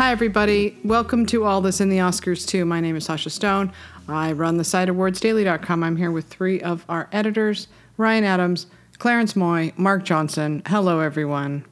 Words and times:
Hi, 0.00 0.12
everybody. 0.12 0.78
Welcome 0.82 1.26
to 1.26 1.44
All 1.44 1.60
This 1.60 1.78
in 1.78 1.90
the 1.90 1.98
Oscars, 1.98 2.46
too. 2.46 2.64
My 2.64 2.80
name 2.80 2.96
is 2.96 3.04
Sasha 3.04 3.28
Stone. 3.28 3.70
I 4.08 4.32
run 4.32 4.56
the 4.56 4.64
site 4.64 4.88
awardsdaily.com. 4.88 5.84
I'm 5.84 5.96
here 5.98 6.10
with 6.10 6.24
three 6.24 6.58
of 6.62 6.86
our 6.88 7.10
editors 7.12 7.68
Ryan 7.98 8.24
Adams, 8.24 8.66
Clarence 8.96 9.36
Moye, 9.36 9.74
Mark 9.76 10.04
Johnson. 10.04 10.62
Hello, 10.64 11.00
everyone. 11.00 11.66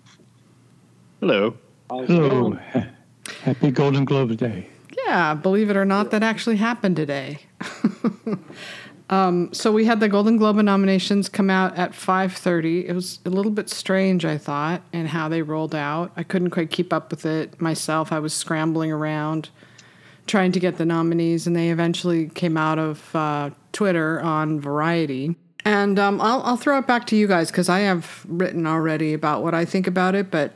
Hello. 1.20 1.56
Hello. 1.88 2.58
Happy 3.44 3.70
Golden 3.70 4.04
Globes 4.04 4.36
Day. 4.36 4.68
Yeah, 5.06 5.32
believe 5.32 5.70
it 5.70 5.76
or 5.78 5.86
not, 5.86 6.10
that 6.10 6.22
actually 6.22 6.56
happened 6.56 6.96
today. 6.96 7.38
um, 9.10 9.52
so 9.52 9.72
we 9.72 9.86
had 9.86 10.00
the 10.00 10.08
Golden 10.08 10.36
Globe 10.36 10.56
nominations 10.56 11.28
come 11.28 11.48
out 11.48 11.76
at 11.76 11.92
5:30. 11.92 12.86
It 12.86 12.92
was 12.92 13.20
a 13.24 13.30
little 13.30 13.52
bit 13.52 13.70
strange, 13.70 14.24
I 14.24 14.36
thought, 14.36 14.82
in 14.92 15.06
how 15.06 15.28
they 15.28 15.42
rolled 15.42 15.74
out. 15.74 16.12
I 16.16 16.22
couldn't 16.22 16.50
quite 16.50 16.70
keep 16.70 16.92
up 16.92 17.10
with 17.10 17.24
it 17.24 17.60
myself. 17.60 18.12
I 18.12 18.18
was 18.18 18.34
scrambling 18.34 18.92
around 18.92 19.48
trying 20.26 20.52
to 20.52 20.60
get 20.60 20.76
the 20.76 20.84
nominees, 20.84 21.46
and 21.46 21.56
they 21.56 21.70
eventually 21.70 22.28
came 22.28 22.56
out 22.56 22.78
of 22.78 23.16
uh, 23.16 23.50
Twitter 23.72 24.20
on 24.20 24.60
Variety. 24.60 25.34
And 25.64 25.98
um, 25.98 26.20
I'll, 26.20 26.42
I'll 26.42 26.56
throw 26.56 26.78
it 26.78 26.86
back 26.86 27.06
to 27.08 27.16
you 27.16 27.26
guys 27.26 27.50
because 27.50 27.68
I 27.68 27.80
have 27.80 28.24
written 28.28 28.66
already 28.66 29.14
about 29.14 29.42
what 29.42 29.54
I 29.54 29.64
think 29.64 29.86
about 29.86 30.14
it, 30.14 30.30
but 30.30 30.52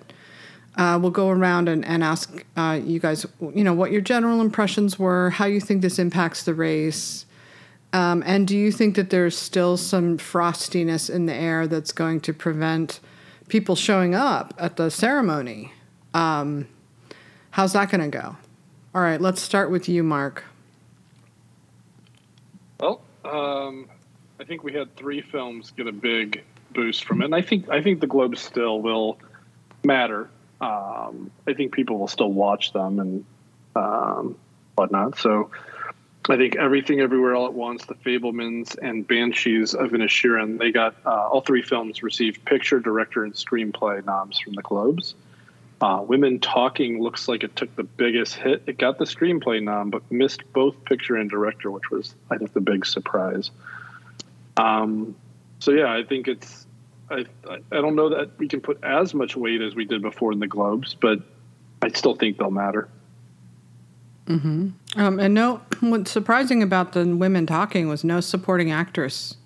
uh, 0.77 0.98
we'll 1.00 1.11
go 1.11 1.28
around 1.28 1.69
and, 1.69 1.84
and 1.84 2.05
ask 2.05 2.45
uh, 2.56 2.78
you 2.83 2.98
guys, 2.98 3.27
you 3.55 3.64
know, 3.64 3.75
what 3.75 3.92
your 3.92 4.00
general 4.00 4.41
impressions 4.41 4.98
were, 4.98 5.30
how 5.30 5.45
you 5.45 5.61
think 5.61 5.83
this 5.83 5.98
impacts 5.98 6.45
the 6.45 6.55
race, 6.55 7.27
um, 7.92 8.23
and 8.24 8.48
do 8.48 8.56
you 8.56 8.73
think 8.73 8.96
that 8.96 9.10
there's 9.10 9.37
still 9.37 9.77
some 9.77 10.19
frostiness 10.19 11.10
in 11.10 11.27
the 11.27 11.34
air 11.34 11.66
that's 11.66 11.92
going 11.92 12.20
to 12.23 12.33
prevent 12.33 13.00
people 13.48 13.77
showing 13.77 14.14
up 14.14 14.55
at 14.58 14.77
the 14.77 14.91
ceremony? 14.91 15.72
Um, 16.14 16.69
how's 17.50 17.75
that 17.75 17.91
going 17.91 18.11
to 18.11 18.19
go? 18.19 18.36
All 18.94 19.02
right, 19.02 19.20
let's 19.20 19.42
start 19.42 19.70
with 19.70 19.89
you, 19.89 20.02
Mark. 20.02 20.44
Well, 22.80 23.00
um, 23.25 23.89
I 24.41 24.45
think 24.45 24.64
we 24.64 24.72
had 24.72 24.97
three 24.97 25.20
films 25.20 25.70
get 25.70 25.86
a 25.86 25.92
big 25.92 26.42
boost 26.72 27.05
from 27.05 27.22
it, 27.22 27.27
and 27.27 27.34
I 27.34 27.42
think 27.42 27.69
I 27.69 27.83
think 27.83 28.00
the 28.00 28.06
Globes 28.06 28.41
still 28.41 28.80
will 28.80 29.19
matter. 29.84 30.28
Um, 30.61 31.30
I 31.47 31.55
think 31.55 31.72
people 31.72 31.98
will 31.98 32.08
still 32.08 32.33
watch 32.33 32.72
them 32.72 32.98
and 33.00 33.24
um, 33.77 34.36
whatnot. 34.74 35.19
So 35.19 35.50
I 36.28 36.37
think 36.37 36.55
everything, 36.56 37.01
everywhere, 37.01 37.34
all 37.34 37.47
at 37.47 37.55
once, 37.55 37.84
The 37.84 37.95
Fabelmans 37.95 38.77
and 38.81 39.06
Banshees 39.06 39.75
of 39.75 39.91
Inisherin, 39.91 40.59
they 40.59 40.70
got 40.70 40.95
uh, 41.05 41.11
all 41.11 41.41
three 41.41 41.62
films 41.62 42.03
received 42.03 42.45
picture, 42.45 42.79
director, 42.79 43.25
and 43.25 43.34
screenplay 43.34 44.05
noms 44.05 44.39
from 44.39 44.53
the 44.53 44.62
Globes. 44.62 45.14
Uh, 45.81 46.01
Women 46.06 46.39
Talking 46.39 47.03
looks 47.03 47.27
like 47.27 47.42
it 47.42 47.56
took 47.56 47.75
the 47.75 47.83
biggest 47.83 48.37
hit. 48.37 48.62
It 48.69 48.79
got 48.79 48.98
the 48.98 49.05
screenplay 49.05 49.61
nom, 49.61 49.91
but 49.91 50.03
missed 50.12 50.42
both 50.53 50.84
picture 50.84 51.17
and 51.17 51.29
director, 51.29 51.73
which 51.73 51.91
was, 51.91 52.14
I 52.31 52.39
think, 52.39 52.53
the 52.53 52.61
big 52.61 52.86
surprise. 52.86 53.51
Um, 54.57 55.17
so 55.59 55.73
yeah, 55.73 55.92
I 55.92 56.05
think 56.05 56.29
it's. 56.29 56.67
I 57.11 57.27
I 57.51 57.81
don't 57.81 57.97
know 57.97 58.11
that 58.11 58.39
we 58.39 58.47
can 58.47 58.61
put 58.61 58.84
as 58.84 59.12
much 59.12 59.34
weight 59.34 59.61
as 59.61 59.75
we 59.75 59.84
did 59.84 60.03
before 60.03 60.31
in 60.31 60.39
the 60.39 60.47
Globes, 60.47 60.95
but 60.95 61.19
I 61.83 61.89
still 61.89 62.14
think 62.14 62.39
they'll 62.39 62.53
matter. 62.53 62.89
Mm-hmm. 64.27 64.69
Um, 65.01 65.19
and 65.20 65.34
no, 65.34 65.61
what's 65.81 66.11
surprising 66.11 66.62
about 66.62 66.92
the 66.92 67.05
women 67.06 67.47
talking 67.47 67.89
was 67.89 68.05
no 68.05 68.20
supporting 68.20 68.70
actress. 68.70 69.37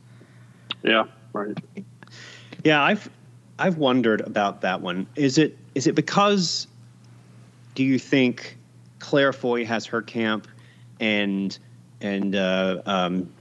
Yeah, 0.83 1.05
right. 1.33 1.57
Yeah, 2.65 2.83
I've 2.83 3.09
I've 3.59 3.79
wondered 3.79 4.21
about 4.21 4.61
that 4.61 4.81
one. 4.81 5.07
Is 5.17 5.39
it 5.39 5.57
is 5.75 5.87
it 5.87 5.95
because 5.95 6.67
do 7.75 7.85
you 7.85 7.99
think 7.99 8.57
Claire 8.99 9.33
Foy 9.33 9.65
has 9.65 9.87
her 9.87 10.03
camp 10.03 10.47
and 11.01 11.59
and 12.01 12.37
uh, 12.37 12.83
um, 12.87 13.33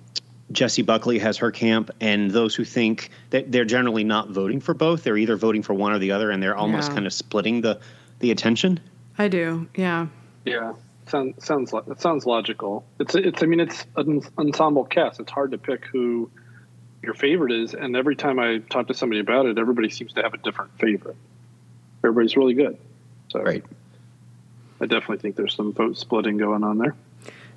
Jessie 0.52 0.82
Buckley 0.82 1.20
has 1.20 1.38
her 1.38 1.52
camp, 1.52 1.92
and 2.00 2.32
those 2.32 2.56
who 2.56 2.64
think 2.64 3.10
that 3.32 3.52
they're 3.52 3.66
generally 3.66 4.04
not 4.04 4.30
voting 4.30 4.62
for 4.62 4.74
both, 4.74 5.04
they're 5.04 5.18
either 5.18 5.36
voting 5.36 5.62
for 5.62 5.74
one 5.74 5.92
or 5.92 6.00
the 6.00 6.12
other, 6.12 6.32
and 6.32 6.42
they're 6.42 6.56
almost 6.56 6.90
Yeah. 6.90 6.96
kind 6.96 7.06
of 7.08 7.14
splitting 7.14 7.62
the 7.62 7.80
the 8.20 8.32
attention. 8.32 8.80
I 9.18 9.28
do, 9.28 9.68
yeah. 9.76 10.08
Yeah, 10.46 10.74
sounds 11.08 11.46
sounds 11.46 11.74
like 11.74 11.86
that 11.86 12.02
sounds 12.02 12.26
logical. 12.26 12.86
It's 13.00 13.16
it's. 13.16 13.44
I 13.44 13.46
mean, 13.46 13.60
it's 13.60 13.86
an 13.96 14.22
ensemble 14.38 14.86
cast. 14.86 15.20
It's 15.20 15.32
hard 15.32 15.52
to 15.52 15.58
pick 15.58 15.86
who 15.86 16.30
your 17.04 17.14
favorite 17.14 17.52
is, 17.52 17.74
and 17.74 17.96
every 17.96 18.16
time 18.16 18.40
I 18.40 18.60
talk 18.70 18.88
to 18.88 18.94
somebody 18.94 19.20
about 19.20 19.46
it, 19.46 19.58
everybody 19.58 19.90
seems 19.90 20.14
to 20.14 20.24
have 20.24 20.34
a 20.34 20.38
different 20.38 20.72
favorite. 20.80 21.18
Everybody's 22.04 22.36
really 22.36 22.54
good. 22.54 22.78
So 23.30 23.42
Right. 23.42 23.64
I 24.82 24.86
definitely 24.86 25.18
think 25.18 25.36
there's 25.36 25.56
some 25.56 25.74
vote 25.74 25.98
splitting 25.98 26.38
going 26.38 26.64
on 26.64 26.78
there. 26.78 26.96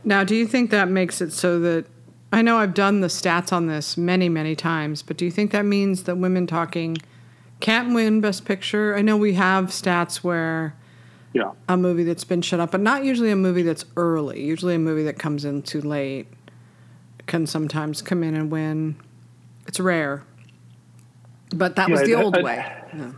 Now, 0.04 0.22
do 0.22 0.36
you 0.36 0.46
think 0.46 0.70
that 0.70 0.88
makes 0.88 1.20
it 1.20 1.32
so 1.32 1.58
that 1.60 1.86
I 2.32 2.42
know 2.42 2.58
I've 2.58 2.74
done 2.74 3.00
the 3.00 3.08
stats 3.08 3.52
on 3.52 3.66
this 3.66 3.96
many, 3.96 4.28
many 4.28 4.54
times, 4.54 5.02
but 5.02 5.16
do 5.16 5.24
you 5.24 5.30
think 5.30 5.50
that 5.50 5.64
means 5.64 6.04
that 6.04 6.16
women 6.16 6.46
talking 6.46 6.98
can't 7.60 7.94
win 7.94 8.20
Best 8.20 8.44
Picture? 8.44 8.94
I 8.94 9.02
know 9.02 9.16
we 9.16 9.34
have 9.34 9.66
stats 9.66 10.16
where 10.18 10.74
Yeah. 11.34 11.52
a 11.68 11.76
movie 11.76 12.04
that's 12.04 12.24
been 12.24 12.42
shut 12.42 12.58
up, 12.60 12.70
but 12.70 12.80
not 12.80 13.04
usually 13.04 13.30
a 13.30 13.36
movie 13.36 13.62
that's 13.62 13.84
early. 13.96 14.42
Usually 14.44 14.74
a 14.74 14.78
movie 14.78 15.04
that 15.04 15.18
comes 15.18 15.44
in 15.44 15.62
too 15.62 15.80
late 15.80 16.26
can 17.26 17.46
sometimes 17.46 18.00
come 18.02 18.22
in 18.24 18.34
and 18.34 18.50
win. 18.50 18.96
It's 19.66 19.78
rare. 19.78 20.22
But 21.54 21.76
that 21.76 21.90
was 21.90 22.00
the 22.02 22.14
I'd- 22.14 22.24
old 22.24 22.34
I'd- 22.36 22.44
way. 22.44 22.66
Yeah. 22.94 23.12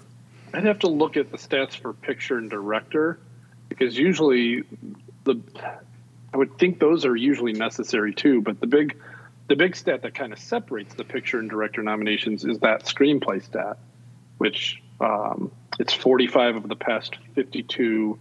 I'd 0.52 0.64
have 0.64 0.80
to 0.80 0.88
look 0.88 1.16
at 1.16 1.30
the 1.30 1.36
stats 1.38 1.76
for 1.76 1.92
picture 1.92 2.36
and 2.38 2.50
director 2.50 3.20
because 3.68 3.96
usually 3.96 4.64
the 5.24 5.36
I 6.32 6.36
would 6.36 6.58
think 6.58 6.78
those 6.80 7.04
are 7.04 7.14
usually 7.16 7.52
necessary 7.52 8.12
too. 8.12 8.40
But 8.40 8.60
the 8.60 8.66
big 8.66 8.96
the 9.48 9.54
big 9.56 9.76
stat 9.76 10.02
that 10.02 10.14
kind 10.14 10.32
of 10.32 10.38
separates 10.40 10.94
the 10.94 11.04
picture 11.04 11.38
and 11.38 11.48
director 11.48 11.82
nominations 11.82 12.44
is 12.44 12.58
that 12.60 12.84
screenplay 12.84 13.42
stat, 13.44 13.78
which 14.38 14.80
um, 15.00 15.50
it's 15.80 15.94
45 15.94 16.56
of 16.56 16.68
the 16.68 16.76
past 16.76 17.16
52 17.34 18.18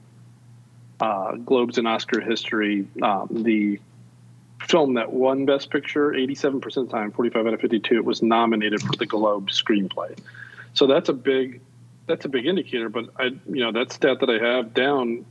uh, 1.02 1.36
Globes 1.36 1.78
in 1.78 1.86
Oscar 1.86 2.22
history. 2.22 2.88
Um, 3.02 3.28
the 3.31 3.81
film 4.62 4.94
that 4.94 5.12
won 5.12 5.46
Best 5.46 5.69
Picture 5.69 6.12
87% 6.12 6.66
of 6.66 6.74
the 6.74 6.86
time, 6.88 7.12
45 7.12 7.48
out 7.48 7.53
of 7.53 7.59
52, 7.59 7.98
it 7.98 8.06
was 8.06 8.22
nominated 8.22 8.81
for 8.81 8.96
the 8.96 9.06
Globe 9.06 9.50
screenplay. 9.50 10.18
So 10.74 10.88
that's 10.88 11.09
a 11.09 11.14
big 11.14 11.59
that's 12.08 12.24
a 12.24 12.30
big 12.30 12.46
indicator. 12.46 12.88
But 12.88 13.09
I, 13.18 13.25
you 13.25 13.62
know, 13.62 13.74
that 13.74 13.92
stat 13.92 14.22
that 14.22 14.30
I 14.30 14.40
have 14.40 14.74
down, 14.74 15.25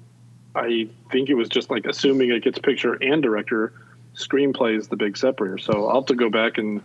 I 0.54 0.90
think 1.10 1.30
it 1.30 1.34
was 1.34 1.48
just 1.48 1.70
like 1.70 1.86
assuming 1.86 2.30
it 2.30 2.44
gets 2.44 2.58
picture 2.58 2.92
and 2.92 3.22
director. 3.22 3.72
Screenplay 4.14 4.76
is 4.76 4.88
the 4.88 4.96
big 4.96 5.16
separator. 5.16 5.56
So 5.56 5.88
I'll 5.88 6.00
have 6.00 6.06
to 6.06 6.14
go 6.14 6.28
back 6.28 6.58
and 6.58 6.82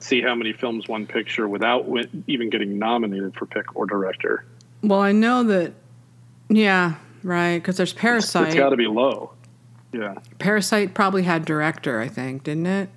see 0.00 0.22
how 0.22 0.34
many 0.34 0.54
films 0.54 0.88
won 0.88 1.06
picture 1.06 1.46
without 1.46 1.86
even 2.26 2.48
getting 2.48 2.78
nominated 2.78 3.34
for 3.34 3.44
pick 3.44 3.76
or 3.76 3.84
director. 3.84 4.46
Well, 4.82 5.00
I 5.00 5.12
know 5.12 5.42
that, 5.44 5.72
yeah, 6.48 6.94
right, 7.22 7.58
because 7.58 7.76
there's 7.76 7.92
Parasite. 7.92 8.48
It's 8.48 8.54
Parasite. 8.54 8.58
got 8.58 8.70
to 8.70 8.76
be 8.76 8.86
low. 8.86 9.32
Yeah. 9.92 10.14
Parasite 10.38 10.94
probably 10.94 11.22
had 11.22 11.44
director, 11.44 12.00
I 12.00 12.08
think, 12.08 12.44
didn't 12.44 12.66
it? 12.66 12.90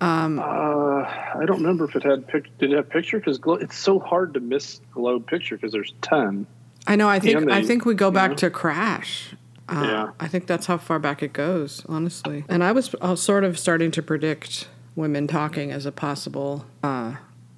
Uh, 0.00 0.38
I 0.38 1.44
don't 1.46 1.58
remember 1.58 1.84
if 1.84 1.94
it 1.94 2.02
had 2.02 2.26
pic- 2.26 2.56
did 2.58 2.72
it 2.72 2.76
have 2.76 2.90
picture 2.90 3.18
because 3.18 3.38
Glo- 3.38 3.54
it's 3.54 3.76
so 3.78 4.00
hard 4.00 4.34
to 4.34 4.40
miss 4.40 4.80
Globe 4.92 5.26
picture 5.28 5.56
because 5.56 5.72
there's 5.72 5.94
ten. 6.02 6.46
I 6.88 6.96
know. 6.96 7.08
I 7.08 7.20
think 7.20 7.36
And 7.40 7.52
I 7.52 7.62
think 7.62 7.84
we 7.84 7.94
go 7.94 8.10
back 8.10 8.30
yeah. 8.30 8.36
to 8.38 8.50
Crash. 8.50 9.34
Uh, 9.68 9.84
Yeah. 9.86 10.10
I 10.18 10.26
think 10.26 10.48
that's 10.48 10.66
how 10.66 10.76
far 10.76 10.98
back 10.98 11.22
it 11.22 11.32
goes, 11.32 11.84
honestly. 11.88 12.44
And 12.48 12.64
I 12.64 12.72
was 12.72 12.92
uh, 13.00 13.14
sort 13.14 13.44
of 13.44 13.56
starting 13.58 13.92
to 13.92 14.02
predict 14.02 14.66
women 14.96 15.28
talking 15.28 15.70
as 15.70 15.86
a 15.86 15.92
possible 15.92 16.66
uh, 16.82 17.14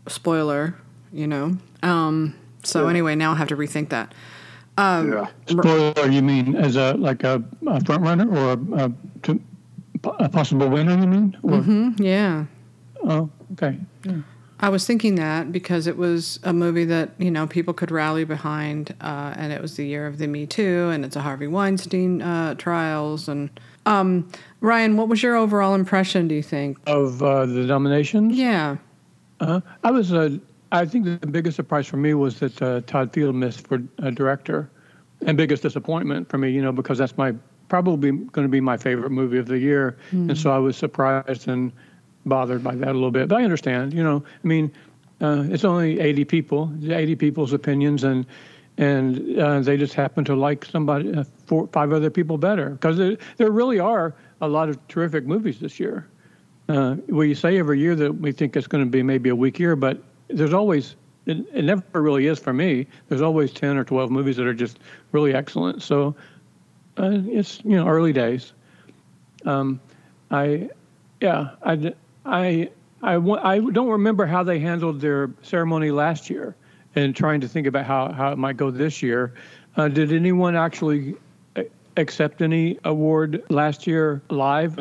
spoiler, 0.07 0.75
you 1.13 1.27
know. 1.27 1.57
Um, 1.83 2.35
so 2.67 2.85
Yeah. 2.85 2.91
anyway, 2.91 3.15
now 3.15 3.33
I 3.33 3.37
have 3.37 3.49
to 3.49 3.57
rethink 3.57 3.89
that. 3.91 4.15
yeah. 4.79 5.27
Spoiler, 5.47 6.09
you 6.11 6.23
mean 6.23 6.57
as 6.57 6.77
a 6.77 6.95
like 6.95 7.23
a, 7.25 7.43
a 7.67 7.85
front 7.85 8.03
runner 8.03 8.29
or 8.29 8.53
a, 8.53 8.85
a, 8.87 8.93
to, 9.23 9.41
a 10.19 10.29
possible 10.29 10.69
winner? 10.69 10.99
You 10.99 11.07
mean? 11.07 11.37
Or, 11.43 11.61
Mm, 11.61 12.01
Yeah. 12.01 12.45
Oh, 13.03 13.29
okay. 13.53 13.79
I 14.61 14.69
was 14.71 14.87
thinking 14.87 15.17
that 15.17 15.53
because 15.53 15.87
it 15.87 15.97
was 15.99 16.39
a 16.43 16.53
movie 16.53 16.87
that 16.87 17.11
you 17.19 17.31
know 17.31 17.47
people 17.47 17.75
could 17.75 17.91
rally 17.91 18.25
behind, 18.25 18.95
uh, 19.01 19.35
and 19.37 19.53
it 19.53 19.61
was 19.61 19.77
the 19.77 19.85
year 19.87 20.07
of 20.07 20.17
the 20.19 20.27
Me 20.27 20.47
Too, 20.47 20.89
and 20.93 21.05
it's 21.05 21.17
a 21.17 21.21
Harvey 21.21 21.47
Weinstein 21.49 22.23
uh, 22.23 22.55
trials. 22.55 23.29
And 23.29 23.51
um, 23.85 24.27
Ryan, 24.61 24.97
what 24.97 25.09
was 25.09 25.23
your 25.23 25.37
overall 25.37 25.75
impression? 25.75 26.29
Do 26.29 26.35
you 26.35 26.43
think? 26.43 26.79
Of 26.87 27.23
uh, 27.23 27.45
the 27.47 27.65
nominations, 27.67 28.37
Yeah, 28.39 28.77
uh, 29.41 29.61
I 29.83 29.91
was. 29.91 30.13
I 30.73 30.87
think 30.87 31.05
the 31.05 31.27
biggest 31.27 31.57
surprise 31.57 31.87
for 31.87 31.97
me 31.97 32.15
was 32.15 32.41
that 32.41 32.61
uh, 32.61 32.81
Todd 32.87 33.13
Field 33.13 33.35
missed 33.35 33.67
for 33.67 33.83
uh, 34.03 34.11
director, 34.11 34.71
and 35.27 35.37
biggest 35.37 35.63
disappointment 35.63 36.29
for 36.29 36.39
me, 36.39 36.51
you 36.51 36.63
know, 36.63 36.73
because 36.73 36.99
that's 36.99 37.17
my 37.17 37.35
probably 37.69 38.13
going 38.13 38.45
to 38.45 38.51
be 38.51 38.61
my 38.61 38.77
favorite 38.77 39.11
movie 39.11 39.39
of 39.39 39.47
the 39.47 39.59
year, 39.59 39.97
and 40.29 40.37
so 40.37 40.51
I 40.51 40.59
was 40.59 40.77
surprised 40.77 41.49
and 41.49 41.73
bothered 42.27 42.63
by 42.63 42.75
that 42.75 42.89
a 42.89 42.93
little 42.93 43.11
bit. 43.11 43.29
But 43.29 43.41
I 43.41 43.45
understand, 43.45 43.93
you 43.93 44.03
know, 44.03 44.23
I 44.43 44.47
mean, 44.47 44.73
uh, 45.21 45.45
it's 45.49 45.65
only 45.65 46.01
80 46.01 46.25
people, 46.25 46.73
80 46.83 47.17
people's 47.17 47.53
opinions, 47.53 48.05
and 48.05 48.27
and 48.77 49.39
uh, 49.39 49.61
they 49.61 49.77
just 49.77 49.95
happen 49.95 50.25
to 50.25 50.35
like 50.35 50.65
somebody, 50.65 51.15
uh, 51.15 51.23
four, 51.47 51.69
five 51.69 51.93
other 51.93 52.11
people 52.11 52.37
better. 52.39 52.71
Because 52.71 52.97
there, 52.97 53.17
there 53.37 53.51
really 53.51 53.79
are 53.79 54.15
a 54.41 54.49
lot 54.49 54.69
of 54.69 54.89
terrific 54.89 55.27
movies 55.27 55.61
this 55.61 55.79
year. 55.79 56.09
Uh, 56.69 56.97
we 57.09 57.35
say 57.35 57.59
every 57.59 57.79
year 57.79 57.95
that 57.95 58.13
we 58.13 58.33
think 58.33 58.57
it's 58.57 58.67
going 58.67 58.83
to 58.83 58.91
be 58.91 59.03
maybe 59.03 59.29
a 59.29 59.37
weak 59.37 59.61
year, 59.61 59.77
but 59.77 60.03
there's 60.35 60.53
always 60.53 60.97
it, 61.27 61.39
it 61.55 61.65
never 61.65 61.83
really 62.03 62.27
is 62.27 62.39
for 62.39 62.53
me. 62.53 62.87
There's 63.09 63.23
always 63.23 63.53
ten 63.53 63.77
or 63.77 63.85
twelve 63.85 64.11
movies 64.11 64.37
that 64.37 64.47
are 64.47 64.55
just 64.55 64.79
really 65.13 65.35
excellent. 65.35 65.83
So 65.83 66.15
uh, 66.99 67.11
it's 67.27 67.61
you 67.65 67.77
know 67.77 67.87
early 67.87 68.13
days. 68.13 68.53
Um, 69.45 69.81
I 70.31 70.69
yeah 71.21 71.51
I 71.63 71.95
I 72.25 72.71
I 73.03 73.15
I 73.17 73.59
don't 73.61 73.91
remember 73.91 74.27
how 74.27 74.43
they 74.43 74.59
handled 74.59 75.01
their 75.01 75.31
ceremony 75.43 75.91
last 75.91 76.29
year, 76.31 76.57
and 76.95 77.15
trying 77.15 77.41
to 77.41 77.49
think 77.49 77.67
about 77.67 77.87
how 77.87 78.13
how 78.13 78.33
it 78.33 78.39
might 78.39 78.57
go 78.57 78.71
this 78.71 79.03
year. 79.03 79.35
Uh, 79.77 79.89
did 79.89 80.13
anyone 80.13 80.55
actually 80.57 81.17
uh, 81.57 81.63
accept 81.97 82.43
any 82.43 82.79
award 82.85 83.43
last 83.49 83.87
year 83.87 84.23
live 84.31 84.79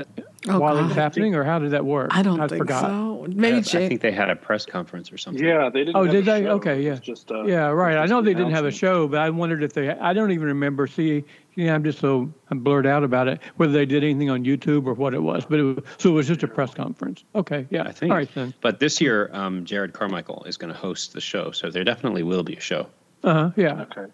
Oh, 0.50 0.60
while 0.60 0.78
it 0.78 0.84
was 0.84 0.94
happening, 0.94 1.36
or 1.36 1.44
how 1.45 1.57
did 1.57 1.72
that 1.72 1.86
work? 1.86 2.10
I 2.12 2.22
don't 2.22 2.42
I 2.42 2.48
think 2.48 2.60
forgot. 2.63 2.81
so. 2.81 3.25
Maybe 3.30 3.57
I 3.57 3.62
Jay. 3.62 3.88
think 3.88 4.01
they 4.01 4.12
had 4.12 4.30
a 4.30 4.36
press 4.36 4.66
conference 4.66 5.10
or 5.12 5.18
something. 5.18 5.42
Yeah, 5.44 5.69
they 5.69 5.86
didn't. 5.86 5.95
Oh, 5.95 6.04
have 6.04 6.12
did 6.12 6.28
a 6.28 6.31
they? 6.31 6.42
show. 6.44 6.50
Okay, 6.56 6.81
yeah. 6.81 6.95
just, 6.95 7.31
uh, 7.31 7.44
Yeah, 7.45 7.68
right. 7.68 7.95
it 7.95 8.00
I 8.00 8.06
know 8.07 8.22
they 8.22 8.34
didn't 8.34 8.51
have 8.51 8.66
a 8.66 8.72
show, 8.72 9.07
but 9.07 9.19
I 9.22 9.30
wondered 9.30 9.63
if 9.63 9.72
they. 9.72 9.90
I 9.90 10.12
don't 10.12 10.31
even 10.31 10.48
remember. 10.48 10.86
See, 10.88 11.24
yeah, 11.56 11.74
I'm 11.74 11.84
just 11.84 12.00
so 12.00 12.30
I'm 12.50 12.60
blurred 12.60 12.86
out 12.86 13.04
about 13.06 13.30
it. 13.30 13.40
Whether 13.56 13.72
they 13.72 13.86
did 13.86 14.04
anything 14.04 14.30
on 14.30 14.44
YouTube 14.44 14.86
or 14.86 14.94
what 14.95 15.13
it 15.13 15.24
was, 15.24 15.45
but 15.45 15.60
it 15.60 15.63
was, 15.63 15.78
so 15.98 16.10
it 16.10 16.13
was 16.13 16.28
just 16.28 16.44
a 16.44 16.48
press 16.50 16.74
conference. 16.74 17.24
Okay, 17.36 17.66
yeah. 17.69 17.84
I 17.84 17.92
think. 17.94 18.12
All 18.12 18.18
right 18.18 18.30
then. 18.36 18.54
But 18.60 18.80
this 18.81 19.00
year, 19.00 19.30
um, 19.31 19.63
Jerrod 19.63 19.94
Carmichael 19.94 20.44
is 20.45 20.57
going 20.57 20.74
to 20.74 20.78
host 20.80 21.13
the 21.13 21.22
show, 21.22 21.51
so 21.51 21.69
there 21.72 21.86
definitely 21.86 22.24
will 22.24 22.44
be 22.44 22.56
a 22.56 22.60
show. 22.60 22.88
Uh 23.24 23.34
huh. 23.34 23.51
Yeah. 23.56 23.81
Okay. 23.84 24.12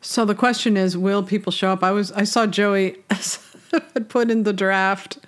So 0.00 0.24
the 0.24 0.34
question 0.34 0.76
is, 0.78 0.96
will 0.96 1.22
people 1.22 1.52
show 1.52 1.72
up? 1.72 1.82
I 1.84 1.90
was 1.90 2.10
I 2.12 2.24
saw 2.24 2.46
Joey 2.46 2.96
had 3.94 4.08
put 4.08 4.30
in 4.30 4.42
the 4.44 4.52
draft 4.52 5.18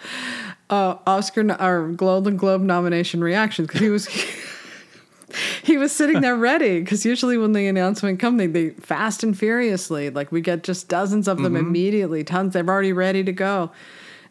uh, 0.71 0.97
Oscar 1.07 1.43
no- 1.43 1.57
or 1.57 1.89
Golden 1.93 2.37
Globe 2.37 2.63
nomination 2.63 3.23
reactions 3.23 3.69
because 3.69 3.81
he 3.81 3.89
was 3.91 4.07
he 5.63 5.77
was 5.77 5.93
sitting 5.93 6.21
there 6.21 6.37
ready 6.37 6.81
because 6.81 7.05
usually 7.05 7.37
when 7.37 7.53
the 7.53 7.67
announcement 7.67 8.21
comes, 8.21 8.39
they, 8.39 8.47
they 8.47 8.71
fast 8.71 9.23
and 9.23 9.37
furiously 9.37 10.11
like 10.11 10.31
we 10.33 10.41
get 10.41 10.63
just 10.63 10.89
dozens 10.89 11.27
of 11.29 11.43
them 11.43 11.57
immediately 11.57 12.23
tons 12.25 12.53
they're 12.53 12.69
already 12.69 12.93
ready 12.93 13.25
to 13.25 13.33
go 13.33 13.71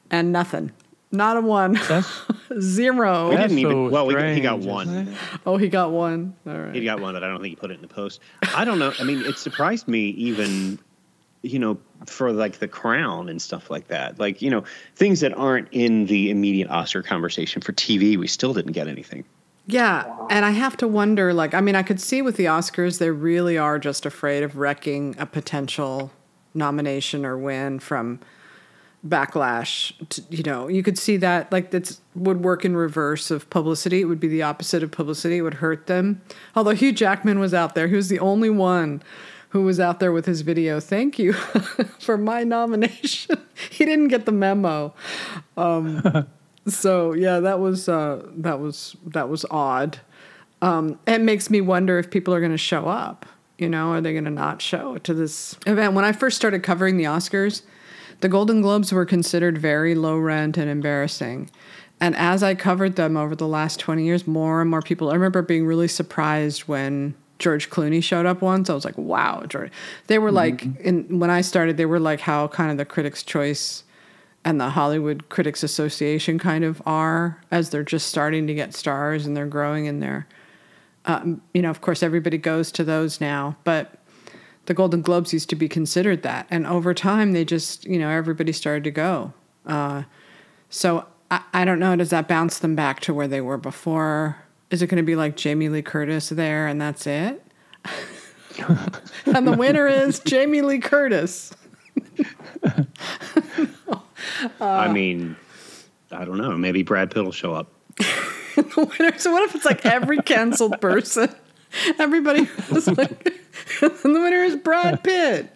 and 0.09 0.31
nothing 0.31 0.71
not 1.11 1.37
a 1.37 1.41
one, 1.41 1.75
zero. 2.59 3.29
That's 3.29 3.29
We 3.29 3.35
That's 3.35 3.47
didn't 3.53 3.59
even. 3.59 3.71
so 3.71 3.89
well, 3.89 4.07
we, 4.07 4.15
he 4.33 4.41
got 4.41 4.61
strange, 4.61 4.65
one. 4.65 4.87
isn't 4.89 5.07
it? 5.09 5.17
oh 5.45 5.57
he 5.57 5.69
got 5.69 5.91
one 5.91 6.35
all 6.47 6.57
right 6.57 6.73
He 6.73 6.83
got 6.83 6.99
one 6.99 7.13
but 7.13 7.23
I 7.23 7.27
don't 7.27 7.39
think 7.39 7.51
he 7.51 7.55
put 7.55 7.69
it 7.69 7.75
in 7.75 7.81
the 7.81 7.87
post. 7.87 8.19
I 8.55 8.65
don't 8.65 8.79
know. 8.79 8.91
I 8.99 9.03
mean, 9.03 9.19
it 9.19 9.37
surprised 9.37 9.87
me 9.87 10.05
even, 10.09 10.79
you 11.43 11.59
know, 11.59 11.77
for 12.05 12.31
like 12.31 12.59
the 12.59 12.67
crown 12.67 13.29
and 13.29 13.41
stuff 13.41 13.69
like 13.69 13.87
that. 13.87 14.19
Like, 14.19 14.41
you 14.41 14.49
know, 14.49 14.63
things 14.95 15.19
that 15.21 15.33
aren't 15.33 15.67
in 15.71 16.05
the 16.05 16.29
immediate 16.29 16.69
Oscar 16.69 17.01
conversation 17.01 17.61
for 17.61 17.73
TV, 17.73 18.17
we 18.17 18.27
still 18.27 18.53
didn't 18.53 18.73
get 18.73 18.87
anything. 18.87 19.23
Yeah, 19.65 20.13
and 20.29 20.43
I 20.43 20.51
have 20.51 20.75
to 20.77 20.87
wonder 20.87 21.33
like 21.33 21.53
I 21.53 21.61
mean 21.61 21.75
I 21.75 21.83
could 21.83 22.01
see 22.01 22.21
with 22.21 22.35
the 22.35 22.45
Oscars 22.45 22.99
they 22.99 23.11
really 23.11 23.57
are 23.57 23.79
just 23.79 24.05
afraid 24.05 24.43
of 24.43 24.57
wrecking 24.57 25.15
a 25.17 25.25
potential 25.25 26.11
nomination 26.53 27.25
or 27.25 27.37
win 27.37 27.79
from 27.79 28.19
backlash 29.07 29.93
to, 30.09 30.23
you 30.29 30.43
know 30.43 30.69
you 30.69 30.81
could 30.81 30.97
see 30.97 31.17
that 31.17 31.51
like 31.51 31.71
that 31.71 31.97
would 32.15 32.41
work 32.41 32.63
in 32.63 32.75
reverse 32.75 33.29
of 33.31 33.49
publicity 33.49 33.99
it 33.99 34.05
would 34.05 34.19
be 34.19 34.29
the 34.29 34.41
opposite 34.41 34.81
of 34.81 34.91
publicity 34.91 35.37
it 35.37 35.41
would 35.41 35.55
hurt 35.55 35.87
them 35.87 36.21
although 36.55 36.71
hugh 36.71 36.93
jackman 36.93 37.37
was 37.37 37.53
out 37.53 37.75
there 37.75 37.89
he 37.89 37.97
was 37.97 38.07
the 38.07 38.19
only 38.19 38.49
one 38.49 39.03
who 39.53 39.63
was 39.63 39.79
out 39.79 39.99
there 39.99 40.11
with 40.11 40.25
his 40.25 40.41
video 40.41 40.79
thank 40.79 41.17
you 41.17 41.33
for 41.99 42.17
my 42.17 42.43
nomination 42.43 43.37
he 43.71 43.85
didn't 43.85 44.09
get 44.09 44.25
the 44.25 44.31
memo 44.31 44.93
so 46.67 47.13
yeah, 47.13 47.39
that 47.39 47.59
was 47.59 47.89
uh, 47.89 48.25
that 48.37 48.59
was 48.59 48.95
that 49.05 49.29
was 49.29 49.45
odd. 49.51 49.99
Um, 50.61 50.99
it 51.05 51.21
makes 51.21 51.49
me 51.49 51.61
wonder 51.61 51.99
if 51.99 52.09
people 52.09 52.33
are 52.33 52.39
going 52.39 52.51
to 52.51 52.57
show 52.57 52.87
up. 52.87 53.25
You 53.57 53.69
know, 53.69 53.91
are 53.91 54.01
they 54.01 54.13
going 54.13 54.25
to 54.25 54.31
not 54.31 54.61
show 54.61 54.97
to 54.99 55.13
this 55.13 55.57
event? 55.67 55.93
When 55.93 56.05
I 56.05 56.11
first 56.11 56.37
started 56.37 56.63
covering 56.63 56.97
the 56.97 57.03
Oscars, 57.03 57.63
the 58.21 58.29
Golden 58.29 58.61
Globes 58.61 58.91
were 58.91 59.05
considered 59.05 59.57
very 59.57 59.93
low 59.95 60.17
rent 60.17 60.57
and 60.57 60.69
embarrassing. 60.69 61.49
And 61.99 62.15
as 62.15 62.43
I 62.43 62.55
covered 62.55 62.95
them 62.95 63.15
over 63.15 63.35
the 63.35 63.47
last 63.47 63.79
20 63.79 64.03
years, 64.03 64.27
more 64.27 64.59
and 64.61 64.69
more 64.69 64.81
people, 64.81 65.09
I 65.09 65.13
remember 65.13 65.41
being 65.41 65.65
really 65.65 65.87
surprised 65.87 66.61
when 66.61 67.13
George 67.43 67.69
Clooney 67.69 68.01
showed 68.01 68.25
up 68.25 68.41
once. 68.41 68.69
I 68.69 68.73
was 68.73 68.85
like, 68.85 68.97
wow, 68.97 69.43
George. 69.49 69.69
They 70.07 70.17
were 70.17 70.31
like, 70.31 70.65
in, 70.79 71.19
when 71.19 71.29
I 71.29 71.41
started, 71.41 71.75
they 71.75 71.85
were 71.85 71.99
like 71.99 72.21
how 72.21 72.47
kind 72.47 72.71
of 72.71 72.77
the 72.77 72.85
Critics' 72.85 73.21
Choice 73.21 73.83
and 74.45 74.61
the 74.61 74.69
Hollywood 74.69 75.27
Critics 75.27 75.61
Association 75.61 76.39
kind 76.39 76.63
of 76.63 76.81
are 76.85 77.43
as 77.51 77.69
they're 77.69 77.83
just 77.83 78.07
starting 78.07 78.47
to 78.47 78.53
get 78.53 78.73
stars 78.73 79.25
and 79.25 79.35
they're 79.35 79.45
growing 79.45 79.87
in 79.87 79.99
their, 79.99 80.25
um, 81.03 81.41
you 81.53 81.61
know, 81.61 81.69
of 81.69 81.81
course, 81.81 82.01
everybody 82.01 82.37
goes 82.37 82.71
to 82.71 82.85
those 82.85 83.19
now, 83.19 83.57
but 83.65 83.99
the 84.65 84.73
Golden 84.73 85.01
Globes 85.01 85.33
used 85.33 85.49
to 85.49 85.57
be 85.57 85.67
considered 85.67 86.23
that. 86.23 86.47
And 86.49 86.65
over 86.65 86.93
time, 86.93 87.33
they 87.33 87.43
just, 87.43 87.83
you 87.83 87.99
know, 87.99 88.09
everybody 88.09 88.53
started 88.53 88.85
to 88.85 88.91
go. 88.91 89.33
Uh, 89.65 90.03
so 90.69 91.07
I, 91.29 91.41
I 91.51 91.65
don't 91.65 91.79
know, 91.79 91.97
does 91.97 92.11
that 92.11 92.29
bounce 92.29 92.59
them 92.59 92.73
back 92.73 93.01
to 93.01 93.13
where 93.13 93.27
they 93.27 93.41
were 93.41 93.57
before? 93.57 94.42
Is 94.73 94.81
it 94.81 94.87
going 94.87 94.97
to 94.97 95.03
be 95.03 95.15
like 95.15 95.35
Jamie 95.35 95.69
Lee 95.69 95.83
Curtis 95.83 96.29
there 96.29 96.65
and 96.65 96.81
that's 96.81 97.05
it? 97.05 97.45
and 99.27 99.45
the 99.45 99.55
winner 99.55 99.85
is 99.85 100.17
Jamie 100.17 100.63
Lee 100.63 100.79
Curtis. 100.79 101.53
I 104.59 104.91
mean, 104.91 105.35
I 106.11 106.25
don't 106.25 106.39
know. 106.39 106.57
Maybe 106.57 106.81
Brad 106.81 107.11
Pitt 107.11 107.23
will 107.23 107.31
show 107.31 107.53
up. 107.53 107.71
the 108.55 108.91
winner. 108.99 109.15
So 109.19 109.31
what 109.31 109.43
if 109.43 109.53
it's 109.53 109.65
like 109.65 109.85
every 109.85 110.17
canceled 110.17 110.81
person? 110.81 111.29
Everybody 111.99 112.49
was 112.71 112.87
like, 112.87 113.31
and 113.79 114.15
the 114.15 114.21
winner 114.21 114.41
is 114.41 114.55
Brad 114.55 115.03
Pitt. 115.03 115.55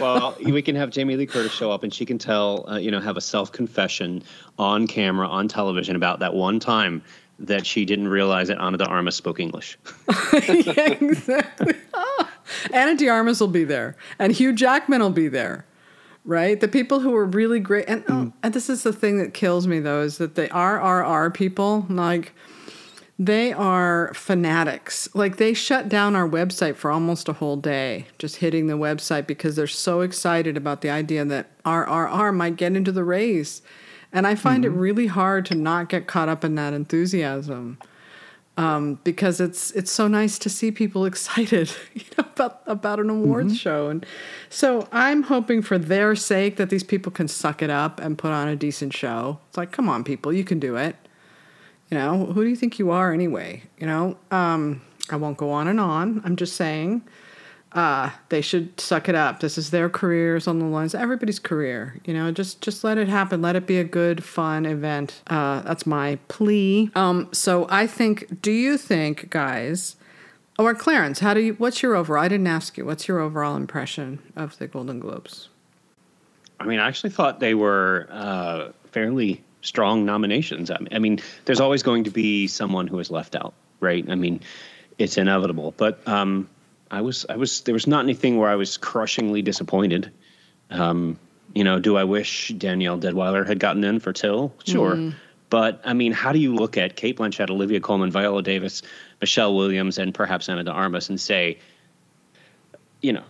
well, 0.00 0.36
we 0.44 0.60
can 0.60 0.74
have 0.74 0.90
Jamie 0.90 1.14
Lee 1.14 1.26
Curtis 1.26 1.52
show 1.52 1.70
up, 1.70 1.84
and 1.84 1.94
she 1.94 2.04
can 2.04 2.18
tell, 2.18 2.68
uh, 2.68 2.78
you 2.78 2.90
know, 2.90 2.98
have 2.98 3.16
a 3.16 3.20
self 3.20 3.52
confession 3.52 4.24
on 4.58 4.88
camera, 4.88 5.28
on 5.28 5.46
television 5.46 5.94
about 5.94 6.18
that 6.18 6.34
one 6.34 6.58
time 6.58 7.00
that 7.38 7.66
she 7.66 7.84
didn't 7.84 8.08
realize 8.08 8.48
that 8.48 8.58
Ana 8.58 8.78
de 8.78 8.84
Armas 8.84 9.16
spoke 9.16 9.40
English. 9.40 9.78
yeah, 10.32 10.96
exactly. 11.00 11.74
Ah. 11.94 12.32
Ana 12.72 12.96
de 12.96 13.08
Armas 13.08 13.40
will 13.40 13.48
be 13.48 13.64
there, 13.64 13.96
and 14.18 14.32
Hugh 14.32 14.52
Jackman 14.52 15.00
will 15.00 15.10
be 15.10 15.28
there. 15.28 15.64
Right, 16.24 16.60
the 16.60 16.68
people 16.68 17.00
who 17.00 17.14
are 17.14 17.24
really 17.24 17.58
great, 17.58 17.86
and, 17.88 18.04
oh, 18.08 18.32
and 18.42 18.52
this 18.52 18.68
is 18.68 18.82
the 18.82 18.92
thing 18.92 19.16
that 19.16 19.32
kills 19.32 19.66
me 19.66 19.80
though, 19.80 20.02
is 20.02 20.18
that 20.18 20.34
the 20.34 20.48
RRR 20.48 21.32
people, 21.32 21.86
like, 21.88 22.34
they 23.18 23.52
are 23.52 24.12
fanatics. 24.14 25.08
Like 25.14 25.38
they 25.38 25.52
shut 25.52 25.88
down 25.88 26.14
our 26.14 26.28
website 26.28 26.76
for 26.76 26.90
almost 26.90 27.28
a 27.28 27.32
whole 27.34 27.56
day, 27.56 28.06
just 28.18 28.36
hitting 28.36 28.68
the 28.68 28.74
website 28.74 29.26
because 29.26 29.56
they're 29.56 29.66
so 29.66 30.02
excited 30.02 30.56
about 30.56 30.82
the 30.82 30.90
idea 30.90 31.24
that 31.24 31.62
RRR 31.64 32.34
might 32.34 32.56
get 32.56 32.76
into 32.76 32.92
the 32.92 33.04
race. 33.04 33.60
And 34.12 34.26
I 34.26 34.34
find 34.34 34.64
it 34.64 34.70
really 34.70 35.06
hard 35.06 35.44
to 35.46 35.54
not 35.54 35.88
get 35.88 36.06
caught 36.06 36.28
up 36.28 36.44
in 36.44 36.54
that 36.54 36.72
enthusiasm. 36.72 37.78
Um, 38.56 38.98
because 39.04 39.40
it's 39.40 39.70
it's 39.70 39.92
so 39.92 40.08
nice 40.08 40.36
to 40.40 40.50
see 40.50 40.72
people 40.72 41.04
excited 41.04 41.70
you 41.94 42.02
know, 42.16 42.24
about 42.34 42.62
about 42.66 42.98
an 42.98 43.08
awards 43.08 43.56
show, 43.56 43.88
and 43.88 44.04
so 44.50 44.88
I'm 44.90 45.22
hoping 45.22 45.62
for 45.62 45.78
their 45.78 46.16
sake 46.16 46.56
that 46.56 46.68
these 46.68 46.82
people 46.82 47.12
can 47.12 47.28
suck 47.28 47.62
it 47.62 47.70
up 47.70 48.00
and 48.00 48.18
put 48.18 48.32
on 48.32 48.48
a 48.48 48.56
decent 48.56 48.94
show. 48.94 49.38
It's 49.48 49.56
like, 49.56 49.70
come 49.70 49.88
on, 49.88 50.02
people, 50.02 50.32
you 50.32 50.42
can 50.42 50.58
do 50.58 50.74
it. 50.74 50.96
You 51.88 51.98
know, 51.98 52.26
who 52.26 52.42
do 52.42 52.50
you 52.50 52.56
think 52.56 52.80
you 52.80 52.90
are 52.90 53.12
anyway? 53.12 53.62
You 53.78 53.86
know, 53.86 54.18
um, 54.32 54.82
I 55.08 55.14
won't 55.14 55.36
go 55.38 55.50
on 55.50 55.68
and 55.68 55.78
on. 55.78 56.20
I'm 56.24 56.34
just 56.34 56.56
saying, 56.56 57.02
uh, 57.72 58.10
they 58.30 58.40
should 58.40 58.80
suck 58.80 59.08
it 59.08 59.14
up. 59.14 59.40
This 59.40 59.58
is 59.58 59.70
their 59.70 59.90
careers 59.90 60.46
on 60.46 60.58
the 60.58 60.64
lines. 60.64 60.94
Everybody's 60.94 61.38
career. 61.38 62.00
You 62.04 62.14
know, 62.14 62.32
just 62.32 62.60
just 62.60 62.82
let 62.82 62.98
it 62.98 63.08
happen. 63.08 63.42
Let 63.42 63.56
it 63.56 63.66
be 63.66 63.78
a 63.78 63.84
good, 63.84 64.24
fun 64.24 64.64
event. 64.64 65.20
Uh, 65.26 65.60
that's 65.60 65.86
my 65.86 66.18
plea. 66.28 66.90
Um, 66.94 67.28
so 67.32 67.66
I 67.70 67.86
think. 67.86 68.40
Do 68.40 68.52
you 68.52 68.78
think, 68.78 69.30
guys? 69.30 69.96
Or 70.58 70.74
Clarence, 70.74 71.20
how 71.20 71.34
do 71.34 71.40
you? 71.40 71.54
What's 71.54 71.82
your 71.82 71.94
overall? 71.94 72.24
I 72.24 72.28
didn't 72.28 72.48
ask 72.48 72.76
you. 72.76 72.84
What's 72.84 73.06
your 73.06 73.20
overall 73.20 73.54
impression 73.54 74.20
of 74.34 74.58
the 74.58 74.66
Golden 74.66 74.98
Globes? 74.98 75.48
I 76.58 76.64
mean, 76.64 76.80
I 76.80 76.88
actually 76.88 77.10
thought 77.10 77.38
they 77.38 77.54
were 77.54 78.08
uh, 78.10 78.72
fairly 78.90 79.44
strong 79.62 80.04
nominations. 80.04 80.70
I 80.70 80.98
mean, 80.98 81.20
there's 81.44 81.60
always 81.60 81.82
going 81.82 82.04
to 82.04 82.10
be 82.10 82.46
someone 82.48 82.86
who 82.86 82.98
is 82.98 83.10
left 83.10 83.36
out, 83.36 83.54
right? 83.80 84.04
I 84.08 84.14
mean, 84.14 84.40
it's 84.98 85.16
inevitable. 85.16 85.74
But 85.76 86.06
um, 86.08 86.48
I 86.90 87.00
was, 87.02 87.26
I 87.28 87.36
was, 87.36 87.60
there 87.62 87.74
was 87.74 87.86
not 87.86 88.04
anything 88.04 88.38
where 88.38 88.48
I 88.48 88.54
was 88.56 88.76
crushingly 88.76 89.42
disappointed. 89.42 90.10
Um, 90.70 91.18
you 91.54 91.64
know, 91.64 91.78
do 91.78 91.96
I 91.96 92.04
wish 92.04 92.48
Danielle 92.56 92.98
Deadwyler 92.98 93.46
had 93.46 93.58
gotten 93.58 93.84
in 93.84 94.00
for 94.00 94.12
Till? 94.12 94.52
Sure. 94.64 95.12
But 95.50 95.80
I 95.84 95.94
mean, 95.94 96.12
how 96.12 96.32
do 96.32 96.38
you 96.38 96.54
look 96.54 96.76
at 96.76 96.94
Cate 96.96 97.16
Blanchett, 97.18 97.48
Olivia 97.50 97.80
Colman, 97.80 98.10
Viola 98.10 98.42
Davis, 98.42 98.82
Michelle 99.20 99.54
Williams, 99.56 99.96
and 99.98 100.12
perhaps 100.14 100.48
Ana 100.48 100.64
de 100.64 100.70
Armas 100.70 101.08
and 101.08 101.18
say, 101.20 101.58
you 103.00 103.12
know, 103.14 103.22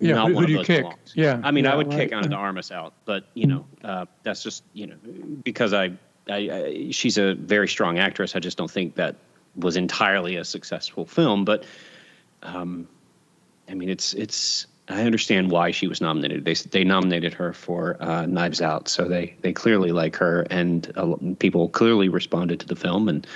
Yeah, 0.00 0.14
not 0.14 0.28
who- 0.28 0.34
one 0.34 0.44
who 0.44 0.46
do 0.46 0.46
of 0.46 0.50
you 0.50 0.56
those 0.58 0.66
kick? 0.66 0.82
belongs. 0.82 1.12
Yeah, 1.14 1.40
I 1.44 1.50
mean, 1.50 1.64
yeah, 1.64 1.72
I 1.72 1.76
would 1.76 1.88
right. 1.88 1.98
kick 2.08 2.12
Ana 2.12 2.28
de 2.28 2.36
Armas 2.36 2.70
out, 2.72 2.94
but 3.04 3.26
you 3.34 3.46
know, 3.46 3.66
uh, 3.84 4.06
that's 4.22 4.42
just 4.42 4.62
you 4.72 4.86
know 4.86 4.96
because 5.44 5.72
I, 5.74 5.92
I, 6.28 6.36
I 6.36 6.88
she's 6.90 7.18
a 7.18 7.34
very 7.34 7.68
strong 7.68 7.98
actress. 7.98 8.34
I 8.34 8.38
just 8.38 8.56
don't 8.56 8.70
think 8.70 8.94
that 8.96 9.16
was 9.56 9.76
entirely 9.76 10.36
a 10.36 10.44
successful 10.44 11.04
film. 11.06 11.44
But 11.44 11.64
um, 12.46 12.88
I 13.68 13.74
mean, 13.74 13.88
it's 13.90 14.14
it's. 14.14 14.66
I 14.88 15.02
understand 15.02 15.50
why 15.50 15.72
she 15.72 15.88
was 15.88 16.00
nominated. 16.00 16.44
They 16.44 16.54
they 16.54 16.84
nominated 16.84 17.34
her 17.34 17.52
for 17.52 17.96
uh, 18.00 18.26
Knives 18.26 18.62
Out, 18.62 18.88
so 18.88 19.08
they 19.08 19.34
they 19.42 19.52
clearly 19.52 19.90
like 19.92 20.16
her, 20.16 20.42
and 20.50 20.90
uh, 20.96 21.16
people 21.38 21.68
clearly 21.68 22.08
responded 22.08 22.60
to 22.60 22.66
the 22.66 22.76
film, 22.76 23.08
and 23.08 23.26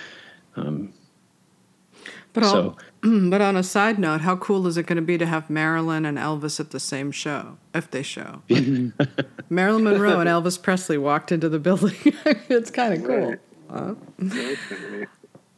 But 2.33 2.45
so. 2.45 2.77
all, 2.77 2.79
but 3.31 3.41
on 3.41 3.57
a 3.57 3.63
side 3.65 3.99
note, 3.99 4.21
how 4.21 4.37
cool 4.37 4.67
is 4.69 4.77
it 4.77 4.87
going 4.87 4.97
to 4.97 5.03
be 5.03 5.19
to 5.19 5.27
have 5.27 5.51
Marilyn 5.51 6.05
and 6.05 6.17
Elvis 6.19 6.61
at 6.61 6.71
the 6.71 6.79
same 6.79 7.11
show 7.11 7.59
if 7.75 7.91
they 7.91 8.03
show? 8.03 8.43
Marilyn 9.51 9.83
Monroe 9.85 10.21
and 10.21 10.29
Elvis 10.29 10.63
Presley 10.63 10.99
walked 10.99 11.33
into 11.33 11.49
the 11.49 11.59
building. 11.59 11.97
it's 12.49 12.71
kind 12.71 12.95
of 12.95 13.05
cool. 13.05 13.35
Right. 13.69 13.97
That's. 14.19 14.61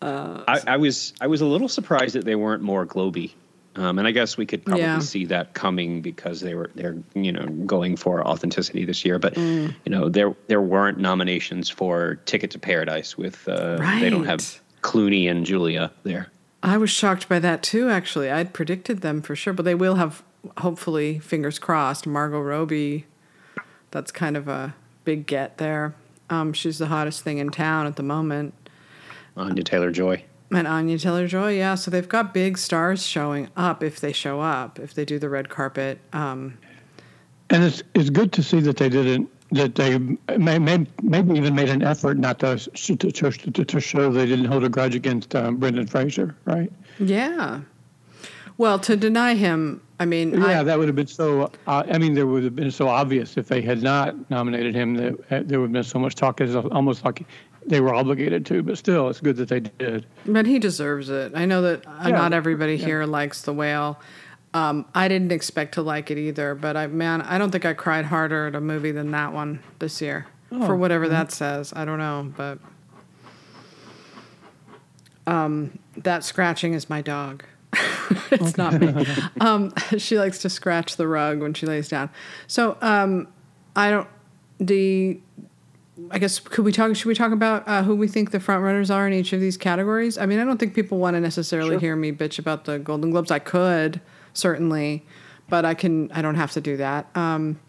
I, 0.02 0.60
I 0.66 0.76
was 0.78 1.12
I 1.20 1.26
was 1.28 1.42
a 1.42 1.46
little 1.46 1.68
surprised 1.68 2.14
that 2.16 2.24
they 2.24 2.34
weren't 2.34 2.62
more 2.62 2.84
globy, 2.86 3.32
um, 3.76 3.98
and 3.98 4.06
I 4.06 4.10
guess 4.10 4.36
we 4.36 4.44
could 4.46 4.64
probably 4.64 4.82
Yeah. 4.82 4.98
see 4.98 5.24
that 5.26 5.54
coming 5.54 6.02
because 6.02 6.40
they 6.40 6.54
were 6.54 6.70
they're 6.74 6.96
you 7.14 7.32
know 7.32 7.46
going 7.66 7.96
for 7.96 8.26
authenticity 8.26 8.84
this 8.84 9.04
year. 9.04 9.18
But 9.18 9.34
Mm. 9.34 9.74
you 9.84 9.90
know 9.90 10.08
there 10.08 10.34
there 10.48 10.60
weren't 10.60 10.98
nominations 10.98 11.68
for 11.70 12.16
Ticket 12.26 12.50
to 12.52 12.58
Paradise 12.58 13.16
with 13.16 13.48
uh, 13.48 13.76
they 14.00 14.10
don't 14.10 14.24
have 14.26 14.60
Clooney 14.82 15.30
and 15.30 15.44
Julia 15.46 15.90
there. 16.02 16.28
I 16.62 16.76
was 16.76 16.90
shocked 16.90 17.28
by 17.28 17.38
that 17.40 17.62
too. 17.62 17.88
Actually, 17.88 18.30
I'd 18.30 18.52
predicted 18.52 19.00
them 19.00 19.20
for 19.22 19.34
sure, 19.34 19.52
but 19.52 19.64
they 19.64 19.74
will 19.74 19.96
have 19.96 20.22
hopefully 20.58 21.18
fingers 21.18 21.58
crossed. 21.58 22.06
Margot 22.06 22.40
Robbie, 22.40 23.06
that's 23.90 24.12
kind 24.12 24.36
of 24.36 24.48
a 24.48 24.74
big 25.04 25.26
get 25.26 25.58
there. 25.58 25.94
Um, 26.30 26.52
she's 26.52 26.78
the 26.78 26.86
hottest 26.86 27.22
thing 27.22 27.38
in 27.38 27.50
town 27.50 27.86
at 27.86 27.96
the 27.96 28.02
moment. 28.02 28.54
Anya 29.36 29.62
Taylor 29.64 29.90
Joy. 29.90 30.24
And 30.52 30.68
Anya 30.68 30.98
Taylor 30.98 31.26
Joy, 31.26 31.56
yeah. 31.56 31.74
So 31.74 31.90
they've 31.90 32.08
got 32.08 32.34
big 32.34 32.58
stars 32.58 33.04
showing 33.04 33.48
up 33.56 33.82
if 33.82 34.00
they 34.00 34.12
show 34.12 34.40
up, 34.40 34.78
if 34.78 34.94
they 34.94 35.04
do 35.04 35.18
the 35.18 35.28
red 35.28 35.48
carpet. 35.48 35.98
Um, 36.12 36.58
And 37.50 37.64
it's 37.64 37.82
it's 37.94 38.10
good 38.10 38.32
to 38.32 38.42
see 38.42 38.60
that 38.60 38.76
they 38.76 38.88
didn't 38.88 39.28
that 39.52 39.74
they 39.74 39.98
may, 40.38 40.58
may, 40.58 40.86
maybe 41.02 41.36
even 41.36 41.54
made 41.54 41.68
an 41.68 41.82
effort 41.82 42.18
not 42.18 42.38
to 42.40 42.56
to, 42.58 42.96
to, 42.96 43.64
to, 43.64 43.80
show 43.80 44.10
they 44.10 44.26
didn't 44.26 44.46
hold 44.46 44.64
a 44.64 44.68
grudge 44.68 44.94
against 44.94 45.34
um, 45.34 45.56
Brendan 45.56 45.86
Fraser, 45.86 46.34
right? 46.46 46.72
yeah. 46.98 47.60
Well, 48.58 48.78
to 48.80 48.96
deny 48.96 49.34
him, 49.34 49.80
I 49.98 50.04
mean, 50.04 50.32
Yeah, 50.34 50.60
I, 50.60 50.62
that 50.62 50.78
would 50.78 50.86
have 50.86 50.94
been 50.94 51.06
so. 51.06 51.50
Uh, 51.66 51.82
I 51.90 51.98
mean, 51.98 52.14
there 52.14 52.26
would 52.26 52.44
have 52.44 52.54
been 52.54 52.70
so 52.70 52.88
obvious 52.88 53.36
if 53.36 53.48
they 53.48 53.62
had 53.62 53.82
not 53.82 54.30
nominated 54.30 54.74
him. 54.74 54.94
That 54.94 55.14
uh, 55.30 55.42
there 55.44 55.58
would 55.60 55.66
have 55.66 55.72
been 55.72 55.84
so 55.84 55.98
much 55.98 56.14
talk. 56.14 56.40
It's 56.40 56.54
almost 56.54 57.04
like 57.04 57.24
they 57.66 57.80
were 57.80 57.94
obligated 57.94 58.44
to. 58.46 58.62
But 58.62 58.78
still, 58.78 59.08
it's 59.08 59.20
good 59.20 59.36
that 59.36 59.48
they 59.48 59.60
did. 59.60 60.06
but 60.26 60.46
he 60.46 60.58
deserves 60.58 61.08
it. 61.08 61.32
I 61.34 61.44
know 61.44 61.62
that 61.62 61.86
uh, 61.86 61.90
Yeah, 62.04 62.10
not 62.10 62.32
everybody 62.32 62.74
yeah. 62.76 62.84
here 62.86 63.04
likes 63.06 63.42
the 63.42 63.52
whale. 63.52 64.00
Um, 64.54 64.84
I 64.94 65.08
didn't 65.08 65.32
expect 65.32 65.74
to 65.74 65.82
like 65.82 66.10
it 66.10 66.18
either, 66.18 66.54
but 66.54 66.76
I 66.76 66.86
man, 66.86 67.22
I 67.22 67.38
don't 67.38 67.50
think 67.50 67.64
I 67.64 67.72
cried 67.72 68.04
harder 68.06 68.48
at 68.48 68.54
a 68.54 68.60
movie 68.60 68.90
than 68.92 69.10
that 69.12 69.32
one 69.32 69.60
this 69.78 70.00
year. 70.02 70.26
for 70.50 70.74
Oh, 70.74 70.76
whatever 70.76 71.08
that 71.08 71.32
says, 71.32 71.72
I 71.74 71.86
don't 71.86 71.98
know, 71.98 72.30
but 72.36 72.58
um, 75.26 75.78
that 75.96 76.24
scratching 76.24 76.74
is 76.74 76.90
my 76.90 77.00
dog. 77.00 77.44
it's 78.30 78.56
not 78.58 78.74
me. 78.80 79.06
Um, 79.40 79.72
she 79.98 80.18
likes 80.18 80.38
to 80.40 80.50
scratch 80.50 80.96
the 80.96 81.08
rug 81.08 81.40
when 81.40 81.54
she 81.54 81.66
lays 81.66 81.88
down. 81.88 82.10
So 82.46 82.76
um, 82.82 83.28
I 83.74 83.90
don't. 83.90 84.08
The 84.58 85.18
I 86.10 86.18
guess 86.18 86.38
could 86.40 86.64
we 86.64 86.72
talk? 86.72 86.94
Should 86.96 87.06
we 87.06 87.14
talk 87.14 87.32
about 87.32 87.68
uh, 87.68 87.82
who 87.82 87.94
we 87.94 88.08
think 88.08 88.30
the 88.30 88.40
front 88.40 88.62
runners 88.64 88.90
are 88.90 89.06
in 89.06 89.12
each 89.12 89.32
of 89.32 89.40
these 89.40 89.56
categories? 89.58 90.16
I 90.16 90.24
mean, 90.26 90.38
I 90.38 90.44
don't 90.44 90.58
think 90.58 90.74
people 90.74 90.98
want 90.98 91.14
to 91.16 91.20
necessarily 91.20 91.78
hear 91.78 91.94
me 91.96 92.12
bitch 92.12 92.38
about 92.38 92.64
the 92.64 92.78
Golden 92.78 93.10
Globes. 93.10 93.30
I 93.30 93.38
could 93.38 94.00
certainly, 94.32 95.04
but 95.50 95.64
I 95.66 95.74
can. 95.74 96.10
I 96.12 96.22
don't 96.22 96.36
have 96.36 96.52
to 96.52 96.60
do 96.62 96.78
that. 96.78 97.14
Um, 97.14 97.60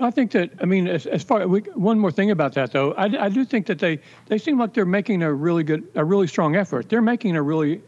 I 0.00 0.10
think 0.10 0.32
that 0.32 0.50
I 0.60 0.64
mean, 0.64 0.88
as, 0.88 1.06
as 1.06 1.22
far 1.22 1.46
we, 1.46 1.60
one 1.60 1.98
more 2.00 2.10
thing 2.10 2.32
about 2.32 2.54
that 2.54 2.72
though, 2.72 2.92
I, 2.94 3.04
I 3.26 3.28
do 3.28 3.44
think 3.44 3.66
that 3.66 3.78
they 3.78 4.00
they 4.26 4.38
seem 4.38 4.58
like 4.58 4.74
they're 4.74 4.84
making 4.84 5.22
a 5.22 5.32
really 5.32 5.62
good, 5.62 5.86
a 5.94 6.04
really 6.04 6.26
strong 6.26 6.56
effort. 6.56 6.88
They're 6.88 7.00
making 7.02 7.36
a 7.36 7.42
really 7.42 7.80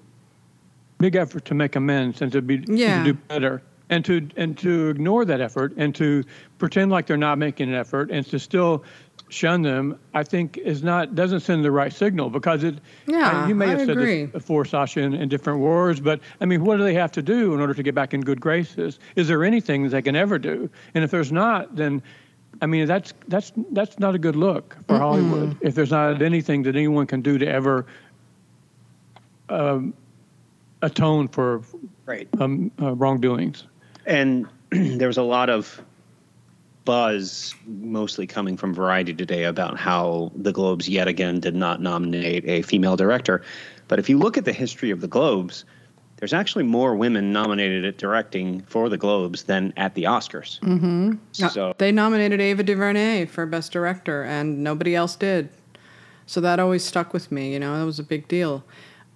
big 0.98 1.16
effort 1.16 1.44
to 1.46 1.54
make 1.54 1.74
amends 1.74 2.22
and 2.22 2.30
to 2.30 2.40
be 2.40 2.62
Yeah. 2.68 2.98
to 3.02 3.12
do 3.12 3.18
better, 3.26 3.62
and 3.90 4.04
to 4.04 4.28
and 4.36 4.56
to 4.58 4.90
ignore 4.90 5.24
that 5.24 5.40
effort 5.40 5.74
and 5.76 5.92
to 5.96 6.22
pretend 6.58 6.92
like 6.92 7.06
they're 7.06 7.16
not 7.16 7.38
making 7.38 7.68
an 7.68 7.74
effort 7.74 8.12
and 8.12 8.24
to 8.26 8.38
still 8.38 8.84
shun 9.28 9.62
them. 9.62 9.98
I 10.14 10.22
think 10.22 10.56
is 10.58 10.82
not 10.82 11.14
doesn't 11.14 11.40
send 11.40 11.64
the 11.64 11.70
right 11.70 11.92
signal 11.92 12.30
because 12.30 12.64
it. 12.64 12.76
Yeah, 13.06 13.44
I, 13.44 13.48
you 13.48 13.54
may 13.54 13.66
I 13.66 13.68
have 13.70 13.86
said 13.86 13.98
this 13.98 14.30
before, 14.30 14.64
Sasha, 14.64 15.00
in, 15.00 15.14
in 15.14 15.28
different 15.28 15.60
words, 15.60 16.00
but 16.00 16.20
I 16.40 16.44
mean, 16.46 16.64
what 16.64 16.76
do 16.76 16.84
they 16.84 16.94
have 16.94 17.12
to 17.12 17.22
do 17.22 17.54
in 17.54 17.60
order 17.60 17.74
to 17.74 17.82
get 17.82 17.94
back 17.94 18.14
in 18.14 18.20
good 18.20 18.40
graces? 18.40 18.98
Is 19.16 19.28
there 19.28 19.44
anything 19.44 19.88
they 19.88 20.02
can 20.02 20.16
ever 20.16 20.38
do? 20.38 20.70
And 20.94 21.02
if 21.04 21.10
there's 21.10 21.32
not, 21.32 21.74
then 21.76 22.02
I 22.62 22.66
mean, 22.66 22.86
that's 22.86 23.12
that's 23.28 23.52
that's 23.72 23.98
not 23.98 24.14
a 24.14 24.18
good 24.18 24.36
look 24.36 24.76
for 24.86 24.98
Hollywood. 24.98 25.56
If 25.60 25.74
there's 25.74 25.90
not 25.90 26.22
anything 26.22 26.62
that 26.62 26.76
anyone 26.76 27.06
can 27.06 27.20
do 27.20 27.36
to 27.38 27.46
ever 27.46 27.86
um, 29.48 29.94
atone 30.82 31.28
for 31.28 31.62
Right. 32.06 32.28
um, 32.40 32.70
uh, 32.80 32.94
wrongdoings. 32.94 33.64
And 34.06 34.46
there 34.70 35.08
was 35.08 35.16
a 35.16 35.22
lot 35.22 35.50
of 35.50 35.82
buzz, 36.86 37.54
mostly 37.66 38.26
coming 38.26 38.56
from 38.56 38.72
Variety 38.72 39.12
today, 39.12 39.44
about 39.44 39.78
how 39.78 40.32
the 40.34 40.52
Globes 40.52 40.88
yet 40.88 41.06
again 41.06 41.40
did 41.40 41.54
not 41.54 41.82
nominate 41.82 42.48
a 42.48 42.62
female 42.62 42.96
director. 42.96 43.42
But 43.88 43.98
if 43.98 44.08
you 44.08 44.16
look 44.18 44.38
at 44.38 44.46
the 44.46 44.54
history 44.54 44.90
of 44.90 45.02
the 45.02 45.08
Globes, 45.08 45.66
there's 46.16 46.32
actually 46.32 46.64
more 46.64 46.96
women 46.96 47.30
nominated 47.30 47.84
at 47.84 47.98
directing 47.98 48.62
for 48.62 48.88
the 48.88 48.96
Globes 48.96 49.42
than 49.42 49.74
at 49.76 49.94
the 49.94 50.04
Oscars. 50.04 50.58
Mm-hmm. 50.60 51.14
So 51.32 51.74
they 51.76 51.92
nominated 51.92 52.40
Ava 52.40 52.62
DuVernay 52.62 53.26
for 53.26 53.44
Best 53.44 53.72
Director, 53.72 54.22
and 54.22 54.64
nobody 54.64 54.96
else 54.96 55.14
did. 55.14 55.50
So 56.24 56.40
that 56.40 56.58
always 56.58 56.82
stuck 56.82 57.12
with 57.12 57.30
me. 57.30 57.52
You 57.52 57.58
know, 57.58 57.78
that 57.78 57.84
was 57.84 57.98
a 57.98 58.04
big 58.04 58.26
deal. 58.28 58.64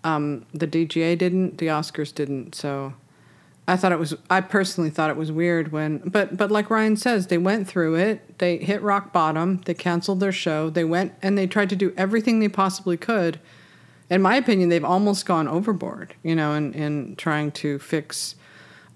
Um, 0.05 0.45
the 0.53 0.67
DGA 0.67 1.17
didn't, 1.17 1.59
the 1.59 1.69
Oscars 1.69 2.15
didn't. 2.15 2.55
So 2.55 2.93
I 3.69 3.77
thought 3.77 3.93
it 3.93 3.99
was. 3.99 4.15
I 4.29 4.41
personally 4.41 4.91
thought 4.91 5.11
it 5.11 5.17
was 5.17 5.31
weird 5.31 5.71
when, 5.71 5.99
but 5.99 6.37
but 6.37 6.51
like 6.51 6.71
Ryan 6.71 6.97
says, 6.97 7.29
they 7.29 7.39
went 7.39 7.69
through 7.69 7.95
it. 7.97 8.39
They 8.39 8.59
hit 8.59 8.83
rock 8.83 9.13
bottom. 9.13 9.61
They 9.65 9.75
canceled 9.75 10.21
their 10.21 10.33
show. 10.33 10.71
They 10.71 10.85
went 10.85 11.13
and 11.23 11.39
they 11.39 11.47
tried 11.47 11.71
to 11.71 11.77
do 11.77 11.93
everything 11.97 12.41
they 12.41 12.49
possibly 12.49 12.97
could. 12.97 13.39
In 14.09 14.23
my 14.23 14.35
opinion, 14.35 14.71
they've 14.71 14.85
almost 14.85 15.25
gone 15.25 15.47
overboard. 15.47 16.15
You 16.23 16.35
know, 16.35 16.55
in 16.55 16.75
in 16.75 17.17
trying 17.17 17.53
to 17.53 17.79
fix 17.79 18.35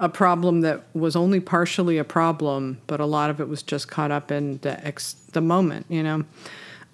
a 0.01 0.09
problem 0.09 0.63
that 0.63 0.85
was 0.93 1.15
only 1.15 1.41
partially 1.41 1.99
a 1.99 2.05
problem, 2.05 2.81
but 2.87 3.01
a 3.01 3.07
lot 3.07 3.31
of 3.31 3.41
it 3.41 3.49
was 3.49 3.63
just 3.63 3.89
caught 3.89 4.11
up 4.11 4.33
in 4.33 4.59
the 4.59 4.85
ex, 4.85 5.15
the 5.33 5.41
moment, 5.41 5.87
you 5.89 6.03
know. 6.03 6.25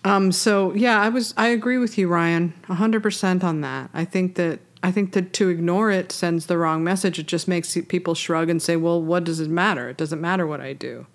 Um, 0.04 0.32
so 0.32 0.72
yeah, 0.74 1.00
I 1.00 1.08
was 1.08 1.34
I 1.36 1.48
agree 1.48 1.78
with 1.78 1.98
you, 1.98 2.08
Ryan, 2.08 2.54
hundred 2.66 3.02
percent 3.02 3.44
on 3.44 3.60
that. 3.62 3.90
I 3.92 4.04
think 4.04 4.34
that 4.36 4.60
I 4.82 4.90
think 4.90 5.12
that 5.12 5.32
to 5.34 5.48
ignore 5.48 5.90
it 5.90 6.10
sends 6.10 6.46
the 6.46 6.56
wrong 6.56 6.82
message. 6.82 7.18
It 7.18 7.26
just 7.26 7.46
makes 7.46 7.76
people 7.88 8.14
shrug 8.14 8.48
and 8.48 8.62
say, 8.62 8.76
"Well, 8.76 9.02
what 9.02 9.24
does 9.24 9.40
it 9.40 9.50
matter? 9.50 9.88
It 9.88 9.96
doesn't 9.96 10.20
matter 10.20 10.46
what 10.46 10.60
I 10.60 10.72
do," 10.72 11.06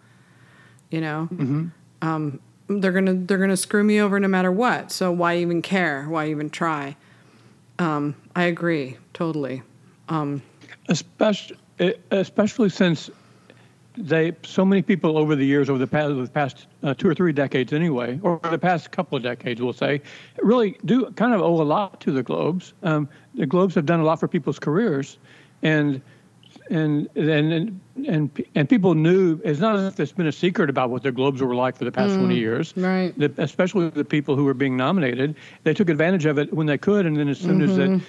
you 0.92 1.02
know. 1.02 1.28
Um, 2.02 2.40
they're 2.68 2.92
gonna 2.92 3.14
they're 3.14 3.38
gonna 3.38 3.58
screw 3.58 3.84
me 3.84 4.00
over 4.00 4.20
no 4.20 4.28
matter 4.28 4.52
what. 4.52 4.92
So 4.92 5.12
why 5.12 5.38
even 5.38 5.62
care? 5.62 6.06
Why 6.08 6.30
even 6.30 6.50
try? 6.50 6.96
Um, 7.80 8.16
I 8.36 8.44
agree 8.44 8.98
totally. 9.14 9.64
especially 10.88 11.58
especially 12.12 12.70
since 12.70 13.10
they 13.98 14.34
so 14.44 14.66
many 14.66 14.82
people 14.82 15.18
over 15.18 15.36
the 15.36 15.46
years 15.46 15.70
over 15.70 15.80
the 15.80 15.88
past 15.88 16.16
the 16.16 16.28
past 16.28 16.68
uh, 16.84 16.94
two 16.94 17.08
or 17.08 17.16
three 17.16 17.32
decades 17.32 17.74
anyway 17.74 18.20
or 18.24 18.40
the 18.52 18.58
past 18.58 18.92
couple 18.92 19.16
of 19.16 19.24
decades 19.24 19.62
we'll 19.62 19.74
say 19.74 20.02
really 20.42 20.78
do 20.86 21.10
kind 21.12 21.34
of 21.34 21.42
owe 21.42 21.62
a 21.62 21.64
lot 21.64 22.00
to 22.02 22.12
the 22.12 22.24
globes. 22.24 22.74
Um, 22.84 23.10
the 23.36 23.46
globes 23.46 23.76
have 23.76 23.86
done 23.86 24.00
a 24.00 24.04
lot 24.04 24.20
for 24.20 24.28
people's 24.28 24.60
careers 24.60 25.18
and 25.62 26.02
and 26.70 27.10
and 27.16 27.54
and 27.54 27.80
and, 28.08 28.46
and 28.56 28.70
people 28.70 28.94
knew 28.96 29.40
it's 29.44 29.60
not 29.60 29.76
as 29.76 29.94
if 29.94 30.00
it's 30.00 30.12
been 30.12 30.28
a 30.28 30.32
secret 30.32 30.70
about 30.70 30.90
what 30.90 31.04
the 31.04 31.12
globes 31.12 31.42
were 31.42 31.56
like 31.56 31.78
for 31.78 31.86
the 31.86 31.92
past 31.92 32.16
20 32.16 32.36
years 32.36 32.74
right. 32.76 33.18
the, 33.18 33.34
especially 33.38 33.90
the 33.90 34.04
people 34.04 34.36
who 34.36 34.44
were 34.44 34.54
being 34.54 34.76
nominated. 34.76 35.36
They 35.64 35.74
took 35.74 35.90
advantage 35.90 36.26
of 36.26 36.38
it 36.38 36.54
when 36.54 36.68
they 36.68 36.78
could 36.78 37.06
and 37.06 37.18
then 37.18 37.30
as 37.30 37.40
soon 37.40 37.62
as 37.62 37.76
that 37.78 38.02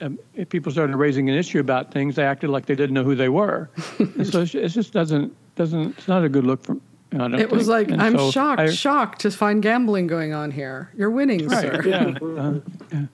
um, 0.00 0.18
if 0.34 0.48
people 0.48 0.70
started 0.72 0.96
raising 0.96 1.28
an 1.28 1.36
issue 1.36 1.60
about 1.60 1.92
things, 1.92 2.16
they 2.16 2.24
acted 2.24 2.50
like 2.50 2.66
they 2.66 2.74
didn't 2.74 2.94
know 2.94 3.04
who 3.04 3.14
they 3.14 3.28
were. 3.28 3.70
and 3.98 4.26
so 4.26 4.42
it 4.42 4.68
just 4.68 4.92
doesn't 4.92 5.34
doesn't. 5.56 5.98
It's 5.98 6.08
not 6.08 6.24
a 6.24 6.28
good 6.28 6.44
look 6.44 6.62
for. 6.62 6.76
I 7.12 7.18
don't 7.18 7.34
It 7.36 7.50
was 7.50 7.68
like 7.68 7.90
And 7.90 8.02
I'm 8.02 8.18
so 8.18 8.30
shocked, 8.30 8.60
I- 8.60 8.70
shocked 8.70 9.20
to 9.20 9.30
find 9.30 9.62
gambling 9.62 10.06
going 10.06 10.34
on 10.34 10.50
here. 10.50 10.90
You're 10.96 11.10
winning, 11.10 11.46
Right. 11.48 11.60
sir. 11.62 11.82
Yeah. 11.86 13.06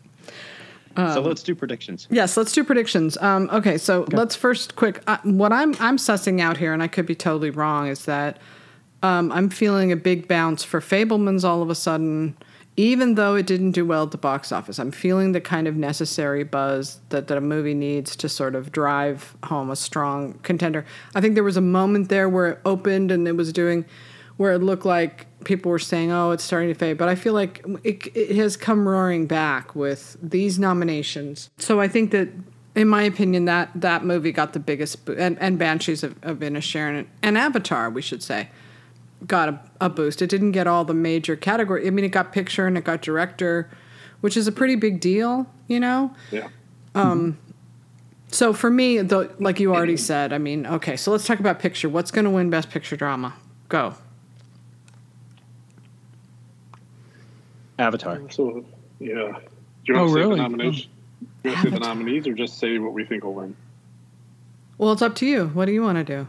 uh, 0.97 1.15
so 1.15 1.21
let's 1.21 1.43
do 1.43 1.55
predictions. 1.55 2.09
Yes, 2.11 2.37
let's 2.37 2.53
do 2.53 2.65
predictions. 2.65 3.17
Um, 3.19 3.49
okay, 3.53 3.79
so 3.79 4.07
let's 4.13 4.35
first 4.35 4.77
quick. 4.77 5.03
Uh, 5.07 5.19
what 5.25 5.53
I'm 5.53 5.75
I'm 5.79 5.99
sussing 5.99 6.41
out 6.41 6.57
here, 6.57 6.73
and 6.73 6.83
I 6.83 6.89
could 6.89 7.07
be 7.07 7.15
totally 7.15 7.51
wrong, 7.51 7.89
is 7.89 8.07
that 8.07 8.39
um, 9.03 9.31
I'm 9.31 9.51
feeling 9.51 9.93
a 9.93 9.97
big 9.97 10.27
bounce 10.27 10.65
for 10.65 10.81
Fabelmans 10.81 11.45
all 11.45 11.63
of 11.63 11.71
a 11.71 11.75
sudden, 11.75 12.37
even 12.77 13.17
though 13.17 13.35
it 13.35 13.47
didn't 13.47 13.73
do 13.73 13.85
well 13.85 14.05
at 14.05 14.11
the 14.11 14.19
box 14.19 14.51
office. 14.51 14.79
I'm 14.79 14.91
feeling 14.91 15.33
the 15.33 15.41
kind 15.41 15.69
of 15.69 15.77
necessary 15.77 16.43
buzz 16.43 17.01
that, 17.11 17.29
that 17.29 17.37
a 17.37 17.41
movie 17.41 17.75
needs 17.75 18.17
to 18.17 18.29
sort 18.29 18.55
of 18.55 18.73
drive 18.73 19.37
home 19.45 19.71
a 19.71 19.77
strong 19.77 20.35
contender. 20.43 20.87
I 21.15 21.21
think 21.21 21.35
there 21.35 21.45
was 21.45 21.57
a 21.57 21.63
moment 21.63 22.09
there 22.09 22.29
where 22.29 22.49
it 22.49 22.61
opened 22.65 23.11
and 23.11 23.29
it 23.29 23.37
was 23.37 23.53
doing, 23.53 23.85
where 24.39 24.53
it 24.53 24.61
looked 24.61 24.87
like 24.87 25.27
people 25.45 25.71
were 25.71 25.79
saying, 25.79 26.11
"Oh, 26.11 26.31
it's 26.31 26.45
starting 26.45 26.69
to 26.69 26.75
fade," 26.75 26.97
but 26.97 27.09
I 27.09 27.15
feel 27.15 27.35
like 27.35 27.65
it, 27.85 28.09
it 28.17 28.37
has 28.37 28.57
come 28.57 28.89
roaring 28.89 29.27
back 29.27 29.75
with 29.75 30.17
these 30.23 30.59
nominations. 30.59 31.51
So 31.59 31.81
I 31.81 31.89
think 31.89 32.11
that 32.13 32.29
in 32.75 32.89
my 32.89 33.03
opinion, 33.03 33.45
that 33.45 33.71
that 33.75 34.05
movie 34.05 34.33
got 34.33 34.55
the 34.55 34.61
biggest 34.61 35.07
and 35.11 35.39
and 35.41 35.59
Banshees 35.59 36.03
of, 36.03 36.17
of 36.23 36.39
Inisherin 36.39 37.01
and, 37.01 37.09
and 37.23 37.39
Avatar, 37.39 37.91
we 37.91 38.01
should 38.01 38.23
say, 38.23 38.49
got 39.27 39.49
a, 39.49 39.61
a 39.81 39.89
boost. 39.89 40.23
It 40.23 40.31
didn't 40.31 40.53
get 40.53 40.67
all 40.67 40.85
the 40.85 40.95
major 40.95 41.37
category. 41.37 41.87
I 41.87 41.91
mean, 41.91 42.05
it 42.05 42.09
got 42.09 42.33
picture 42.33 42.67
and 42.67 42.77
it 42.77 42.85
got 42.85 43.03
director, 43.03 43.71
which 44.21 44.37
is 44.37 44.47
a 44.47 44.53
pretty 44.53 44.77
big 44.77 45.01
deal, 45.01 45.47
you 45.69 45.81
know. 45.81 46.15
Yeah. 46.31 46.49
Um, 46.95 47.39
so 48.29 48.53
for 48.53 48.71
me, 48.71 48.99
though, 48.99 49.31
like 49.39 49.61
you 49.61 49.75
already 49.75 49.95
mm-hmm. 49.95 50.01
said, 50.01 50.33
I 50.33 50.39
mean, 50.39 50.67
okay, 50.67 50.97
so 50.97 51.11
let's 51.11 51.27
talk 51.27 51.41
about 51.41 51.59
picture. 51.59 51.89
What's 51.89 52.11
going 52.11 52.25
to 52.25 52.31
win 52.31 52.51
Best 52.51 52.71
Picture 52.71 52.97
Drama? 52.97 53.35
Go. 53.69 53.95
Avatar. 57.79 58.21
So, 58.31 58.65
yeah. 58.99 59.39
Do 59.85 59.93
you 59.93 59.97
Oh, 59.97 60.05
want 60.05 60.09
to 60.09 60.15
say 60.15 60.21
really? 60.21 60.37
the 60.37 60.43
nomination? 60.43 60.91
Oh. 60.91 61.29
Do 61.43 61.49
you 61.49 61.55
want 61.55 61.65
to 61.65 61.71
say 61.71 61.79
the 61.79 61.81
nominees 61.81 62.27
or 62.27 62.33
just 62.35 62.59
say 62.59 62.79
what 62.79 62.93
we 62.93 63.05
think 63.05 63.25
will 63.25 63.35
win? 63.35 63.57
Well, 64.79 64.93
it's 64.93 65.03
up 65.03 65.15
to 65.17 65.27
you. 65.27 65.49
What 65.49 65.67
do 65.67 65.73
you 65.73 65.83
want 65.83 65.99
to 65.99 66.05
do? 66.05 66.29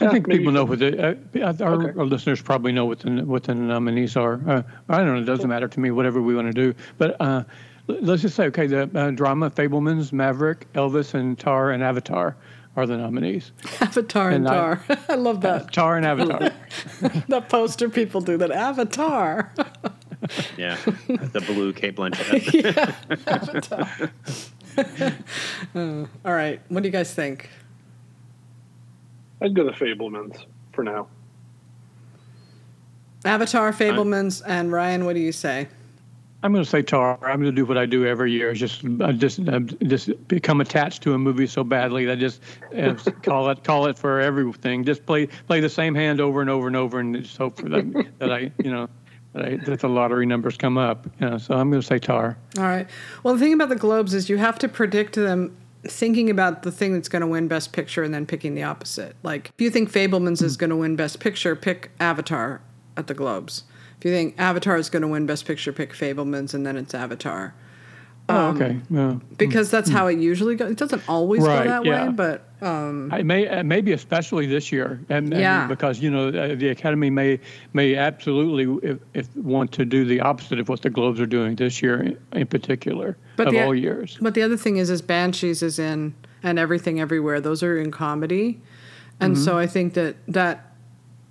I 0.00 0.04
Yeah, 0.04 0.10
think 0.12 0.28
people 0.28 0.52
know 0.52 0.64
what 0.64 0.78
the 0.78 0.90
uh, 1.42 1.54
our, 1.64 1.74
Okay. 1.74 1.98
our 1.98 2.04
listeners 2.06 2.40
probably 2.42 2.72
know 2.72 2.84
what 2.86 3.00
the 3.00 3.10
what 3.24 3.44
the 3.44 3.54
nominees 3.54 4.16
are. 4.16 4.34
Uh, 4.48 4.62
I 4.88 4.98
don't 4.98 5.06
know. 5.06 5.16
It 5.20 5.24
doesn't 5.24 5.48
matter 5.48 5.68
to 5.68 5.80
me. 5.80 5.90
Whatever 5.90 6.20
we 6.22 6.34
want 6.34 6.46
to 6.46 6.52
do. 6.52 6.74
But 6.98 7.16
uh, 7.20 7.44
l- 7.88 7.98
let's 8.02 8.22
just 8.22 8.36
say, 8.36 8.44
okay, 8.46 8.66
the 8.66 8.88
uh, 8.94 9.10
drama, 9.10 9.50
Fabelmans, 9.50 10.12
Maverick, 10.12 10.72
Elvis, 10.74 11.14
and 11.14 11.38
Tar 11.38 11.70
and 11.72 11.82
Avatar 11.82 12.36
are 12.76 12.86
the 12.86 12.96
nominees. 12.96 13.50
Avatar 13.80 14.28
and 14.30 14.46
And 14.46 14.48
I- 14.48 14.54
Tar. 14.54 14.84
I 15.08 15.14
love 15.16 15.40
that. 15.40 15.72
Tar 15.72 15.96
and 15.96 16.06
Avatar. 16.06 16.50
that 17.28 17.48
poster 17.48 17.88
people 17.88 18.20
do 18.20 18.36
that. 18.36 18.52
Avatar. 18.52 19.52
Yeah, 20.56 20.76
the 21.06 21.42
blue 21.46 21.72
Cate 21.72 21.96
Blanchett. 21.96 22.52
yeah, 22.52 22.94
Avatar. 23.26 24.10
Uh, 25.74 26.06
all 26.24 26.34
right. 26.34 26.60
What 26.68 26.82
do 26.82 26.88
you 26.88 26.92
guys 26.92 27.12
think? 27.14 27.48
I'd 29.40 29.54
go 29.54 29.64
the 29.64 29.72
Fabelmans 29.72 30.44
for 30.72 30.82
now. 30.82 31.08
Avatar, 33.24 33.72
Fabelmans, 33.72 34.42
and 34.46 34.72
Ryan. 34.72 35.04
What 35.04 35.14
do 35.14 35.20
you 35.20 35.32
say? 35.32 35.68
I'm 36.42 36.52
going 36.52 36.64
to 36.64 36.70
say 36.70 36.82
Tar. 36.82 37.18
I'm 37.22 37.40
going 37.40 37.50
to 37.50 37.52
do 37.52 37.66
what 37.66 37.76
I 37.76 37.84
do 37.84 38.06
every 38.06 38.30
year. 38.30 38.52
Just 38.54 38.84
I 39.00 39.10
just 39.10 39.40
uh, 39.48 39.58
just 39.58 40.28
become 40.28 40.60
attached 40.60 41.02
to 41.02 41.14
a 41.14 41.18
movie 41.18 41.48
so 41.48 41.64
badly 41.64 42.04
that 42.04 42.12
I 42.12 42.14
just 42.14 42.42
uh, 42.76 42.94
call 43.22 43.50
it 43.50 43.64
call 43.64 43.86
it 43.86 43.98
for 43.98 44.20
everything. 44.20 44.84
Just 44.84 45.04
play 45.04 45.26
play 45.26 45.60
the 45.60 45.68
same 45.68 45.96
hand 45.96 46.20
over 46.20 46.40
and 46.40 46.48
over 46.48 46.68
and 46.68 46.76
over, 46.76 47.00
and 47.00 47.16
just 47.16 47.36
hope 47.36 47.58
for 47.58 47.68
that 47.68 48.06
that 48.18 48.32
I 48.32 48.52
you 48.62 48.70
know 48.70 48.88
that, 49.32 49.44
I, 49.44 49.56
that 49.56 49.80
the 49.80 49.88
lottery 49.88 50.26
numbers 50.26 50.56
come 50.56 50.78
up. 50.78 51.08
You 51.20 51.30
know, 51.30 51.38
so 51.38 51.54
I'm 51.54 51.70
going 51.70 51.82
to 51.82 51.86
say 51.86 51.98
Tar. 51.98 52.38
All 52.56 52.64
right. 52.64 52.88
Well, 53.24 53.34
the 53.34 53.40
thing 53.40 53.52
about 53.52 53.68
the 53.68 53.76
Globes 53.76 54.14
is 54.14 54.28
you 54.28 54.36
have 54.36 54.60
to 54.60 54.68
predict 54.68 55.16
them 55.16 55.56
thinking 55.90 56.30
about 56.30 56.62
the 56.62 56.72
thing 56.72 56.92
that's 56.92 57.08
going 57.08 57.20
to 57.20 57.26
win 57.26 57.48
Best 57.48 57.72
Picture 57.72 58.02
and 58.02 58.12
then 58.12 58.26
picking 58.26 58.54
the 58.54 58.62
opposite. 58.62 59.16
Like, 59.22 59.50
if 59.54 59.60
you 59.60 59.70
think 59.70 59.90
Fabelmans 59.90 60.42
is 60.42 60.56
going 60.56 60.70
to 60.70 60.76
win 60.76 60.96
Best 60.96 61.20
Picture, 61.20 61.54
pick 61.56 61.90
Avatar 62.00 62.60
at 62.96 63.06
the 63.06 63.14
Globes. 63.14 63.64
If 63.98 64.04
you 64.04 64.12
think 64.12 64.34
Avatar 64.38 64.76
is 64.76 64.90
going 64.90 65.02
to 65.02 65.08
win 65.08 65.26
Best 65.26 65.44
Picture, 65.44 65.72
pick 65.72 65.92
Fabelmans 65.92 66.54
and 66.54 66.66
then 66.66 66.76
it's 66.76 66.94
Avatar. 66.94 67.54
Oh, 68.28 68.36
um, 68.36 68.56
okay. 68.56 68.80
Yeah. 68.90 69.18
Because 69.36 69.70
that's 69.70 69.88
hmm. 69.88 69.96
how 69.96 70.06
it 70.06 70.18
usually 70.18 70.54
goes. 70.54 70.70
It 70.70 70.78
doesn't 70.78 71.02
always 71.08 71.42
Right, 71.42 71.64
go 71.64 71.70
that 71.70 71.84
yeah. 71.84 72.06
way, 72.06 72.12
but 72.12 72.47
um, 72.60 73.10
I 73.12 73.22
may 73.22 73.46
uh, 73.46 73.62
maybe 73.62 73.92
especially 73.92 74.46
this 74.46 74.72
year, 74.72 75.00
and, 75.08 75.32
and 75.32 75.40
Yeah. 75.40 75.66
because 75.66 76.00
you 76.00 76.10
know 76.10 76.28
uh, 76.28 76.54
the 76.54 76.68
Academy 76.68 77.10
may 77.10 77.38
may 77.72 77.94
absolutely 77.94 78.88
if, 78.88 78.98
if 79.14 79.36
want 79.36 79.72
to 79.72 79.84
do 79.84 80.04
the 80.04 80.20
opposite 80.20 80.58
of 80.58 80.68
what 80.68 80.82
the 80.82 80.90
Globes 80.90 81.20
are 81.20 81.26
doing 81.26 81.54
this 81.56 81.80
year 81.82 82.00
in, 82.02 82.18
in 82.32 82.46
particular 82.46 83.16
But 83.36 83.48
of 83.48 83.52
the- 83.54 83.64
all 83.64 83.74
years. 83.74 84.18
But 84.20 84.34
the 84.34 84.42
other 84.42 84.56
thing 84.56 84.76
is, 84.78 84.90
is 84.90 85.02
Banshees 85.02 85.62
is 85.62 85.78
in 85.78 86.14
and 86.42 86.58
Everything 86.58 87.00
Everywhere. 87.00 87.40
Those 87.40 87.62
are 87.62 87.78
in 87.78 87.90
comedy, 87.90 88.60
and 89.20 89.36
so 89.38 89.58
I 89.58 89.66
think 89.66 89.94
that 89.94 90.16
that 90.28 90.64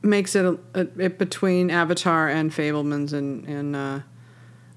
makes 0.02 0.36
it, 0.36 0.46
a, 0.46 0.58
a, 0.74 0.88
it 0.98 1.18
between 1.18 1.70
Avatar 1.70 2.30
and 2.30 2.52
Fabelmans, 2.52 3.12
and 3.14 3.46
and 3.46 3.76
uh, 3.76 4.00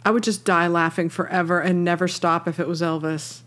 I 0.04 0.10
would 0.10 0.22
just 0.22 0.44
die 0.44 0.66
laughing 0.66 1.08
forever 1.10 1.60
and 1.60 1.84
never 1.84 2.08
stop 2.08 2.48
if 2.48 2.58
it 2.58 2.66
was 2.66 2.80
Elvis. 2.82 3.42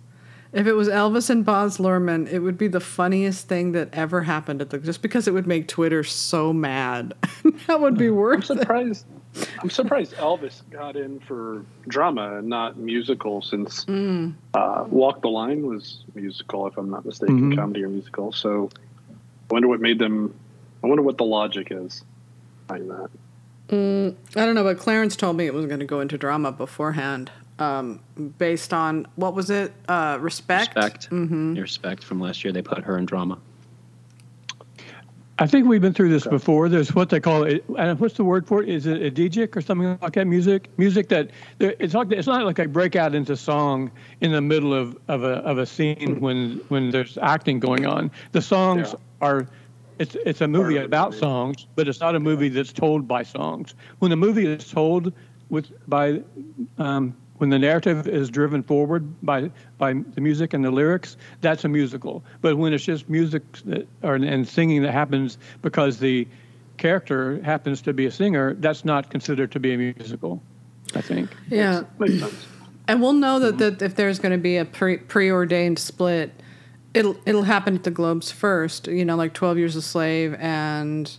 If 0.53 0.67
it 0.67 0.73
was 0.73 0.87
Elvis 0.87 1.29
and 1.31 1.43
Baz 1.43 1.77
Luhrmann, 1.79 2.31
it 2.31 2.39
would 2.39 2.57
be 2.59 2.67
the 2.67 2.79
funniest 2.79 3.47
thing 3.47 3.71
that 3.71 3.89
ever 3.91 4.21
happened 4.21 4.61
at 4.61 4.69
the 4.69 4.77
just 4.77 5.01
because 5.01 5.27
it 5.27 5.33
would 5.33 5.47
make 5.47 5.67
Twitter 5.67 6.03
so 6.03 6.53
mad. 6.53 7.13
that 7.67 7.81
would 7.81 7.97
be 7.97 8.07
I'm 8.07 8.15
worth 8.15 8.51
it. 8.51 8.59
surprised. 8.59 9.05
I'm 9.59 9.71
surprised 9.71 10.13
Elvis 10.13 10.61
got 10.69 10.95
in 10.95 11.19
for 11.21 11.65
drama 11.87 12.37
and 12.37 12.47
not 12.47 12.77
musical, 12.77 13.41
since 13.41 13.83
Mm. 13.85 14.35
uh, 14.53 14.85
Walk 14.89 15.23
the 15.23 15.27
Line 15.29 15.65
was 15.65 16.03
musical, 16.13 16.67
if 16.67 16.77
I'm 16.77 16.91
not 16.91 17.03
mistaken, 17.03 17.51
Mhm. 17.51 17.55
comedy 17.57 17.83
or 17.83 17.89
musical. 17.89 18.31
So, 18.31 18.69
I 19.09 19.53
wonder 19.53 19.67
what 19.67 19.81
made 19.81 19.97
them. 19.97 20.35
I 20.83 20.87
wonder 20.87 21.01
what 21.01 21.17
the 21.17 21.23
logic 21.25 21.69
is 21.71 22.03
behind 22.67 22.91
that. 22.91 23.09
I 23.71 24.45
don't 24.45 24.53
know, 24.53 24.63
but 24.63 24.77
Clarence 24.77 25.15
told 25.15 25.35
me 25.35 25.47
it 25.47 25.53
was 25.55 25.65
going 25.65 25.79
to 25.79 25.85
go 25.85 25.99
into 25.99 26.15
drama 26.15 26.51
beforehand, 26.51 27.31
um, 27.63 27.99
based 28.37 28.73
on 28.73 29.07
what 29.15 29.33
was 29.33 29.49
it? 29.49 29.71
Uh, 29.87 30.17
respect. 30.19 30.75
Respect. 30.75 31.09
Mm-hmm. 31.09 31.53
Respect 31.55 32.03
from 32.03 32.19
last 32.19 32.43
year. 32.43 32.51
They 32.51 32.61
put 32.61 32.83
her 32.83 32.97
in 32.97 33.05
drama. 33.05 33.37
I 35.39 35.47
think 35.47 35.67
we've 35.67 35.81
been 35.81 35.93
through 35.93 36.09
this 36.09 36.27
before. 36.27 36.69
There's 36.69 36.93
what 36.93 37.09
they 37.09 37.19
call 37.19 37.43
it. 37.43 37.65
And 37.77 37.99
what's 37.99 38.15
the 38.15 38.23
word 38.23 38.47
for 38.47 38.61
it? 38.61 38.69
Is 38.69 38.85
it 38.85 39.01
a 39.01 39.09
DJ 39.09 39.53
or 39.55 39.61
something 39.61 39.97
like 39.99 40.13
that? 40.13 40.27
Music, 40.27 40.69
music 40.77 41.09
that 41.09 41.31
it's 41.59 41.95
like 41.95 42.11
it's 42.11 42.27
not 42.27 42.45
like 42.45 42.59
I 42.59 42.67
break 42.67 42.95
out 42.95 43.15
into 43.15 43.35
song 43.35 43.91
in 44.21 44.31
the 44.31 44.41
middle 44.41 44.73
of, 44.75 44.95
of 45.07 45.23
a 45.23 45.37
of 45.39 45.57
a 45.57 45.65
scene 45.65 46.19
when 46.19 46.61
when 46.69 46.91
there's 46.91 47.17
acting 47.17 47.59
going 47.59 47.85
on. 47.85 48.11
The 48.31 48.41
songs 48.41 48.89
Yeah. 48.91 49.27
are. 49.27 49.47
It's 49.99 50.15
it's 50.25 50.41
a 50.41 50.47
movie 50.47 50.77
about 50.77 51.09
movie. 51.11 51.19
songs, 51.21 51.67
but 51.75 51.87
it's 51.87 51.99
not 51.99 52.15
a 52.15 52.19
movie 52.19 52.49
that's 52.49 52.73
told 52.73 53.07
by 53.07 53.23
songs. 53.23 53.73
When 53.99 54.11
the 54.11 54.17
movie 54.17 54.45
is 54.45 54.69
told 54.69 55.13
with 55.49 55.71
by 55.89 56.21
um, 56.77 57.15
when 57.37 57.49
the 57.49 57.59
narrative 57.59 58.07
is 58.07 58.29
driven 58.29 58.63
forward 58.63 59.21
by 59.25 59.51
by 59.77 59.93
the 59.93 60.21
music 60.21 60.53
and 60.53 60.63
the 60.63 60.71
lyrics, 60.71 61.17
that's 61.41 61.65
a 61.65 61.67
musical. 61.67 62.23
But 62.41 62.57
when 62.57 62.73
it's 62.73 62.85
just 62.85 63.09
music 63.09 63.43
that, 63.65 63.87
or 64.01 64.15
and 64.15 64.47
singing 64.47 64.81
that 64.83 64.91
happens 64.91 65.37
because 65.61 65.99
the 65.99 66.27
character 66.77 67.41
happens 67.43 67.81
to 67.81 67.93
be 67.93 68.05
a 68.05 68.11
singer, 68.11 68.53
that's 68.55 68.85
not 68.85 69.09
considered 69.09 69.51
to 69.51 69.59
be 69.59 69.73
a 69.73 69.77
musical. 69.77 70.41
I 70.95 71.01
think. 71.01 71.35
Yeah, 71.49 71.83
and 72.87 73.01
we'll 73.01 73.13
know 73.13 73.39
that, 73.39 73.57
that 73.57 73.81
if 73.81 73.95
there's 73.95 74.19
going 74.19 74.33
to 74.33 74.37
be 74.37 74.57
a 74.57 74.65
pre- 74.65 74.97
preordained 74.97 75.79
split, 75.79 76.31
it'll 76.93 77.17
it'll 77.25 77.43
happen 77.43 77.75
at 77.75 77.83
the 77.83 77.91
Globes 77.91 78.31
first. 78.31 78.87
You 78.87 79.05
know, 79.05 79.15
like 79.15 79.33
Twelve 79.33 79.57
Years 79.57 79.75
a 79.75 79.81
Slave 79.81 80.35
and 80.35 81.11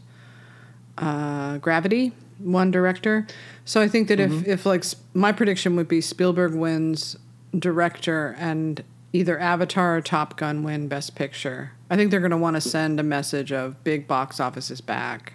uh, 0.98 1.59
Gravity, 1.59 2.12
one 2.45 2.71
director. 2.71 3.27
So 3.65 3.81
I 3.81 3.89
think 3.89 4.09
that 4.09 4.21
if 4.21 4.47
if 4.47 4.67
like 4.67 4.85
my 5.15 5.33
prediction 5.33 5.77
would 5.77 5.89
be 5.89 6.01
Spielberg 6.01 6.55
wins 6.55 7.17
director 7.59 8.35
and 8.39 8.83
either 9.13 9.39
Avatar 9.39 9.97
or 9.97 10.01
Top 10.01 10.37
Gun 10.37 10.63
win 10.65 10.89
Best 10.89 11.15
Picture. 11.15 11.73
I 11.89 11.97
think 11.97 12.11
they're 12.11 12.21
going 12.21 12.33
to 12.33 12.37
want 12.37 12.57
to 12.57 12.61
send 12.61 12.99
a 12.99 13.05
message 13.05 13.53
of 13.53 13.83
big 13.85 14.09
box 14.09 14.41
office 14.41 14.71
is 14.73 14.81
back. 14.81 15.35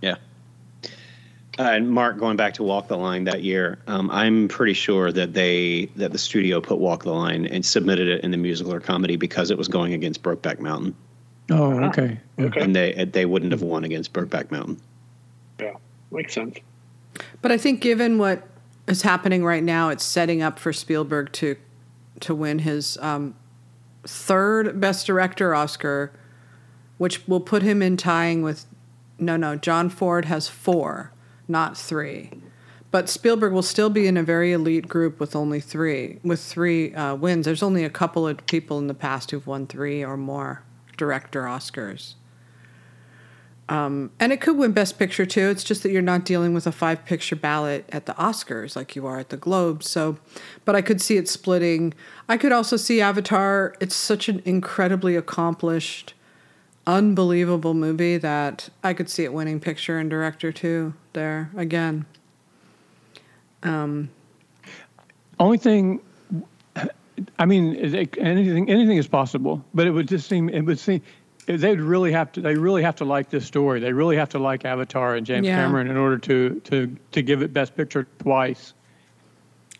Yeah. 0.00 0.16
Uh, 1.58 1.64
and 1.64 1.90
Mark, 1.90 2.18
going 2.18 2.36
back 2.36 2.54
to 2.54 2.62
Walk 2.62 2.88
the 2.88 2.96
Line 2.96 3.24
that 3.24 3.42
year, 3.42 3.78
um, 3.86 4.10
I'm 4.10 4.48
pretty 4.48 4.72
sure 4.72 5.12
that 5.12 5.34
they 5.34 5.86
that 5.96 6.12
the 6.12 6.18
studio 6.18 6.60
put 6.60 6.78
Walk 6.78 7.02
the 7.02 7.12
Line 7.12 7.44
and 7.46 7.66
submitted 7.66 8.08
it 8.08 8.24
in 8.24 8.30
the 8.30 8.36
musical 8.38 8.72
or 8.72 8.80
comedy 8.80 9.16
because 9.16 9.50
it 9.50 9.58
was 9.58 9.68
going 9.68 9.92
against 9.92 10.22
Brokeback 10.22 10.60
Mountain, 10.60 10.94
Oh, 11.50 11.72
okay. 11.84 12.18
Okay. 12.38 12.60
and 12.60 12.74
they 12.74 13.04
they 13.04 13.26
wouldn't 13.26 13.52
have 13.52 13.62
won 13.62 13.84
against 13.84 14.12
Brokeback 14.12 14.50
Mountain. 14.50 14.80
Makes 16.12 16.34
sense. 16.34 16.58
But 17.40 17.50
I 17.50 17.58
think 17.58 17.80
given 17.80 18.18
what 18.18 18.46
is 18.86 19.02
happening 19.02 19.44
right 19.44 19.62
now, 19.64 19.88
it's 19.88 20.04
setting 20.04 20.42
up 20.42 20.58
for 20.58 20.72
Spielberg 20.72 21.32
to 21.32 21.56
to 22.20 22.34
win 22.34 22.60
his 22.60 22.96
um, 22.98 23.34
third 24.04 24.80
Best 24.80 25.06
Director 25.06 25.54
Oscar, 25.54 26.12
which 26.98 27.26
will 27.26 27.40
put 27.40 27.62
him 27.62 27.82
in 27.82 27.96
tying 27.96 28.42
with 28.42 28.66
no 29.18 29.36
no 29.36 29.56
John 29.56 29.88
Ford 29.88 30.26
has 30.26 30.48
four, 30.48 31.12
not 31.48 31.76
three. 31.76 32.30
but 32.92 33.08
Spielberg 33.08 33.52
will 33.52 33.62
still 33.62 33.88
be 33.90 34.06
in 34.06 34.16
a 34.18 34.22
very 34.22 34.52
elite 34.52 34.86
group 34.86 35.18
with 35.18 35.34
only 35.34 35.60
three 35.60 36.18
with 36.22 36.40
three 36.40 36.94
uh, 36.94 37.14
wins. 37.14 37.46
There's 37.46 37.62
only 37.62 37.84
a 37.84 37.90
couple 37.90 38.28
of 38.28 38.46
people 38.46 38.78
in 38.78 38.86
the 38.86 38.94
past 38.94 39.30
who've 39.30 39.46
won 39.46 39.66
three 39.66 40.04
or 40.04 40.16
more 40.16 40.62
director 40.96 41.42
Oscars. 41.44 42.14
Um, 43.72 44.10
and 44.20 44.34
it 44.34 44.42
could 44.42 44.58
win 44.58 44.72
Best 44.72 44.98
Picture 44.98 45.24
too. 45.24 45.48
It's 45.48 45.64
just 45.64 45.82
that 45.82 45.92
you're 45.92 46.02
not 46.02 46.26
dealing 46.26 46.52
with 46.52 46.66
a 46.66 46.72
five 46.72 47.06
picture 47.06 47.34
ballot 47.34 47.88
at 47.90 48.04
the 48.04 48.12
Oscars 48.14 48.76
like 48.76 48.94
you 48.94 49.06
are 49.06 49.18
at 49.18 49.30
the 49.30 49.38
Globes. 49.38 49.88
So, 49.88 50.18
but 50.66 50.76
I 50.76 50.82
could 50.82 51.00
see 51.00 51.16
it 51.16 51.26
splitting. 51.26 51.94
I 52.28 52.36
could 52.36 52.52
also 52.52 52.76
see 52.76 53.00
Avatar. 53.00 53.74
It's 53.80 53.96
such 53.96 54.28
an 54.28 54.42
incredibly 54.44 55.16
accomplished, 55.16 56.12
unbelievable 56.86 57.72
movie 57.72 58.18
that 58.18 58.68
I 58.84 58.92
could 58.92 59.08
see 59.08 59.24
it 59.24 59.32
winning 59.32 59.58
picture 59.58 59.98
and 59.98 60.10
director 60.10 60.52
too. 60.52 60.92
There 61.14 61.50
again. 61.56 62.04
Um, 63.62 64.10
Only 65.40 65.56
thing, 65.56 66.00
I 67.38 67.46
mean, 67.46 67.74
anything 67.76 68.68
anything 68.68 68.98
is 68.98 69.08
possible, 69.08 69.64
but 69.72 69.86
it 69.86 69.92
would 69.92 70.08
just 70.08 70.28
seem 70.28 70.50
it 70.50 70.60
would 70.60 70.78
seem 70.78 71.00
they'd 71.46 71.80
really 71.80 72.12
have 72.12 72.32
to 72.32 72.40
they 72.40 72.54
really 72.54 72.82
have 72.82 72.96
to 72.96 73.04
like 73.04 73.30
this 73.30 73.44
story. 73.46 73.80
They 73.80 73.92
really 73.92 74.16
have 74.16 74.28
to 74.30 74.38
like 74.38 74.64
Avatar 74.64 75.16
and 75.16 75.26
James 75.26 75.46
Yeah. 75.46 75.56
Cameron 75.56 75.88
in 75.88 75.96
order 75.96 76.18
to 76.18 76.60
to 76.64 76.96
to 77.12 77.22
give 77.22 77.42
it 77.42 77.52
Best 77.52 77.76
Picture 77.76 78.06
twice. 78.20 78.74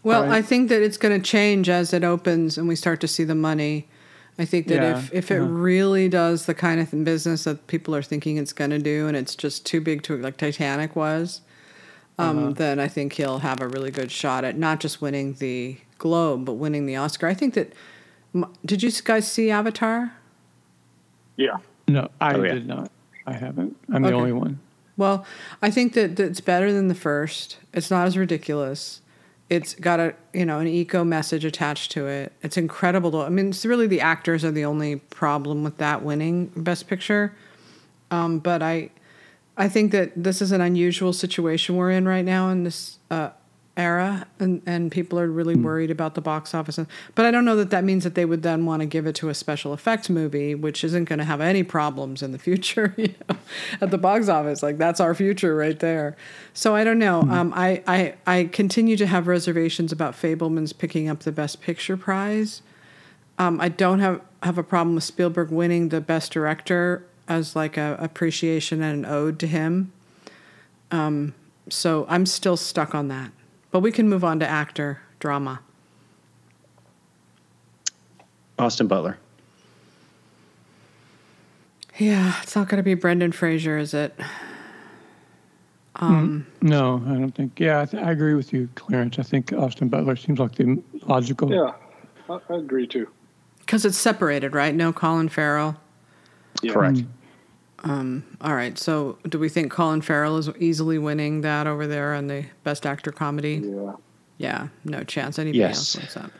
Well, 0.03 0.23
Right. 0.23 0.33
I 0.33 0.43
think 0.43 0.69
that 0.71 0.83
it's 0.83 0.97
going 0.97 1.21
to 1.21 1.25
change 1.25 1.69
as 1.69 1.93
it 1.93 2.03
opens 2.03 2.59
and 2.59 2.67
we 2.67 2.75
start 2.75 3.01
to 3.03 3.09
see 3.09 3.23
the 3.25 3.37
money. 3.37 3.87
I 4.39 4.45
think 4.45 4.67
that 4.69 4.83
Yeah, 4.83 4.99
if, 4.99 5.13
if 5.13 5.31
it 5.31 5.39
uh-huh. 5.41 5.47
really 5.51 6.09
does 6.09 6.47
the 6.47 6.55
kind 6.55 6.81
of 6.81 7.05
business 7.05 7.45
that 7.45 7.67
people 7.69 7.95
are 7.95 8.03
thinking 8.03 8.37
it's 8.39 8.53
going 8.53 8.71
to 8.71 8.79
do 8.81 9.07
and 9.07 9.17
it's 9.17 9.37
just 9.37 9.65
too 9.65 9.81
big 9.81 10.03
to, 10.05 10.17
like 10.17 10.37
Titanic 10.39 10.97
was, 10.97 11.43
um, 12.19 12.39
Uh-huh. 12.39 12.53
then 12.55 12.81
I 12.81 12.89
think 12.89 13.13
he'll 13.13 13.41
have 13.41 13.61
a 13.61 13.69
really 13.69 13.91
good 13.93 14.11
shot 14.11 14.43
at 14.45 14.59
not 14.59 14.81
just 14.81 15.01
winning 15.01 15.35
the 15.35 15.77
Globe, 15.99 16.47
but 16.47 16.55
winning 16.55 16.87
the 16.87 16.97
Oscar. 16.97 17.29
I 17.29 17.35
think 17.35 17.55
that. 17.55 17.73
Did 18.65 18.83
you 18.83 18.91
guys 19.05 19.31
see 19.31 19.51
Avatar? 19.51 20.15
Yeah. 21.37 21.57
No, 21.89 22.09
I 22.21 22.35
Oh, 22.35 22.43
yeah. 22.43 22.55
did 22.55 22.67
not. 22.67 22.91
I 23.27 23.33
haven't. 23.33 23.77
I'm 23.93 24.03
the 24.03 24.13
only 24.13 24.33
one. 24.33 24.59
Well, 24.97 25.25
I 25.63 25.71
think 25.71 25.95
that, 25.95 26.17
that 26.17 26.25
it's 26.27 26.41
better 26.41 26.73
than 26.73 26.89
the 26.89 26.95
first. 26.95 27.59
It's 27.73 27.91
not 27.91 28.07
as 28.07 28.17
ridiculous. 28.19 29.01
It's 29.49 29.75
got 29.75 30.01
a 30.01 30.15
you 30.33 30.45
know 30.47 30.59
an 30.61 30.67
eco 30.67 31.05
message 31.05 31.45
attached 31.45 31.91
to 31.93 32.07
it. 32.07 32.33
It's 32.43 32.57
incredible. 32.57 33.11
To, 33.13 33.19
I 33.19 33.29
mean, 33.29 33.51
it's 33.51 33.65
really 33.67 33.87
the 33.87 34.01
actors 34.01 34.45
are 34.45 34.51
the 34.51 34.65
only 34.65 34.97
problem 34.97 35.63
with 35.65 35.77
that 35.79 36.03
winning 36.03 36.47
Best 36.57 36.89
Picture. 36.89 37.35
Um, 38.11 38.39
but 38.39 38.63
I, 38.63 38.91
I 39.57 39.69
think 39.69 39.93
that 39.93 40.13
this 40.17 40.43
is 40.43 40.53
an 40.53 40.61
unusual 40.61 41.13
situation 41.13 41.77
we're 41.77 41.91
in 41.91 42.07
right 42.07 42.25
now 42.25 42.51
in 42.51 42.65
this 42.65 42.99
uh, 43.11 43.31
era, 43.77 44.27
and, 44.39 44.61
and 44.67 44.93
people 44.93 45.19
are 45.19 45.29
really 45.29 45.55
worried 45.55 45.91
about 45.91 46.15
the 46.15 46.21
box 46.21 46.55
office. 46.55 46.79
But 47.15 47.25
I 47.25 47.31
don't 47.31 47.45
know 47.45 47.57
that 47.57 47.71
that 47.71 47.85
means 47.85 48.05
that 48.05 48.15
they 48.15 48.25
would 48.25 48.43
then 48.43 48.67
want 48.67 48.81
to 48.81 48.87
give 48.87 49.07
it 49.07 49.15
to 49.17 49.31
a 49.31 49.35
special 49.35 49.73
effects 49.73 50.11
movie, 50.11 50.55
which 50.55 50.85
isn't 50.85 51.05
going 51.05 51.19
to 51.19 51.25
have 51.25 51.41
any 51.41 51.63
problems 51.63 52.23
in 52.23 52.33
the 52.33 52.39
future, 52.39 52.95
you 52.99 53.15
know, 53.29 53.37
at 53.81 53.91
the 53.91 53.99
box 53.99 54.29
office. 54.29 54.63
Like 54.63 54.79
that's 54.79 55.01
our 55.01 55.15
future 55.15 55.57
right 55.57 55.79
there. 55.79 56.17
So 56.53 56.75
I 56.75 56.85
don't 56.85 56.99
know. 56.99 57.23
Um, 57.23 57.53
I, 57.57 57.83
I 57.87 58.15
I 58.27 58.45
continue 58.45 58.97
to 58.99 59.07
have 59.07 59.27
reservations 59.27 59.91
about 59.91 60.15
Fabelman's 60.15 60.73
picking 60.73 61.09
up 61.09 61.21
the 61.21 61.33
Best 61.33 61.63
Picture 61.63 61.97
prize. 61.97 62.63
Um, 63.39 63.61
I 63.61 63.69
don't 63.69 64.01
have 64.01 64.21
have 64.43 64.59
a 64.59 64.63
problem 64.63 64.95
with 64.97 65.05
Spielberg 65.05 65.51
winning 65.51 65.89
the 65.89 66.01
Best 66.01 66.33
Director 66.33 67.07
as 67.27 67.57
like 67.57 67.79
a 67.79 67.97
appreciation 67.99 68.83
and 68.83 69.07
an 69.07 69.11
ode 69.11 69.39
to 69.39 69.47
him. 69.47 69.93
Um, 70.91 71.35
so 71.71 72.05
I'm 72.09 72.27
still 72.27 72.59
stuck 72.59 72.95
on 72.95 73.09
that. 73.09 73.33
But 73.73 73.81
we 73.81 73.91
can 73.91 74.09
move 74.09 74.23
on 74.23 74.39
to 74.39 74.47
actor 74.49 75.01
drama. 75.19 75.61
Austin 78.59 78.87
Butler. 78.87 79.19
Yeah, 81.99 82.35
it's 82.43 82.55
not 82.55 82.69
going 82.69 82.77
to 82.77 82.83
be 82.83 82.95
Brendan 82.95 83.33
Fraser, 83.33 83.77
is 83.79 83.93
it? 83.95 84.15
Um, 85.97 86.47
No, 86.61 87.03
I 87.07 87.11
don't 87.13 87.33
think. 87.33 87.59
Yeah, 87.59 87.81
I, 87.81 87.85
th- 87.87 88.03
I 88.03 88.11
agree 88.13 88.35
with 88.35 88.53
you, 88.53 88.69
Clarence. 88.77 89.19
I 89.19 89.23
think 89.23 89.53
Austin 89.53 89.89
Butler 89.89 90.17
seems 90.17 90.39
like 90.39 90.55
the 90.55 90.83
logical. 91.07 91.51
Yeah. 91.51 91.73
I, 92.31 92.39
I 92.51 92.57
agree 92.57 92.87
too. 92.87 93.09
Because 93.61 93.85
it's 93.85 93.99
separated, 93.99 94.55
right? 94.55 94.75
No 94.75 94.93
Colin 94.93 95.29
Farrell. 95.29 95.77
Yeah. 96.63 96.73
Correct. 96.73 97.03
Um, 97.85 98.25
all 98.41 98.55
right. 98.55 98.79
So, 98.79 99.19
do 99.29 99.39
we 99.39 99.49
think 99.49 99.73
Colin 99.73 100.03
Farrell 100.03 100.37
is 100.39 100.49
easily 100.59 100.99
winning 100.99 101.41
that 101.41 101.67
over 101.67 101.87
there 101.87 102.15
on 102.15 102.29
the 102.29 102.45
Best 102.65 102.87
Actor 102.87 103.13
Comedy? 103.13 103.61
Yeah. 103.65 103.93
Yeah, 104.39 104.69
no 104.85 105.05
chance. 105.05 105.39
Anybody 105.39 105.59
Yes. 105.59 105.77
else 105.79 105.97
wants 105.97 106.15
that? 106.15 106.31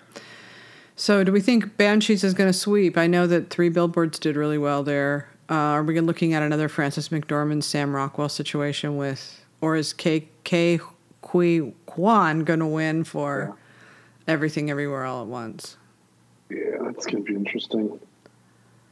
So, 0.97 1.25
do 1.25 1.33
we 1.33 1.41
think 1.41 1.77
Banshees 1.77 2.23
is 2.25 2.35
going 2.35 2.49
to 2.49 2.57
sweep? 2.57 2.97
I 2.97 3.07
know 3.07 3.27
that 3.27 3.51
Three 3.51 3.69
Billboards 3.69 4.19
did 4.19 4.37
really 4.37 4.59
well 4.59 4.83
there. 4.83 5.29
Uh, 5.51 5.55
are 5.55 5.83
we 5.83 5.99
looking 6.01 6.33
at 6.33 6.43
another 6.43 6.69
Frances 6.69 7.09
McDormand, 7.11 7.63
Sam 7.65 7.95
Rockwell 7.95 8.29
situation 8.29 8.97
with, 8.97 9.45
or 9.61 9.77
is 9.77 9.93
K 9.93 10.29
K 10.45 10.79
Huy 11.23 11.73
Quan 11.87 12.41
going 12.45 12.61
to 12.61 12.67
win 12.67 13.05
for 13.05 13.57
Everything 14.29 14.71
Everywhere 14.71 15.05
All 15.05 15.23
at 15.23 15.29
Once? 15.29 15.77
Yeah, 16.51 16.59
that's 16.83 17.07
gonna 17.07 17.23
be 17.25 17.35
interesting. 17.35 17.99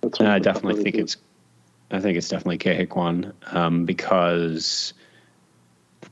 That's 0.00 0.20
I 0.20 0.38
definitely 0.38 0.82
think 0.82 0.96
ones. 0.96 1.14
it's. 1.14 1.22
I 1.90 2.00
think 2.00 2.16
it's 2.16 2.28
definitely 2.28 2.58
Ke 2.58 2.76
Huy 2.76 2.86
Quan 2.86 3.32
um, 3.52 3.84
because 3.84 4.94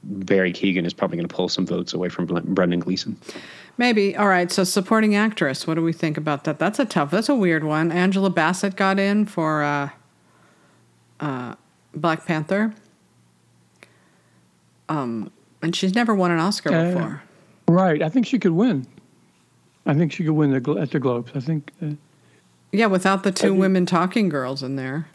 Barry 0.03 0.53
Keoghan 0.53 0.85
is 0.85 0.93
probably 0.93 1.17
going 1.17 1.29
to 1.29 1.35
pull 1.35 1.49
some 1.49 1.67
votes 1.67 1.93
away 1.93 2.09
from 2.09 2.27
Brendan 2.27 2.81
Gleeson. 2.81 3.17
Maybe. 3.77 4.17
All 4.17 4.27
right. 4.27 4.51
So, 4.51 4.65
supporting 4.65 5.15
actress. 5.15 5.67
What 5.67 5.75
do 5.75 5.83
we 5.83 5.93
think 5.93 6.17
about 6.17 6.45
that? 6.45 6.59
That's 6.59 6.81
a 6.81 6.85
tough. 6.85 7.11
That's 7.13 7.29
a 7.29 7.35
weird 7.35 7.63
one. 7.63 7.93
Angela 7.93 8.29
Bassett 8.31 8.75
got 8.75 8.99
in 8.99 9.25
for 9.25 9.63
uh, 9.63 9.91
uh, 11.21 11.55
Black 11.95 12.27
Panther. 12.27 12.75
Um, 14.89 15.31
and 15.63 15.77
she's 15.77 15.95
never 15.95 16.15
won 16.15 16.31
an 16.33 16.39
Oscar 16.41 16.75
Uh, 16.75 16.85
before. 16.93 17.23
Right. 17.69 18.03
I 18.03 18.09
think 18.09 18.27
she 18.27 18.39
could 18.39 18.53
win. 18.53 18.87
I 19.87 19.95
think 19.95 20.13
she 20.13 20.25
could 20.25 20.33
win 20.33 20.51
the, 20.51 20.73
at 20.81 20.91
the 20.91 20.99
Globes. 20.99 21.31
I 21.37 21.41
think. 21.41 21.71
Uh, 21.81 21.91
Yeah, 22.73 22.87
without 22.87 23.23
the 23.23 23.31
two 23.31 23.49
think- 23.51 23.61
women 23.61 23.87
talking 23.87 24.29
girls 24.29 24.63
in 24.63 24.75
there. 24.77 25.07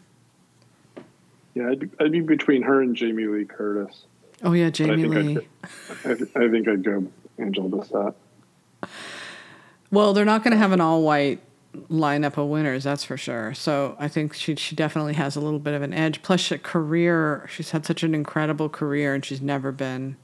Yeah, 1.54 1.70
I'd 1.70 1.78
be, 1.80 1.88
I'd 2.00 2.12
be 2.12 2.20
between 2.20 2.62
her 2.62 2.80
and 2.82 2.94
Jamie 2.96 3.26
Lee 3.26 3.44
Curtis. 3.44 4.04
Oh 4.42 4.52
yeah, 4.52 4.66
But 4.66 4.68
I 4.68 4.70
Jamie 4.70 5.04
I'd 5.04 5.24
Lee. 5.24 5.34
go- 5.34 5.40
I, 6.04 6.10
I 6.44 6.48
think 6.50 6.68
I'd 6.68 6.84
go 6.84 7.06
Angela 7.38 7.68
Bassett. 7.68 8.14
Well, 9.90 10.12
they're 10.12 10.24
not 10.24 10.42
going 10.42 10.52
to 10.52 10.58
have 10.58 10.72
an 10.72 10.80
all-white 10.80 11.40
lineup 11.90 12.36
of 12.36 12.48
winners, 12.48 12.84
that's 12.84 13.04
for 13.04 13.16
sure. 13.16 13.54
So 13.54 13.96
I 13.98 14.08
think 14.08 14.34
she 14.34 14.56
she 14.56 14.74
definitely 14.76 15.14
has 15.14 15.36
a 15.36 15.40
little 15.40 15.58
bit 15.58 15.74
of 15.74 15.82
an 15.82 15.92
edge. 15.92 16.22
Plus, 16.22 16.50
a 16.50 16.58
career. 16.58 17.48
She's 17.52 17.70
had 17.70 17.86
such 17.86 18.02
an 18.02 18.14
incredible 18.14 18.68
career, 18.68 19.14
and 19.14 19.24
she's 19.24 19.40
never 19.40 19.70
been 19.72 20.16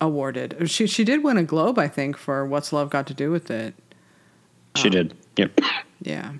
awarded. 0.00 0.68
She 0.70 0.86
she 0.86 1.04
did 1.04 1.22
win 1.22 1.36
a 1.36 1.44
Globe, 1.44 1.78
I 1.78 1.88
think, 1.88 2.16
for 2.16 2.46
What's 2.46 2.72
Love 2.72 2.90
Got 2.90 3.06
to 3.08 3.14
Do 3.14 3.30
with 3.30 3.50
It. 3.50 3.74
She 4.76 4.88
um, 4.88 4.92
did. 4.92 5.14
Yep. 5.36 5.60
Yeah. 6.02 6.32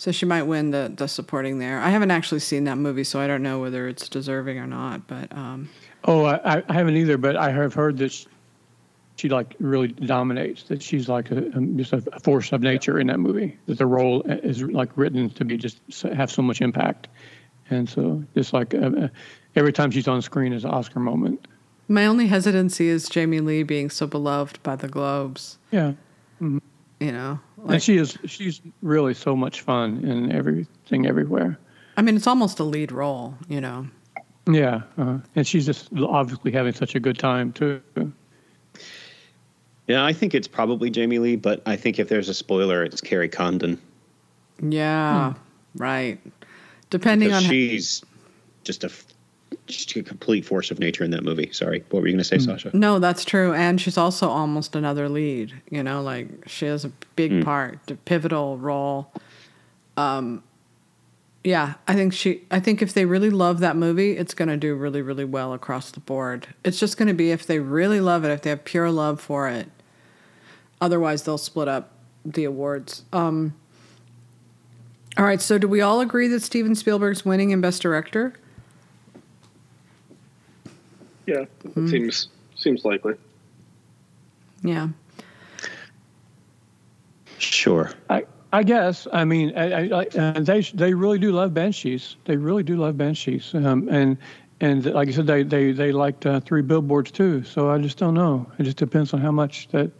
So 0.00 0.12
she 0.12 0.24
might 0.24 0.44
win 0.44 0.70
the 0.70 0.90
the 0.96 1.06
supporting 1.06 1.58
there. 1.58 1.78
I 1.78 1.90
haven't 1.90 2.10
actually 2.10 2.40
seen 2.40 2.64
that 2.64 2.78
movie, 2.78 3.04
so 3.04 3.20
I 3.20 3.26
don't 3.26 3.42
know 3.42 3.60
whether 3.60 3.86
it's 3.86 4.08
deserving 4.08 4.56
or 4.58 4.66
not. 4.66 5.06
But 5.06 5.30
um, 5.36 5.68
oh, 6.04 6.24
I, 6.24 6.62
I 6.66 6.72
haven't 6.72 6.96
either, 6.96 7.18
but 7.18 7.36
I 7.36 7.50
have 7.50 7.74
heard 7.74 7.98
that 7.98 8.10
she, 8.10 8.26
she 9.16 9.28
like 9.28 9.54
really 9.60 9.88
dominates. 9.88 10.62
That 10.62 10.82
she's 10.82 11.06
like 11.10 11.30
a, 11.30 11.42
just 11.76 11.92
a 11.92 12.00
force 12.22 12.50
of 12.52 12.62
nature 12.62 12.98
in 12.98 13.08
that 13.08 13.20
movie. 13.20 13.58
That 13.66 13.76
the 13.76 13.84
role 13.84 14.22
is 14.22 14.62
like 14.62 14.88
written 14.96 15.28
to 15.28 15.44
be 15.44 15.58
just 15.58 15.82
have 16.14 16.30
so 16.30 16.40
much 16.40 16.62
impact, 16.62 17.08
and 17.68 17.86
so 17.86 18.24
just 18.34 18.54
like 18.54 18.72
uh, 18.72 18.78
uh, 18.78 19.08
every 19.54 19.74
time 19.74 19.90
she's 19.90 20.08
on 20.08 20.22
screen 20.22 20.54
is 20.54 20.64
an 20.64 20.70
Oscar 20.70 21.00
moment. 21.00 21.46
my 21.88 22.06
only 22.06 22.28
hesitancy 22.28 22.88
is 22.88 23.06
Jamie 23.06 23.40
Lee 23.40 23.64
being 23.64 23.90
so 23.90 24.06
beloved 24.06 24.62
by 24.62 24.76
the 24.76 24.88
Globes. 24.88 25.58
Yeah. 25.70 25.92
You 26.40 27.12
know, 27.12 27.40
and 27.68 27.82
she 27.82 27.96
is 27.96 28.18
she's 28.26 28.60
really 28.82 29.14
so 29.14 29.36
much 29.36 29.60
fun 29.60 30.04
in 30.04 30.32
everything 30.32 31.06
everywhere 31.06 31.58
I 31.96 32.02
mean, 32.02 32.16
it's 32.16 32.26
almost 32.26 32.58
a 32.60 32.64
lead 32.64 32.92
role. 32.92 33.34
You 33.48 33.60
know. 33.60 33.86
yeah 34.50 34.82
uh, 34.96 35.18
and 35.36 35.46
she's 35.46 35.66
just 35.66 35.88
obviously 35.98 36.50
having 36.52 36.72
such 36.72 36.94
a 36.94 37.00
good 37.00 37.18
time 37.18 37.52
too 37.52 37.82
Yeah, 39.86 40.04
I 40.04 40.12
think 40.12 40.34
it's 40.34 40.48
probably 40.48 40.88
Jamie 40.90 41.18
Lee, 41.18 41.36
but 41.36 41.62
I 41.66 41.76
think 41.76 41.98
if 41.98 42.08
there's 42.08 42.28
a 42.28 42.34
spoiler, 42.34 42.84
it's 42.84 43.00
Kerry 43.00 43.28
Condon 43.28 43.78
Yeah. 44.62 45.34
Right. 45.74 46.18
Depending 46.90 47.28
because 47.28 47.44
on 47.44 47.50
she's 47.50 48.02
just 48.64 48.84
a 48.84 48.88
f- 48.88 49.04
just 49.76 49.94
a 49.96 50.02
complete 50.02 50.44
force 50.44 50.70
of 50.70 50.78
nature 50.78 51.04
in 51.04 51.10
that 51.12 51.24
movie. 51.24 51.50
Sorry, 51.52 51.84
what 51.90 52.00
were 52.00 52.08
you 52.08 52.12
going 52.14 52.18
to 52.18 52.24
say, 52.24 52.38
Sasha? 52.38 52.70
No, 52.74 52.98
that's 52.98 53.24
true. 53.24 53.52
And 53.54 53.80
she's 53.80 53.98
also 53.98 54.28
almost 54.28 54.74
another 54.76 55.08
lead. 55.08 55.52
You 55.70 55.82
know, 55.82 56.02
like 56.02 56.28
she 56.46 56.66
has 56.66 56.84
a 56.84 56.92
big 57.16 57.44
part, 57.44 57.90
a 57.90 57.94
pivotal 57.94 58.58
role. 58.58 59.12
Um, 59.96 60.42
Yeah, 61.42 61.74
I 61.88 61.94
think 61.94 62.12
she. 62.12 62.42
I 62.50 62.60
think 62.60 62.82
if 62.82 62.92
they 62.92 63.06
really 63.06 63.30
love 63.30 63.60
that 63.60 63.74
movie, 63.76 64.16
it's 64.16 64.34
going 64.34 64.48
to 64.48 64.56
do 64.58 64.74
really, 64.74 65.00
really 65.00 65.24
well 65.24 65.52
across 65.54 65.90
the 65.90 66.00
board. 66.00 66.48
It's 66.64 66.78
just 66.78 66.98
going 66.98 67.08
to 67.08 67.14
be 67.14 67.30
if 67.30 67.46
they 67.46 67.58
really 67.58 68.00
love 68.00 68.24
it, 68.24 68.30
if 68.30 68.42
they 68.42 68.50
have 68.50 68.64
pure 68.64 68.90
love 68.90 69.20
for 69.20 69.48
it. 69.48 69.68
Otherwise, 70.82 71.22
they'll 71.22 71.38
split 71.38 71.68
up 71.68 71.92
the 72.24 72.44
awards. 72.44 73.04
Um, 73.12 73.54
all 75.16 75.24
right. 75.24 75.40
So, 75.40 75.56
do 75.58 75.66
we 75.66 75.80
all 75.80 76.00
agree 76.00 76.28
that 76.28 76.42
Steven 76.42 76.74
Spielberg's 76.74 77.24
winning 77.24 77.50
in 77.50 77.60
Best 77.60 77.80
Director? 77.82 78.34
Yeah, 81.26 81.44
it 81.76 81.88
seems 81.88 82.28
seems 82.56 82.84
likely. 82.84 83.14
Yeah. 84.62 84.88
Sure. 87.38 87.90
I, 88.10 88.24
I 88.52 88.62
guess. 88.62 89.06
I 89.12 89.24
mean, 89.24 89.56
I, 89.56 89.70
I, 89.70 90.00
I, 90.00 90.06
and 90.14 90.46
they 90.46 90.60
they 90.60 90.92
really 90.94 91.18
do 91.18 91.32
love 91.32 91.54
Banshees. 91.54 92.16
They 92.24 92.36
really 92.36 92.62
do 92.62 92.76
love 92.76 92.96
Banshees. 92.96 93.54
Um, 93.54 93.88
and 93.90 94.18
and 94.60 94.84
like 94.86 95.08
I 95.08 95.12
said, 95.12 95.26
they 95.26 95.42
they 95.42 95.72
they 95.72 95.92
liked 95.92 96.26
uh, 96.26 96.40
Three 96.40 96.62
Billboards 96.62 97.10
too. 97.10 97.42
So 97.44 97.70
I 97.70 97.78
just 97.78 97.96
don't 97.96 98.14
know. 98.14 98.50
It 98.58 98.64
just 98.64 98.76
depends 98.76 99.14
on 99.14 99.20
how 99.20 99.30
much 99.30 99.68
that 99.68 99.90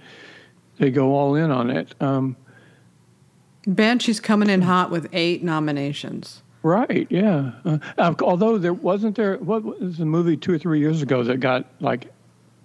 they 0.78 0.90
go 0.90 1.14
all 1.14 1.34
in 1.34 1.50
on 1.50 1.70
it. 1.70 1.94
Um, 2.00 2.36
Banshee's 3.66 4.20
coming 4.20 4.50
in 4.50 4.62
hot 4.62 4.90
with 4.90 5.08
eight 5.12 5.42
nominations. 5.42 6.42
Right? 6.62 7.06
Yeah. 7.10 7.52
Uh, 7.64 8.14
although 8.22 8.58
there 8.58 8.72
wasn't 8.72 9.16
there 9.16 9.36
what 9.38 9.62
was 9.64 10.00
a 10.00 10.04
movie 10.04 10.36
two 10.36 10.52
or 10.52 10.58
three 10.58 10.78
years 10.80 11.02
ago 11.02 11.22
that 11.24 11.38
got 11.40 11.66
like 11.80 12.12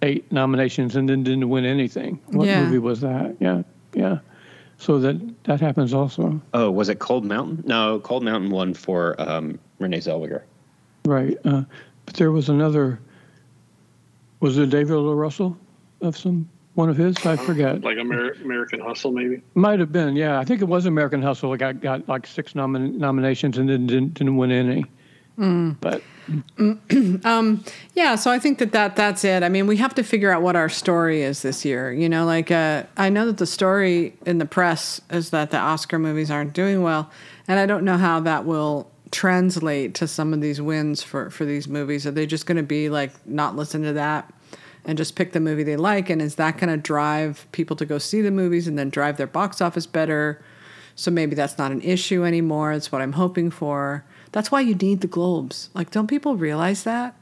eight 0.02 0.30
nominations 0.30 0.96
and 0.96 1.08
then 1.08 1.22
didn't 1.22 1.48
win 1.48 1.64
anything. 1.64 2.20
What 2.28 2.46
Yeah. 2.46 2.64
movie 2.64 2.78
was 2.78 3.00
that? 3.00 3.36
Yeah. 3.40 3.62
Yeah. 3.94 4.18
So 4.78 4.98
that 5.00 5.44
that 5.44 5.60
happens 5.60 5.94
also. 5.94 6.40
Oh, 6.52 6.70
was 6.70 6.88
it 6.90 6.98
Cold 6.98 7.24
Mountain? 7.24 7.64
No, 7.66 7.98
Cold 8.00 8.22
Mountain 8.22 8.50
won 8.50 8.74
for 8.74 9.18
um, 9.20 9.58
Renee 9.78 9.98
Zellweger. 10.00 10.42
Right. 11.06 11.38
Uh, 11.44 11.62
but 12.04 12.14
there 12.16 12.30
was 12.30 12.48
another. 12.48 13.00
Was 14.40 14.58
it 14.58 14.68
David 14.68 14.92
O. 14.92 15.14
Russell 15.14 15.56
of 16.02 16.16
some 16.16 16.46
one 16.76 16.88
of 16.90 16.96
his? 16.96 17.16
I 17.24 17.36
forget. 17.36 17.82
Like 17.82 17.96
Amer- 17.98 18.34
American 18.44 18.80
Hustle, 18.80 19.10
maybe. 19.10 19.42
Might 19.54 19.80
have 19.80 19.92
been. 19.92 20.14
Yeah, 20.14 20.38
I 20.38 20.44
think 20.44 20.60
it 20.60 20.66
was 20.66 20.86
American 20.86 21.22
Hustle. 21.22 21.52
It 21.54 21.58
got 21.58 21.80
got 21.80 22.08
like 22.08 22.26
six 22.26 22.52
nomin- 22.52 22.94
nominations 22.94 23.58
and 23.58 23.68
then 23.68 23.86
didn't 23.86 24.14
didn't 24.14 24.36
win 24.36 24.50
any. 24.52 24.84
But 25.38 26.02
Yeah, 27.94 28.14
so 28.16 28.30
I 28.30 28.38
think 28.38 28.58
that, 28.58 28.72
that 28.72 28.96
that's 28.96 29.24
it. 29.24 29.42
I 29.42 29.48
mean, 29.48 29.66
we 29.66 29.76
have 29.78 29.94
to 29.94 30.02
figure 30.02 30.30
out 30.30 30.42
what 30.42 30.56
our 30.56 30.68
story 30.68 31.22
is 31.22 31.42
this 31.42 31.64
year. 31.64 31.92
You 31.92 32.08
know, 32.08 32.24
like 32.24 32.50
uh, 32.50 32.84
I 32.96 33.08
know 33.10 33.26
that 33.26 33.38
the 33.38 33.46
story 33.46 34.14
in 34.24 34.38
the 34.38 34.46
press 34.46 35.00
is 35.10 35.30
that 35.30 35.50
the 35.50 35.58
Oscar 35.58 35.98
movies 35.98 36.30
aren't 36.30 36.52
doing 36.52 36.82
well, 36.82 37.10
and 37.48 37.58
I 37.58 37.66
don't 37.66 37.84
know 37.84 37.96
how 37.96 38.20
that 38.20 38.44
will 38.44 38.90
translate 39.12 39.94
to 39.94 40.08
some 40.08 40.32
of 40.34 40.40
these 40.40 40.60
wins 40.60 41.02
for 41.02 41.30
for 41.30 41.44
these 41.44 41.68
movies. 41.68 42.06
Are 42.06 42.10
they 42.10 42.26
just 42.26 42.46
going 42.46 42.56
to 42.56 42.62
be 42.62 42.88
like 42.88 43.12
not 43.26 43.56
listen 43.56 43.82
to 43.82 43.92
that 43.94 44.32
and 44.86 44.96
just 44.96 45.16
pick 45.16 45.32
the 45.32 45.40
movie 45.40 45.64
they 45.64 45.76
like? 45.76 46.08
And 46.08 46.22
is 46.22 46.36
that 46.36 46.56
going 46.56 46.70
to 46.70 46.76
drive 46.76 47.46
people 47.52 47.76
to 47.76 47.84
go 47.84 47.98
see 47.98 48.22
the 48.22 48.30
movies 48.30 48.66
and 48.66 48.78
then 48.78 48.88
drive 48.88 49.18
their 49.18 49.26
box 49.26 49.60
office 49.60 49.84
better? 49.86 50.40
So 50.94 51.10
maybe 51.10 51.34
that's 51.34 51.58
not 51.58 51.72
an 51.72 51.82
issue 51.82 52.24
anymore. 52.24 52.72
It's 52.72 52.90
what 52.90 53.02
I'm 53.02 53.12
hoping 53.12 53.50
for. 53.50 54.04
That's 54.32 54.50
why 54.50 54.60
you 54.60 54.74
need 54.74 55.02
the 55.02 55.06
Globes. 55.06 55.68
Like, 55.74 55.90
don't 55.90 56.06
people 56.06 56.36
realize 56.36 56.84
that? 56.84 57.14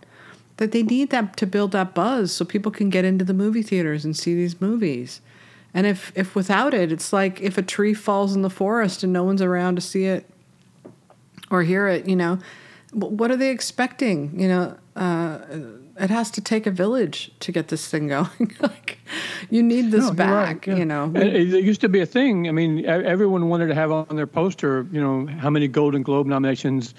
That 0.59 0.71
they 0.71 0.85
need 0.85 1.11
that 1.11 1.37
to 1.39 1.47
build 1.47 1.73
that 1.73 1.95
buzz 1.95 2.33
so 2.33 2.45
people 2.45 2.71
can 2.71 2.91
get 2.91 3.05
into 3.05 3.25
the 3.25 3.35
movie 3.35 3.63
theaters 3.63 4.05
and 4.05 4.17
see 4.17 4.35
these 4.35 4.61
movies. 4.61 5.21
And 5.73 5.87
if, 5.89 6.13
if 6.15 6.37
without 6.37 6.73
it, 6.73 6.93
it's 6.93 7.13
like 7.13 7.41
if 7.41 7.59
a 7.59 7.63
tree 7.63 7.95
falls 7.95 8.37
in 8.37 8.43
the 8.43 8.51
forest 8.51 9.03
and 9.03 9.13
no 9.13 9.25
one's 9.25 9.43
around 9.43 9.75
to 9.75 9.81
see 9.81 10.05
it 10.05 10.29
or 11.51 11.65
hear 11.65 11.89
it, 11.89 12.09
you 12.09 12.15
know, 12.15 12.39
what 12.93 13.33
are 13.33 13.37
they 13.37 13.51
expecting? 13.51 14.39
You 14.39 14.49
know, 14.49 14.79
uh, 14.95 15.39
it 15.99 16.11
has 16.11 16.31
to 16.33 16.41
take 16.41 16.67
a 16.67 16.71
village 16.71 17.31
to 17.41 17.53
get 17.53 17.69
this 17.69 17.89
thing 17.89 18.09
going. 18.09 18.29
like, 18.61 18.99
you 19.51 19.63
need 19.63 19.91
this 19.91 20.05
No, 20.05 20.13
back, 20.13 20.67
right, 20.67 20.69
yeah. 20.69 20.77
you 20.77 20.85
know. 20.85 21.13
It, 21.15 21.55
it 21.55 21.65
used 21.65 21.81
to 21.83 21.89
be 21.89 22.01
a 22.01 22.07
thing. 22.07 22.49
I 22.49 22.53
mean, 22.53 22.85
everyone 22.85 23.49
wanted 23.49 23.69
to 23.69 23.75
have 23.75 23.93
on 23.93 24.17
their 24.17 24.27
poster, 24.27 24.87
you 24.91 25.01
know, 25.01 25.27
how 25.27 25.51
many 25.51 25.69
Golden 25.69 26.03
Globe 26.03 26.27
nominations 26.27 26.95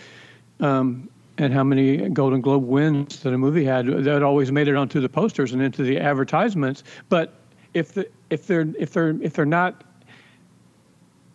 um, 0.60 1.10
and 1.38 1.54
how 1.54 1.64
many 1.64 2.10
Golden 2.10 2.42
Globe 2.42 2.64
wins 2.64 3.22
that 3.24 3.34
a 3.34 3.38
movie 3.38 3.66
had. 3.66 3.88
That 3.88 4.24
always 4.24 4.52
made 4.52 4.68
it 4.68 4.76
onto 4.76 5.02
the 5.02 5.10
posters 5.10 5.52
and 5.52 5.62
into 5.62 5.84
the 5.84 6.00
advertisements. 6.00 6.84
But 7.10 7.34
if 7.74 7.94
the 7.94 8.08
if 8.30 8.48
they're 8.48 8.68
if 8.80 8.94
they're 8.94 9.16
if 9.22 9.34
they're 9.34 9.46
not 9.46 9.84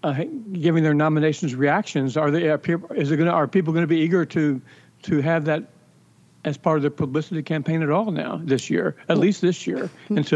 uh, 0.02 0.24
giving 0.52 0.82
their 0.82 0.94
nominations 0.94 1.54
reactions, 1.54 2.16
are 2.16 2.30
they 2.30 2.48
are, 2.48 2.56
peop- 2.56 2.90
is 2.96 3.10
it 3.10 3.16
going 3.18 3.26
to 3.26 3.32
are 3.32 3.46
people 3.46 3.74
going 3.74 3.82
to 3.82 3.88
be 3.88 3.98
eager 3.98 4.24
to 4.24 4.60
to 5.02 5.20
have 5.20 5.44
that 5.44 5.64
as 6.44 6.56
part 6.56 6.76
of 6.76 6.82
their 6.82 6.90
publicity 6.90 7.42
campaign 7.42 7.82
at 7.82 7.90
all 7.90 8.10
now 8.10 8.40
this 8.42 8.70
year, 8.70 8.96
at 9.08 9.18
least 9.18 9.40
this 9.42 9.66
year, 9.66 9.90
it, 10.08 10.32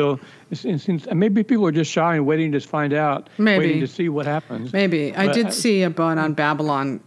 it 0.51 0.57
seems 0.57 1.07
and 1.07 1.19
maybe 1.19 1.43
people 1.43 1.67
are 1.67 1.73
just 1.73 1.91
shy 1.91 2.17
and 2.17 2.27
waiting 2.27 2.53
to 2.53 2.61
find 2.61 2.93
out, 2.93 3.31
Maybe. 3.39 3.59
waiting 3.67 3.81
to 3.81 3.87
see 3.87 4.09
what 4.09 4.27
happens. 4.27 4.73
Maybe 4.73 5.15
I 5.17 5.33
did 5.33 5.47
I- 5.47 5.51
see 5.51 5.83
a 5.83 5.91
bun 5.91 6.19
on 6.19 6.35
Babylon 6.35 7.01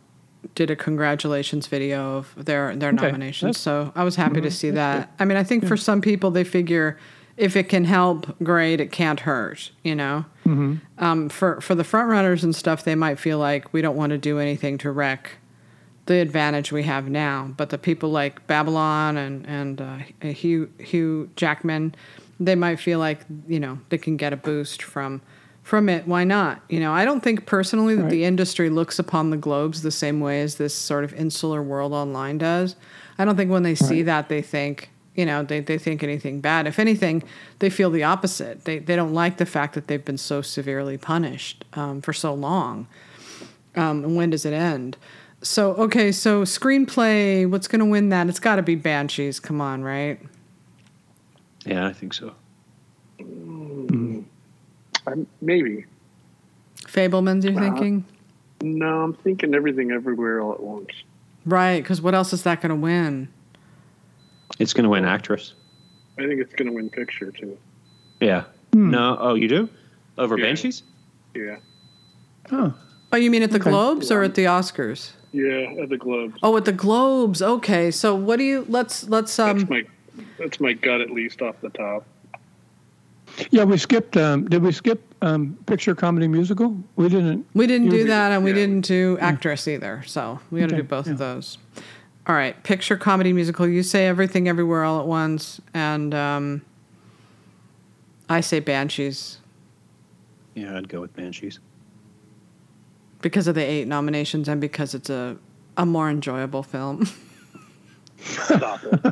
did 0.56 0.72
a 0.72 0.76
congratulations 0.76 1.68
video 1.68 2.18
of 2.18 2.34
their 2.46 2.76
their 2.76 2.90
Okay, 2.90 3.06
nominations, 3.08 3.42
that's- 3.42 3.60
so 3.60 3.92
I 3.96 4.04
was 4.04 4.16
happy 4.16 4.42
to 4.42 4.50
see 4.52 4.72
that. 4.72 5.12
I 5.20 5.26
mean, 5.26 5.38
I 5.38 5.44
think 5.44 5.66
for 5.68 5.78
some 5.78 6.02
people 6.02 6.32
they 6.32 6.44
figure 6.44 6.98
if 7.36 7.56
it 7.56 7.70
can 7.70 7.86
help, 7.86 8.36
great. 8.42 8.82
It 8.82 8.92
can't 8.92 9.20
hurt, 9.20 9.70
you 9.84 9.94
know. 9.94 10.26
Um, 10.98 11.30
for 11.30 11.62
for 11.62 11.76
the 11.76 11.84
front 11.84 12.10
runners 12.10 12.44
and 12.44 12.56
stuff, 12.56 12.84
they 12.84 12.96
might 12.96 13.20
feel 13.20 13.38
like 13.38 13.72
we 13.74 13.82
don't 13.82 13.96
want 13.96 14.10
to 14.12 14.18
do 14.18 14.40
anything 14.40 14.78
to 14.80 14.90
wreck 14.92 15.32
the 16.08 16.16
advantage 16.16 16.72
we 16.72 16.84
have 16.84 17.10
now. 17.10 17.54
But 17.56 17.70
the 17.70 17.78
people 17.78 18.10
like 18.10 18.46
Babylon 18.48 19.18
and 19.18 19.46
and 19.46 19.82
uh, 19.82 19.98
Hugh 20.28 20.72
Hugh 20.80 21.30
Jackman, 21.36 21.96
they 22.40 22.56
might 22.56 22.80
feel 22.80 23.00
like 23.00 23.22
you 23.48 23.60
know 23.60 23.80
they 23.90 23.98
can 23.98 24.18
get 24.18 24.34
a 24.34 24.38
boost 24.38 24.82
from 24.82 25.22
from 25.64 25.90
it. 25.90 26.08
Why 26.08 26.24
not? 26.24 26.62
You 26.70 26.80
know, 26.80 26.94
I 26.94 27.06
don't 27.06 27.22
think 27.22 27.46
personally 27.46 27.96
that 27.96 28.10
the 28.10 28.24
industry 28.24 28.70
looks 28.70 28.98
upon 29.00 29.30
the 29.30 29.38
globes 29.38 29.82
the 29.82 29.92
same 29.92 30.20
way 30.20 30.42
as 30.42 30.56
this 30.56 30.74
sort 30.74 31.04
of 31.04 31.14
insular 31.14 31.62
world 31.62 31.94
online 31.94 32.38
does. 32.38 32.76
I 33.20 33.26
don't 33.26 33.36
think 33.36 33.52
when 33.52 33.64
they 33.64 33.76
see 33.76 34.02
that 34.04 34.30
they 34.30 34.42
think 34.42 34.90
you 35.18 35.26
know 35.26 35.44
they, 35.44 35.60
they 35.60 35.78
think 35.78 36.04
anything 36.04 36.40
bad 36.40 36.68
if 36.68 36.80
anything 36.80 37.24
they 37.60 37.70
feel 37.70 37.90
the 37.90 38.04
opposite 38.04 38.64
they, 38.64 38.80
they 38.80 38.96
don't 38.96 39.14
like 39.14 39.38
the 39.38 39.46
fact 39.46 39.74
that 39.74 39.88
they've 39.88 40.06
been 40.06 40.18
so 40.18 40.42
severely 40.42 40.98
punished 40.98 41.66
um, 41.74 42.02
for 42.02 42.14
so 42.14 42.34
long 42.34 42.88
um, 43.76 44.04
and 44.04 44.16
when 44.16 44.30
does 44.30 44.46
it 44.46 44.54
end 44.54 44.96
so 45.42 45.74
okay 45.76 46.12
so 46.12 46.44
screenplay 46.44 47.50
what's 47.50 47.68
going 47.68 47.80
to 47.80 47.86
win 47.86 48.10
that 48.10 48.28
it's 48.28 48.40
got 48.40 48.56
to 48.58 48.64
be 48.64 48.76
banshees 48.76 49.40
come 49.40 49.62
on 49.62 49.84
right 49.84 50.20
Yeah, 51.66 51.86
I 51.88 51.94
think 51.94 52.14
so. 52.14 52.34
I'm, 53.20 54.26
maybe. 55.42 55.86
fabelmans 56.84 57.44
you're 57.44 57.56
Uh, 57.58 57.60
thinking 57.60 58.06
No, 58.62 59.04
I'm 59.04 59.14
thinking 59.14 59.54
everything 59.54 59.92
everywhere 59.92 60.42
all 60.42 60.54
at 60.54 60.62
once. 60.62 60.90
right 61.46 61.82
because 61.84 62.02
what 62.02 62.16
else 62.16 62.34
is 62.34 62.44
that 62.44 62.62
going 62.62 62.70
to 62.70 62.76
win 62.76 63.28
It's 64.60 64.74
going 64.74 64.86
to 64.86 64.90
win 64.90 65.06
actress. 65.06 65.54
I 66.18 66.26
think 66.26 66.42
it's 66.42 66.54
going 66.56 66.68
to 66.68 66.74
win 66.74 66.90
picture 66.90 67.32
too. 67.32 67.58
Yeah. 68.20 68.46
No. 68.74 69.16
Oh, 69.20 69.36
you 69.36 69.48
do? 69.48 69.70
Over 70.18 70.36
Yeah. 70.38 70.46
Banshees? 70.46 70.82
Yeah. 71.36 71.58
Oh, 72.52 72.74
oh 73.12 73.18
you 73.18 73.30
mean 73.30 73.44
at 73.44 73.52
the 73.52 73.60
Okay. 73.60 73.70
globes 73.70 74.10
or 74.12 74.24
at 74.24 74.34
the 74.34 74.46
oscars 74.46 75.12
Yeah, 75.38 75.84
at 75.84 75.90
the 75.90 75.98
Globes. 75.98 76.36
oh 76.42 76.58
at 76.58 76.66
the 76.66 76.72
globes 76.72 77.42
okay 77.42 77.92
so 77.92 78.16
what 78.16 78.38
do 78.38 78.44
you 78.44 78.66
let's 78.70 79.08
let's 79.10 79.38
um 79.38 79.58
that's 79.60 79.70
my 79.70 79.84
that's 80.40 80.60
my 80.60 80.74
gut 80.74 81.02
at 81.02 81.12
least 81.12 81.42
off 81.42 81.56
the 81.62 81.70
top. 81.70 82.06
yeah. 83.52 83.64
We 83.66 83.78
skipped. 83.78 84.18
Um, 84.18 84.48
did 84.50 84.64
we 84.64 84.72
skip 84.72 85.02
um, 85.22 85.58
picture 85.68 85.94
comedy 85.94 86.28
musical? 86.28 86.76
We 86.96 87.10
didn't. 87.10 87.46
We 87.54 87.68
didn't 87.68 87.90
do 87.90 88.06
that, 88.06 88.32
and 88.32 88.44
we 88.44 88.50
yeah. 88.52 88.56
didn't 88.56 88.82
do 88.82 89.18
actress 89.20 89.68
either. 89.68 90.04
So 90.08 90.40
we 90.50 90.60
got 90.60 90.70
to 90.70 90.76
Okay, 90.76 90.82
do 90.82 90.88
both 90.88 91.08
of 91.08 91.18
those. 91.20 91.58
All 92.26 92.36
right, 92.36 92.62
picture 92.64 92.98
comedy 92.98 93.32
musical. 93.32 93.68
You 93.68 93.84
say 93.84 94.08
everything 94.08 94.48
everywhere 94.50 94.84
all 94.84 95.00
at 95.00 95.06
once, 95.08 95.62
and 95.74 96.14
um, 96.16 96.62
I 98.30 98.42
say 98.42 98.60
Banshees 98.60 99.38
Yeah, 100.56 100.78
I'd 100.78 100.90
go 100.90 101.02
with 101.02 101.16
Banshees. 101.16 101.60
Because 103.28 103.48
of 103.50 103.56
the 103.56 103.62
eight 103.64 103.88
nominations 103.90 104.48
and 104.48 104.62
because 104.62 104.94
it's 104.94 105.10
a 105.10 105.36
a 105.76 105.86
more 105.86 106.10
enjoyable 106.10 106.64
film. 106.64 107.06
Stop 108.20 108.80
it. 108.84 109.04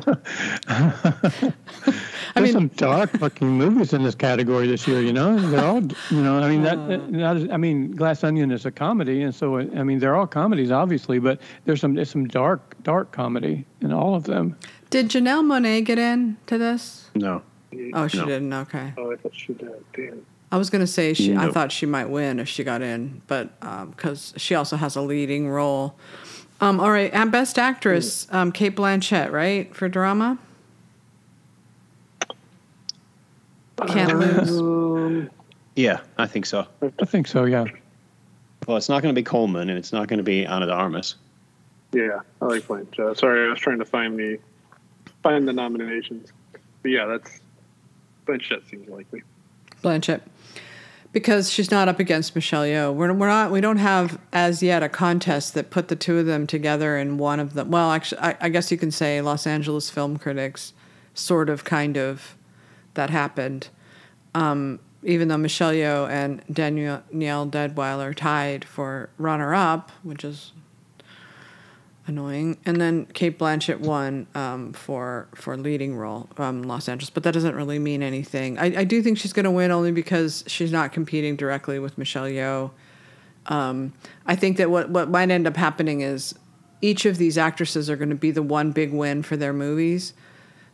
There's 2.34 2.44
mean- 2.44 2.52
some 2.52 2.68
dark 2.68 3.10
fucking 3.18 3.46
movies 3.46 3.92
in 3.92 4.02
this 4.02 4.14
category 4.14 4.66
this 4.66 4.88
year. 4.88 5.00
You 5.02 5.12
know, 5.12 5.38
they're 5.38 5.64
all. 5.64 5.82
You 6.10 6.22
know, 6.22 6.38
I 6.38 6.48
mean 6.48 6.62
that. 6.62 6.78
Uh. 6.78 6.86
that- 6.88 7.10
not 7.10 7.52
I 7.52 7.56
mean, 7.58 7.92
Glass 7.92 8.24
Onion 8.24 8.50
is 8.50 8.64
a 8.64 8.70
comedy, 8.70 9.22
and 9.22 9.34
so 9.34 9.58
I 9.58 9.82
mean 9.82 9.98
they're 9.98 10.16
all 10.16 10.26
comedies, 10.26 10.70
obviously, 10.70 11.18
but 11.18 11.40
there's 11.66 11.80
some 11.82 11.92
there's 11.94 12.10
some 12.10 12.26
dark 12.26 12.74
dark 12.82 13.12
comedy 13.12 13.66
in 13.82 13.92
all 13.92 14.14
of 14.14 14.24
them. 14.24 14.56
Did 14.88 15.10
Janelle 15.10 15.44
Monáe 15.44 15.84
get 15.84 15.98
in 15.98 16.36
to 16.46 16.56
this? 16.58 17.10
No. 17.14 17.42
Oh, 17.92 18.08
she 18.08 18.16
No. 18.18 18.24
didn't. 18.24 18.52
Okay. 18.52 18.92
Oh, 18.96 19.12
I 19.12 19.16
thought 19.16 19.34
she 19.34 19.52
did. 19.52 19.84
Damn. 19.94 20.24
I 20.52 20.58
was 20.58 20.70
gonna 20.70 20.86
say 20.86 21.12
she. 21.14 21.34
I 21.36 21.50
thought 21.50 21.72
she 21.72 21.86
might 21.86 22.08
win 22.08 22.38
if 22.38 22.48
she 22.48 22.62
got 22.64 22.80
in, 22.82 23.22
but 23.26 23.58
because 23.90 24.32
she 24.36 24.54
also 24.54 24.76
has 24.76 24.96
a 24.96 25.00
leading 25.02 25.48
role. 25.48 25.96
Um, 26.60 26.80
all 26.80 26.90
right, 26.90 27.12
and 27.12 27.30
best 27.30 27.58
actress, 27.58 28.26
um, 28.30 28.50
Cate 28.52 28.74
Blanchett, 28.76 29.30
right 29.30 29.74
for 29.74 29.88
drama. 29.88 30.38
Can't 33.88 34.18
lose. 34.18 34.58
Um, 34.58 35.30
Yeah, 35.76 36.00
I 36.16 36.26
think 36.26 36.46
so. 36.46 36.66
I 36.82 37.04
think 37.04 37.26
so. 37.26 37.44
Yeah. 37.44 37.66
Well, 38.66 38.78
it's 38.78 38.88
not 38.88 39.02
going 39.02 39.14
to 39.14 39.18
be 39.18 39.22
Colman, 39.22 39.68
and 39.68 39.78
it's 39.78 39.92
not 39.92 40.08
going 40.08 40.16
to 40.16 40.22
be 40.22 40.46
Ana 40.46 40.64
de 40.64 40.72
Armas. 40.72 41.16
yeah, 41.92 42.20
I 42.40 42.46
like 42.46 42.62
Blanchett. 42.62 43.18
Sorry, 43.18 43.46
I 43.46 43.50
was 43.50 43.58
trying 43.60 43.78
to 43.80 43.84
find 43.84 44.18
the 44.18 44.38
find 45.22 45.46
the 45.46 45.52
nominations. 45.52 46.32
But 46.80 46.90
yeah, 46.92 47.04
that's 47.04 47.40
Blanchett 48.26 48.66
seems 48.70 48.88
likely. 48.88 49.22
Blanchett, 49.84 50.22
because 51.16 51.50
she's 51.50 51.70
not 51.70 51.88
up 51.88 51.98
against 51.98 52.34
Michelle 52.34 52.64
Yeoh. 52.64 52.92
We're, 52.92 53.10
we're 53.14 53.28
not. 53.28 53.50
We 53.50 53.62
don't 53.62 53.78
have 53.78 54.20
as 54.34 54.62
yet 54.62 54.82
a 54.82 54.88
contest 54.90 55.54
that 55.54 55.70
put 55.70 55.88
the 55.88 55.96
two 55.96 56.18
of 56.18 56.26
them 56.26 56.46
together 56.46 56.98
in 56.98 57.16
one 57.16 57.40
of 57.40 57.54
them. 57.54 57.70
Well, 57.70 57.90
actually, 57.90 58.20
I, 58.20 58.36
I 58.38 58.48
guess 58.50 58.70
you 58.70 58.76
can 58.76 58.90
say 58.90 59.22
Los 59.22 59.46
Angeles 59.46 59.88
Film 59.88 60.18
Critics, 60.18 60.74
sort 61.14 61.48
of, 61.48 61.64
kind 61.64 61.96
of, 61.96 62.36
that 62.92 63.08
happened. 63.08 63.68
Um, 64.34 64.78
even 65.04 65.28
though 65.28 65.38
Michelle 65.38 65.72
Yeoh 65.72 66.06
and 66.06 66.44
Danielle 66.52 67.46
Deadwyler 67.46 68.14
tied 68.14 68.66
for 68.66 69.08
runner-up, 69.16 69.92
which 70.02 70.22
is 70.22 70.52
annoying. 72.06 72.58
And 72.64 72.80
then 72.80 73.06
Cate 73.06 73.38
Blanchett 73.38 73.80
won 73.80 74.26
um, 74.34 74.72
for 74.72 75.28
for 75.34 75.56
leading 75.56 75.96
role 75.96 76.28
um, 76.38 76.62
Los 76.62 76.88
Angeles, 76.88 77.10
but 77.10 77.22
that 77.24 77.32
doesn't 77.32 77.54
really 77.54 77.78
mean 77.78 78.02
anything. 78.02 78.58
I, 78.58 78.80
I 78.80 78.84
do 78.84 79.02
think 79.02 79.18
she's 79.18 79.32
going 79.32 79.44
to 79.44 79.50
win 79.50 79.70
only 79.70 79.92
because 79.92 80.44
she's 80.46 80.72
not 80.72 80.92
competing 80.92 81.36
directly 81.36 81.78
with 81.78 81.98
Michelle 81.98 82.26
Yeoh. 82.26 82.70
Um, 83.46 83.92
I 84.26 84.36
think 84.36 84.56
that 84.56 84.70
what 84.70 84.90
what 84.90 85.10
might 85.10 85.30
end 85.30 85.46
up 85.46 85.56
happening 85.56 86.00
is 86.00 86.34
each 86.82 87.06
of 87.06 87.18
these 87.18 87.38
actresses 87.38 87.88
are 87.88 87.96
going 87.96 88.10
to 88.10 88.14
be 88.14 88.30
the 88.30 88.42
one 88.42 88.72
big 88.72 88.92
win 88.92 89.22
for 89.22 89.36
their 89.36 89.52
movies. 89.52 90.14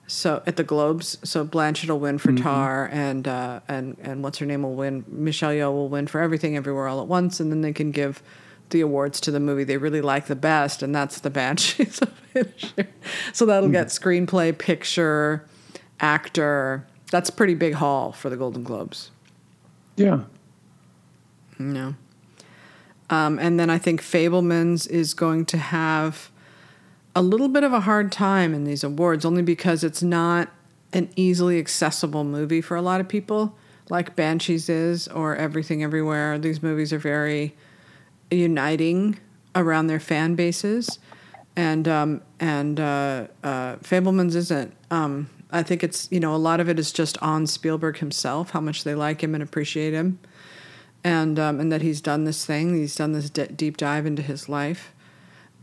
So 0.08 0.42
at 0.46 0.56
the 0.56 0.64
Globes, 0.64 1.16
so 1.22 1.46
Blanchett 1.46 1.88
will 1.88 2.00
win 2.00 2.18
for 2.18 2.32
Tar, 2.32 2.90
and 2.92 3.26
uh, 3.26 3.60
and 3.68 3.96
and 4.02 4.22
what's 4.22 4.38
her 4.38 4.46
name 4.46 4.62
will 4.62 4.74
win. 4.74 5.04
Michelle 5.08 5.52
Yeoh 5.52 5.72
will 5.72 5.88
win 5.88 6.06
for 6.06 6.20
Everything 6.20 6.56
Everywhere 6.56 6.88
All 6.88 7.00
at 7.00 7.06
Once, 7.06 7.40
and 7.40 7.50
then 7.50 7.62
they 7.62 7.72
can 7.72 7.92
give 7.92 8.22
the 8.72 8.80
awards 8.80 9.20
to 9.20 9.30
the 9.30 9.40
movie 9.40 9.64
they 9.64 9.76
really 9.76 10.00
like 10.00 10.26
the 10.26 10.36
best, 10.36 10.82
and 10.82 10.94
that's 10.94 11.20
the 11.20 11.30
Banshees 11.30 12.00
of 12.00 12.12
Inisherin. 12.34 12.88
So 13.32 13.46
that'll 13.46 13.68
get 13.68 13.86
screenplay, 13.88 14.56
picture, 14.56 15.46
actor. 16.00 16.86
That's 17.10 17.28
a 17.28 17.32
pretty 17.32 17.54
big 17.54 17.74
haul 17.74 18.12
for 18.12 18.28
the 18.28 18.36
Golden 18.36 18.64
Globes. 18.64 19.10
Yeah. 19.96 20.24
No. 21.58 21.94
Um, 23.10 23.38
and 23.38 23.60
then 23.60 23.70
I 23.70 23.78
think 23.78 24.00
Fabelmans 24.00 24.88
is 24.88 25.14
going 25.14 25.44
to 25.46 25.58
have 25.58 26.30
a 27.14 27.22
little 27.22 27.48
bit 27.48 27.62
of 27.62 27.72
a 27.72 27.80
hard 27.80 28.10
time 28.10 28.54
in 28.54 28.64
these 28.64 28.82
awards, 28.82 29.24
only 29.24 29.42
because 29.42 29.84
it's 29.84 30.02
not 30.02 30.48
an 30.94 31.10
easily 31.14 31.58
accessible 31.58 32.24
movie 32.24 32.60
for 32.62 32.76
a 32.76 32.82
lot 32.82 33.00
of 33.00 33.08
people, 33.08 33.56
like 33.90 34.16
Banshees 34.16 34.68
is 34.68 35.08
or 35.08 35.36
Everything 35.36 35.82
Everywhere. 35.82 36.38
These 36.38 36.62
movies 36.62 36.92
are 36.92 36.98
very 36.98 37.54
uniting 38.34 39.18
around 39.54 39.86
their 39.86 40.00
fan 40.00 40.34
bases, 40.34 40.98
and 41.56 41.86
um, 41.86 42.22
and 42.40 42.80
uh, 42.80 43.26
uh, 43.42 43.76
Fabelmans 43.76 44.34
isn't. 44.34 44.74
Um, 44.90 45.30
I 45.50 45.62
think 45.62 45.84
it's 45.84 46.08
you 46.10 46.20
know 46.20 46.34
a 46.34 46.36
lot 46.36 46.60
of 46.60 46.68
it 46.68 46.78
is 46.78 46.92
just 46.92 47.18
on 47.22 47.46
Spielberg 47.46 47.98
himself, 47.98 48.50
how 48.50 48.60
much 48.60 48.84
they 48.84 48.94
like 48.94 49.22
him 49.22 49.34
and 49.34 49.42
appreciate 49.42 49.92
him 49.92 50.18
and 51.04 51.38
um, 51.38 51.60
and 51.60 51.72
that 51.72 51.82
he's 51.82 52.00
done 52.00 52.24
this 52.24 52.44
thing. 52.44 52.76
He's 52.76 52.94
done 52.94 53.12
this 53.12 53.30
de- 53.30 53.48
deep 53.48 53.76
dive 53.76 54.06
into 54.06 54.22
his 54.22 54.48
life. 54.48 54.94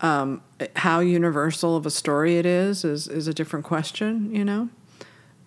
Um, 0.01 0.41
how 0.77 0.99
universal 0.99 1.75
of 1.75 1.85
a 1.85 1.91
story 1.91 2.37
it 2.37 2.45
is 2.45 2.83
is 2.83 3.07
is 3.07 3.27
a 3.27 3.33
different 3.33 3.65
question. 3.65 4.33
You 4.33 4.45
know, 4.45 4.69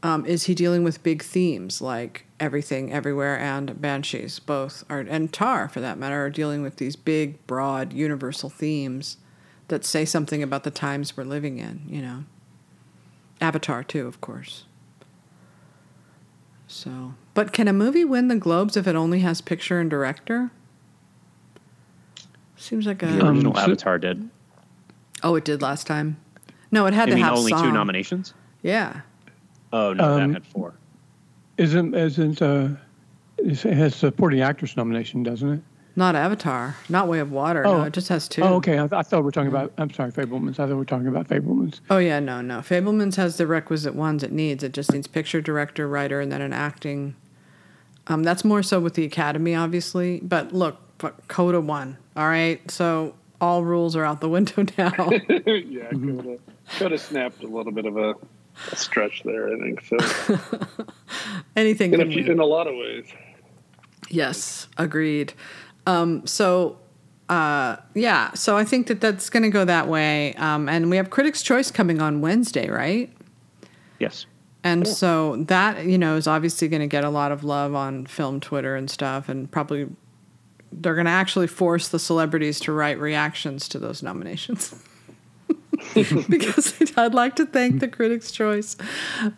um, 0.02 0.26
is 0.26 0.44
he 0.44 0.54
dealing 0.54 0.82
with 0.84 1.02
big 1.02 1.22
themes 1.22 1.80
like 1.80 2.26
everything, 2.40 2.92
everywhere, 2.92 3.38
and 3.38 3.80
Banshees? 3.80 4.38
Both 4.40 4.84
are, 4.90 5.00
and 5.00 5.32
Tar, 5.32 5.68
for 5.68 5.80
that 5.80 5.98
matter, 5.98 6.24
are 6.24 6.30
dealing 6.30 6.62
with 6.62 6.76
these 6.76 6.96
big, 6.96 7.44
broad, 7.46 7.92
universal 7.92 8.50
themes 8.50 9.16
that 9.68 9.84
say 9.84 10.04
something 10.04 10.42
about 10.42 10.64
the 10.64 10.70
times 10.70 11.16
we're 11.16 11.24
living 11.24 11.58
in. 11.58 11.82
You 11.86 12.02
know, 12.02 12.24
Avatar 13.40 13.84
too, 13.84 14.06
of 14.06 14.20
course. 14.20 14.64
So, 16.66 17.14
but 17.34 17.52
can 17.52 17.68
a 17.68 17.72
movie 17.72 18.04
win 18.04 18.28
the 18.28 18.36
Globes 18.36 18.76
if 18.76 18.86
it 18.86 18.96
only 18.96 19.20
has 19.20 19.40
picture 19.40 19.78
and 19.78 19.90
director? 19.90 20.50
Seems 22.56 22.86
like 22.86 23.02
a. 23.02 23.06
The 23.06 23.26
original 23.28 23.52
Um, 23.56 23.62
Avatar 23.64 23.98
did. 23.98 24.28
oh, 25.22 25.34
it 25.34 25.44
did 25.44 25.60
last 25.62 25.86
time. 25.86 26.16
No, 26.70 26.86
it 26.86 26.94
had 26.94 27.08
I 27.08 27.10
to 27.10 27.14
mean, 27.16 27.24
have 27.24 27.36
only 27.36 27.50
song. 27.50 27.64
two 27.64 27.72
nominations. 27.72 28.32
Yeah. 28.62 29.02
Oh 29.72 29.92
no, 29.92 30.04
Um, 30.04 30.28
that 30.32 30.34
had 30.42 30.46
four. 30.46 30.74
Isn't 31.58 31.94
isn't 31.94 32.42
uh, 32.42 32.68
it 33.38 33.60
has 33.62 33.94
supporting 33.94 34.40
actress 34.40 34.76
nomination, 34.76 35.22
doesn't 35.22 35.48
it? 35.48 35.60
Not 35.94 36.14
Avatar, 36.14 36.74
not 36.88 37.06
Way 37.06 37.18
of 37.18 37.32
Water. 37.32 37.62
No, 37.64 37.72
Oh. 37.74 37.82
it 37.82 37.92
just 37.92 38.08
has 38.08 38.26
two. 38.26 38.40
Oh, 38.42 38.54
okay. 38.54 38.78
I, 38.78 38.84
I 38.84 39.02
thought 39.02 39.18
we 39.18 39.22
were 39.22 39.30
talking 39.30 39.50
about. 39.50 39.72
I'm 39.76 39.90
sorry, 39.92 40.10
Fabelmans. 40.10 40.52
I 40.52 40.64
thought 40.64 40.68
we 40.68 40.74
were 40.74 40.84
talking 40.86 41.06
about 41.08 41.28
Fabelmans. 41.28 41.80
Oh 41.90 41.98
yeah, 41.98 42.18
no, 42.18 42.40
no. 42.40 42.58
Fabelmans 42.60 43.16
has 43.16 43.36
the 43.36 43.46
requisite 43.46 43.94
ones 43.94 44.22
it 44.22 44.32
needs. 44.32 44.62
It 44.64 44.72
just 44.72 44.90
needs 44.92 45.06
picture, 45.06 45.40
director, 45.42 45.86
writer, 45.86 46.20
and 46.20 46.32
then 46.32 46.40
an 46.40 46.52
acting. 46.54 47.14
Um, 48.06 48.22
that's 48.24 48.44
more 48.44 48.62
so 48.62 48.80
with 48.80 48.94
the 48.94 49.04
Academy, 49.04 49.54
obviously. 49.54 50.20
But 50.20 50.52
look, 50.52 50.78
but 50.98 51.28
Coda 51.28 51.60
won. 51.60 51.98
All 52.16 52.26
right, 52.26 52.68
so 52.70 53.14
all 53.40 53.62
rules 53.62 53.94
are 53.94 54.04
out 54.04 54.20
the 54.22 54.28
window 54.30 54.62
now. 54.78 54.94
yeah, 55.28 55.88
could 55.90 56.24
have 56.24 56.38
could 56.78 56.92
have 56.92 57.00
snapped 57.02 57.42
a 57.42 57.46
little 57.46 57.72
bit 57.72 57.84
of 57.84 57.96
a, 57.98 58.14
a 58.70 58.76
stretch 58.76 59.22
there. 59.24 59.54
I 59.54 59.58
think 59.58 59.82
so. 59.82 59.96
Anything 61.56 61.94
In 61.94 62.00
a, 62.00 62.06
few, 62.06 62.24
in 62.24 62.38
a 62.38 62.44
lot 62.44 62.66
of 62.66 62.74
ways. 62.74 63.06
Yes, 64.08 64.68
agreed. 64.76 65.32
Um, 65.86 66.26
so, 66.26 66.78
uh, 67.28 67.76
yeah, 67.94 68.32
so 68.34 68.56
I 68.56 68.64
think 68.64 68.86
that 68.88 69.00
that's 69.00 69.30
going 69.30 69.42
to 69.42 69.50
go 69.50 69.64
that 69.64 69.88
way. 69.88 70.34
Um, 70.34 70.68
and 70.68 70.90
we 70.90 70.96
have 70.96 71.10
Critics' 71.10 71.42
Choice 71.42 71.70
coming 71.70 72.00
on 72.00 72.20
Wednesday, 72.20 72.68
right? 72.68 73.12
Yes. 73.98 74.26
And 74.64 74.86
so 74.86 75.36
that, 75.48 75.86
you 75.86 75.98
know, 75.98 76.16
is 76.16 76.28
obviously 76.28 76.68
going 76.68 76.82
to 76.82 76.86
get 76.86 77.02
a 77.02 77.10
lot 77.10 77.32
of 77.32 77.42
love 77.42 77.74
on 77.74 78.06
film 78.06 78.38
Twitter 78.38 78.76
and 78.76 78.88
stuff. 78.88 79.28
And 79.28 79.50
probably 79.50 79.88
they're 80.70 80.94
going 80.94 81.06
to 81.06 81.10
actually 81.10 81.48
force 81.48 81.88
the 81.88 81.98
celebrities 81.98 82.60
to 82.60 82.72
write 82.72 82.98
reactions 83.00 83.68
to 83.70 83.78
those 83.78 84.02
nominations. 84.02 84.74
because 86.28 86.74
I'd 86.96 87.14
like 87.14 87.36
to 87.36 87.46
thank 87.46 87.80
the 87.80 87.88
Critics' 87.88 88.30
Choice. 88.30 88.76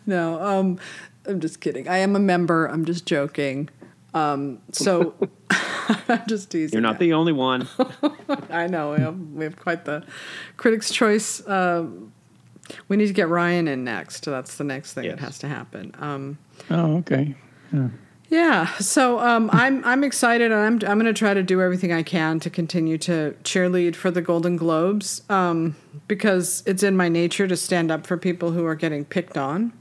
No, 0.05 0.41
um, 0.41 0.79
I'm 1.25 1.39
just 1.39 1.59
kidding. 1.61 1.87
I 1.87 1.97
am 1.97 2.15
a 2.15 2.19
member. 2.19 2.65
I'm 2.67 2.85
just 2.85 3.05
joking. 3.05 3.69
Um, 4.13 4.59
so 4.71 5.13
I'm 6.07 6.21
just 6.27 6.51
teasing. 6.51 6.73
You're 6.73 6.81
not 6.81 6.99
that. 6.99 7.05
the 7.05 7.13
only 7.13 7.33
one. 7.33 7.67
I 8.49 8.67
know 8.67 8.93
we 8.93 8.99
have, 9.01 9.19
we 9.33 9.43
have 9.43 9.57
quite 9.57 9.85
the 9.85 10.05
Critics' 10.57 10.89
Choice. 10.91 11.45
Um, 11.47 12.13
we 12.87 12.97
need 12.97 13.07
to 13.07 13.13
get 13.13 13.27
Ryan 13.29 13.67
in 13.67 13.83
next. 13.83 14.23
That's 14.25 14.55
the 14.55 14.63
next 14.63 14.93
thing 14.93 15.07
that 15.09 15.19
has 15.19 15.37
to 15.39 15.47
happen. 15.47 15.93
Um, 15.99 16.37
Oh, 16.69 16.97
okay. 16.97 17.35
yeah, 17.73 17.89
so 18.79 19.19
um, 19.19 19.49
I'm 19.53 19.83
I'm 19.85 20.03
excited, 20.03 20.51
and 20.51 20.59
I'm 20.59 20.89
I'm 20.89 20.99
going 20.99 21.05
to 21.05 21.13
try 21.13 21.33
to 21.33 21.43
do 21.43 21.61
everything 21.61 21.93
I 21.93 22.03
can 22.03 22.39
to 22.41 22.49
continue 22.49 22.97
to 22.99 23.35
cheerlead 23.43 23.95
for 23.95 24.09
the 24.09 24.21
Golden 24.21 24.57
Globes 24.57 25.21
um, 25.29 25.75
because 26.07 26.63
it's 26.65 26.81
in 26.81 26.97
my 26.97 27.07
nature 27.07 27.47
to 27.47 27.55
stand 27.55 27.91
up 27.91 28.07
for 28.07 28.17
people 28.17 28.51
who 28.51 28.65
are 28.65 28.75
getting 28.75 29.05
picked 29.05 29.37
on, 29.37 29.73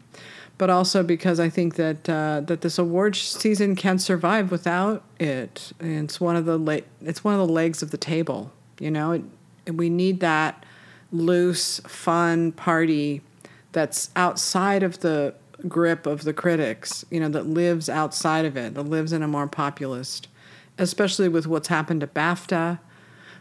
but 0.59 0.69
also 0.69 1.03
because 1.03 1.41
I 1.41 1.49
think 1.49 1.77
that 1.77 2.09
uh, 2.09 2.43
that 2.43 2.61
this 2.61 2.79
award 2.79 3.17
season 3.17 3.77
can 3.77 3.99
survive 3.99 4.51
without 4.51 5.03
it. 5.19 5.73
And 5.81 6.05
it's 6.05 6.21
one 6.21 6.37
of 6.37 6.45
the 6.45 6.59
la- 6.59 6.87
it's 7.01 7.25
one 7.25 7.35
of 7.35 7.47
the 7.47 7.53
legs 7.53 7.83
of 7.83 7.93
the 7.93 7.99
table. 7.99 8.53
You 8.79 8.91
know, 8.91 9.13
it, 9.13 9.23
we 9.73 9.89
need 9.89 10.21
that 10.21 10.67
loose, 11.11 11.81
fun 11.81 12.53
party 12.53 13.23
that's 13.73 14.11
outside 14.17 14.83
of 14.83 15.01
the 15.01 15.35
grip 15.69 16.07
of 16.07 16.25
the 16.25 16.33
critics, 16.33 17.05
you 17.11 17.21
know, 17.21 17.29
that 17.29 17.47
lives 17.47 17.89
outside 17.89 18.45
of 18.45 18.57
it, 18.57 18.75
that 18.75 18.83
lives 18.83 19.13
in 19.13 19.23
a 19.23 19.29
more 19.29 19.47
populist, 19.47 20.29
especially 20.79 21.29
with 21.29 21.47
what's 21.47 21.69
happened 21.69 22.01
to 22.01 22.07
BAFTA, 22.07 22.79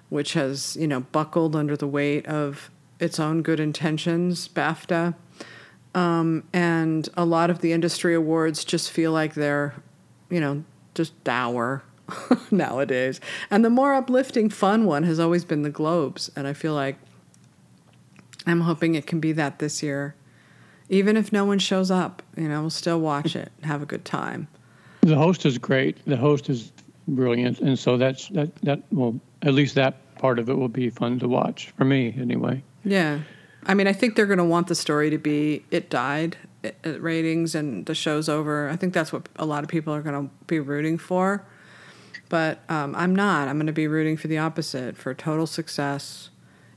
which 0.09 0.33
has, 0.33 0.77
you 0.79 0.87
know, 0.87 1.01
buckled 1.01 1.55
under 1.55 1.75
the 1.75 1.87
weight 1.87 2.25
of 2.27 2.69
its 2.99 3.19
own 3.19 3.41
good 3.41 3.59
intentions, 3.59 4.47
BAFTA. 4.47 5.15
Um, 5.95 6.43
and 6.53 7.07
a 7.15 7.25
lot 7.25 7.49
of 7.49 7.59
the 7.59 7.71
industry 7.71 8.15
awards 8.15 8.63
just 8.63 8.91
feel 8.91 9.11
like 9.11 9.33
they're, 9.33 9.75
you 10.29 10.39
know, 10.39 10.63
just 10.95 11.21
dour 11.23 11.83
nowadays. 12.51 13.19
And 13.51 13.63
the 13.63 13.69
more 13.69 13.93
uplifting, 13.93 14.49
fun 14.49 14.85
one 14.85 15.03
has 15.03 15.19
always 15.19 15.45
been 15.45 15.61
the 15.61 15.69
Globes. 15.69 16.31
And 16.35 16.47
I 16.47 16.53
feel 16.53 16.73
like 16.73 16.97
I'm 18.45 18.61
hoping 18.61 18.95
it 18.95 19.05
can 19.05 19.19
be 19.19 19.31
that 19.33 19.59
this 19.59 19.83
year. 19.83 20.15
Even 20.89 21.17
if 21.17 21.31
no 21.31 21.45
one 21.45 21.59
shows 21.59 21.89
up, 21.89 22.21
you 22.37 22.47
know, 22.47 22.61
we'll 22.61 22.69
still 22.69 22.99
watch 22.99 23.35
it, 23.35 23.51
and 23.57 23.65
have 23.65 23.81
a 23.81 23.85
good 23.85 24.05
time. 24.05 24.47
The 25.01 25.15
host 25.15 25.45
is 25.45 25.57
great. 25.57 26.03
The 26.05 26.17
host 26.17 26.49
is 26.49 26.71
brilliant, 27.07 27.59
and 27.59 27.77
so 27.77 27.97
that's 27.97 28.27
that 28.29 28.55
that 28.57 28.81
will 28.91 29.19
at 29.41 29.53
least 29.53 29.75
that 29.75 30.15
part 30.15 30.39
of 30.39 30.49
it 30.49 30.57
will 30.57 30.69
be 30.69 30.89
fun 30.89 31.19
to 31.19 31.27
watch 31.27 31.73
for 31.77 31.85
me 31.85 32.15
anyway. 32.17 32.63
Yeah. 32.83 33.19
I 33.65 33.73
mean, 33.73 33.87
I 33.87 33.93
think 33.93 34.15
they're 34.15 34.25
going 34.25 34.39
to 34.39 34.43
want 34.43 34.67
the 34.67 34.75
story 34.75 35.09
to 35.09 35.17
be 35.17 35.63
it 35.71 35.89
died 35.89 36.37
it, 36.63 36.77
it 36.83 37.01
ratings 37.01 37.53
and 37.53 37.85
the 37.85 37.93
show's 37.93 38.29
over. 38.29 38.69
I 38.69 38.75
think 38.75 38.93
that's 38.93 39.13
what 39.13 39.27
a 39.35 39.45
lot 39.45 39.63
of 39.63 39.69
people 39.69 39.93
are 39.93 40.01
going 40.01 40.27
to 40.27 40.33
be 40.47 40.59
rooting 40.59 40.97
for. 40.97 41.45
But 42.29 42.61
um, 42.69 42.95
I'm 42.95 43.15
not. 43.15 43.47
I'm 43.47 43.57
going 43.57 43.67
to 43.67 43.73
be 43.73 43.87
rooting 43.87 44.17
for 44.17 44.27
the 44.27 44.37
opposite 44.37 44.97
for 44.97 45.13
total 45.13 45.45
success. 45.45 46.29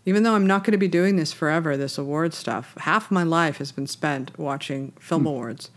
Even 0.06 0.22
though 0.22 0.34
I'm 0.34 0.46
not 0.46 0.62
going 0.62 0.72
to 0.72 0.78
be 0.78 0.88
doing 0.88 1.16
this 1.16 1.32
forever, 1.32 1.76
this 1.76 1.98
award 1.98 2.32
stuff, 2.32 2.74
half 2.78 3.10
my 3.10 3.24
life 3.24 3.58
has 3.58 3.72
been 3.72 3.88
spent 3.88 4.38
watching 4.38 4.92
film 5.00 5.24
mm. 5.24 5.28
awards. 5.28 5.70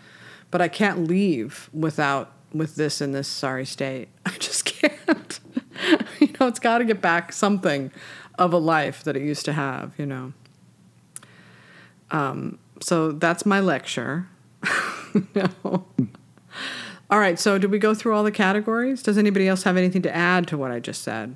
But 0.51 0.61
I 0.61 0.67
can't 0.67 1.07
leave 1.07 1.69
without 1.73 2.32
with 2.53 2.75
this 2.75 3.01
in 3.01 3.11
this 3.11 3.27
sorry 3.27 3.65
state. 3.65 4.07
I 4.25 4.32
just 4.32 4.65
can't. 4.65 5.39
you 6.19 6.30
know, 6.39 6.47
it's 6.47 6.59
got 6.59 6.77
to 6.77 6.86
get 6.86 7.01
back 7.01 7.34
something 7.34 7.91
of 8.38 8.53
a 8.53 8.57
life 8.57 9.03
that 9.03 9.17
it 9.17 9.23
used 9.23 9.45
to 9.45 9.53
have, 9.53 9.93
you 9.97 10.05
know. 10.05 10.34
Um, 12.11 12.59
so 12.82 13.11
that's 13.11 13.45
my 13.45 13.59
lecture. 13.59 14.27
no. 15.36 15.86
All 17.09 17.19
right. 17.19 17.39
So 17.39 17.57
did 17.57 17.71
we 17.71 17.80
go 17.80 17.93
through 17.93 18.15
all 18.15 18.23
the 18.23 18.32
categories? 18.32 19.01
Does 19.01 19.17
anybody 19.17 19.47
else 19.47 19.63
have 19.63 19.77
anything 19.77 20.01
to 20.03 20.15
add 20.15 20.47
to 20.47 20.57
what 20.57 20.71
I 20.71 20.80
just 20.80 21.01
said? 21.01 21.36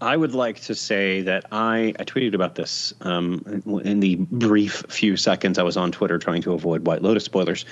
I 0.00 0.16
would 0.16 0.34
like 0.34 0.60
to 0.62 0.74
say 0.74 1.22
that 1.22 1.46
I, 1.52 1.94
I 1.98 2.04
tweeted 2.04 2.34
about 2.34 2.54
this 2.54 2.92
um, 3.00 3.62
in 3.82 4.00
the 4.00 4.16
brief 4.16 4.84
few 4.88 5.16
seconds 5.16 5.58
I 5.58 5.62
was 5.62 5.76
on 5.76 5.90
Twitter 5.90 6.18
trying 6.18 6.42
to 6.42 6.52
avoid 6.52 6.86
White 6.86 7.00
Lotus 7.02 7.24
spoilers. 7.24 7.64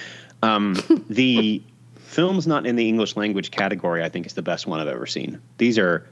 Um, 0.43 0.77
the 1.11 1.63
films 1.97 2.47
not 2.47 2.67
in 2.67 2.77
the 2.77 2.89
English 2.89 3.17
language 3.17 3.51
category, 3.51 4.03
I 4.03 4.09
think, 4.09 4.25
is 4.25 4.33
the 4.33 4.43
best 4.43 4.67
one 4.67 4.81
I've 4.81 4.89
ever 4.89 5.07
seen. 5.07 5.41
These 5.59 5.79
are 5.79 6.07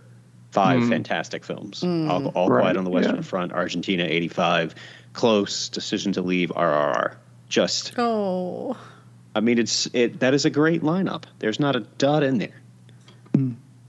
five 0.50 0.82
mm. 0.82 0.88
fantastic 0.90 1.44
films. 1.44 1.80
Mm. 1.80 2.10
All, 2.10 2.26
all 2.28 2.50
right. 2.50 2.62
Quiet 2.62 2.76
on 2.76 2.84
the 2.84 2.90
Western 2.90 3.16
yeah. 3.16 3.22
Front, 3.22 3.52
Argentina 3.52 4.04
'85, 4.04 4.74
Close, 5.14 5.70
Decision 5.70 6.12
to 6.12 6.22
Leave, 6.22 6.50
RRR. 6.50 7.16
Just 7.48 7.94
oh, 7.96 8.76
I 9.34 9.40
mean, 9.40 9.58
it's 9.58 9.88
it. 9.94 10.20
That 10.20 10.34
is 10.34 10.44
a 10.44 10.50
great 10.50 10.82
lineup. 10.82 11.24
There's 11.38 11.58
not 11.58 11.74
a 11.74 11.80
dot 11.80 12.22
in 12.22 12.38
there. 12.38 12.60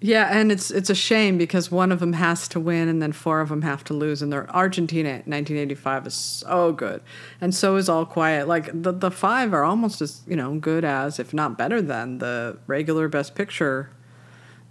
Yeah, 0.06 0.28
and 0.38 0.52
it's 0.52 0.70
it's 0.70 0.90
a 0.90 0.96
shame 0.96 1.38
because 1.38 1.72
one 1.72 1.90
of 1.90 2.02
them 2.02 2.12
has 2.12 2.50
to 2.50 2.60
win 2.60 2.90
and 2.90 3.02
then 3.02 3.14
four 3.14 3.40
of 3.40 3.48
them 3.48 3.62
have 3.62 3.86
to 3.86 3.94
lose. 3.94 4.22
And 4.22 4.34
their 4.34 4.54
Argentina 4.54 5.12
1985 5.12 6.08
is 6.08 6.14
so 6.14 6.74
good, 6.74 7.02
and 7.40 7.56
so 7.56 7.78
is 7.78 7.88
All 7.88 8.06
Quiet. 8.06 8.46
Like 8.46 8.70
the 8.74 8.92
the 8.92 9.10
five 9.10 9.54
are 9.54 9.64
almost 9.64 10.02
as 10.02 10.22
you 10.28 10.36
know 10.36 10.60
good 10.60 10.84
as, 10.84 11.20
if 11.20 11.34
not 11.34 11.58
better 11.58 11.82
than, 11.82 12.18
the 12.18 12.58
regular 12.68 13.08
Best 13.08 13.34
Picture 13.34 13.92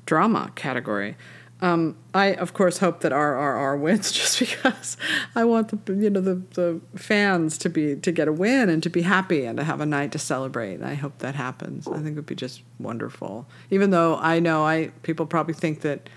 drama 0.05 0.53
category. 0.55 1.17
Um, 1.63 1.97
I 2.13 2.35
of 2.35 2.55
course 2.55 2.79
hope 2.79 3.01
that 3.01 3.13
RRR 3.13 3.79
wins 3.79 4.11
just 4.13 4.41
because 4.41 4.97
I 5.37 5.45
want 5.45 5.87
the 5.87 5.95
you 5.95 6.11
know 6.11 6.21
the, 6.21 6.43
the 6.55 6.81
fans 6.97 7.57
to 7.59 7.71
be 7.71 7.95
to 7.97 8.11
get 8.11 8.27
a 8.27 8.33
win 8.33 8.69
and 8.69 8.83
to 8.83 8.91
be 8.91 9.03
happy 9.03 9.45
and 9.45 9.57
to 9.59 9.65
have 9.65 9.81
a 9.81 9.87
night 9.87 10.11
to 10.13 10.19
celebrate. 10.19 10.75
And 10.75 10.85
I 10.85 10.95
hope 10.95 11.19
that 11.19 11.37
happens. 11.37 11.87
I 11.87 11.95
think 11.99 12.09
it 12.09 12.15
would 12.17 12.27
be 12.27 12.35
just 12.35 12.63
wonderful. 12.81 13.47
Even 13.71 13.91
though 13.91 14.17
I 14.17 14.41
know 14.41 14.65
I 14.65 14.91
people 15.03 15.25
probably 15.25 15.55
think 15.55 15.83
that 15.83 16.11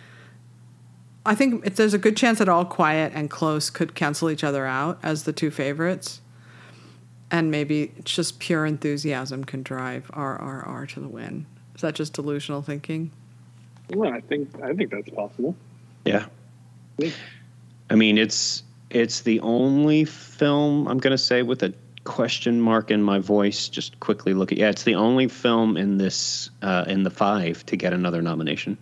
I 1.28 1.36
think 1.36 1.64
if 1.64 1.76
there's 1.76 1.94
a 1.94 2.00
good 2.00 2.18
chance 2.18 2.40
that 2.40 2.50
All 2.50 2.66
Quiet 2.66 3.14
and 3.16 3.30
Close 3.30 3.70
could 3.70 3.94
cancel 3.94 4.32
each 4.32 4.44
other 4.44 4.66
out 4.66 5.00
as 5.04 5.24
the 5.24 5.34
two 5.34 5.52
favorites. 5.52 6.22
And 7.32 7.50
maybe 7.50 7.92
just 8.04 8.40
pure 8.40 8.68
enthusiasm 8.68 9.44
can 9.46 9.64
drive 9.64 10.10
RRR 10.14 10.88
to 10.90 11.00
the 11.00 11.08
win. 11.08 11.48
Is 11.74 11.82
that 11.82 11.96
just 11.96 12.14
delusional 12.14 12.62
thinking? 12.62 13.12
Well, 13.94 14.14
I 14.14 14.22
think 14.22 14.50
I 14.62 14.74
think 14.74 14.92
that's 14.92 15.10
possible. 15.10 15.56
Yeah. 16.06 16.26
I 17.90 17.96
mean, 17.96 18.18
it's 18.18 18.64
it's 18.90 19.22
the 19.22 19.40
only 19.42 20.06
film 20.06 20.88
I'm 20.88 20.98
going 20.98 21.12
to 21.12 21.18
say 21.18 21.42
with 21.42 21.64
a 21.64 21.74
question 22.04 22.62
mark 22.62 22.92
in 22.92 23.04
my 23.04 23.20
voice. 23.20 23.68
Just 23.68 24.00
quickly 24.00 24.34
look 24.34 24.52
at 24.52 24.58
yeah, 24.58 24.70
it's 24.70 24.84
the 24.84 24.96
only 24.96 25.28
film 25.28 25.78
in 25.78 25.98
this 25.98 26.50
uh, 26.62 26.86
in 26.88 27.04
the 27.04 27.10
five 27.10 27.66
to 27.68 27.76
get 27.76 27.94
another 27.94 28.22
nomination. 28.22 28.78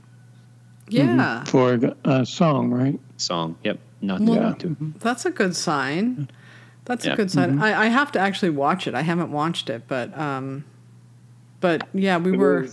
Yeah, 0.89 1.05
mm-hmm. 1.05 1.45
for 1.45 1.73
a 1.73 1.95
uh, 2.07 2.25
song, 2.25 2.69
right? 2.69 2.99
Song. 3.17 3.57
Yep. 3.63 3.79
Not 4.01 4.19
well, 4.19 4.41
not 4.41 4.59
to. 4.59 4.75
That's 4.99 5.25
a 5.25 5.31
good 5.31 5.55
sign. 5.55 6.29
That's 6.85 7.05
yeah. 7.05 7.13
a 7.13 7.15
good 7.15 7.31
sign. 7.31 7.51
Mm-hmm. 7.51 7.63
I, 7.63 7.83
I 7.83 7.85
have 7.87 8.11
to 8.11 8.19
actually 8.19 8.49
watch 8.49 8.85
it. 8.85 8.93
I 8.93 9.01
haven't 9.01 9.31
watched 9.31 9.69
it, 9.69 9.83
but 9.87 10.15
um, 10.17 10.65
but 11.61 11.87
yeah, 11.93 12.17
we 12.17 12.33
it 12.33 12.37
were. 12.37 12.67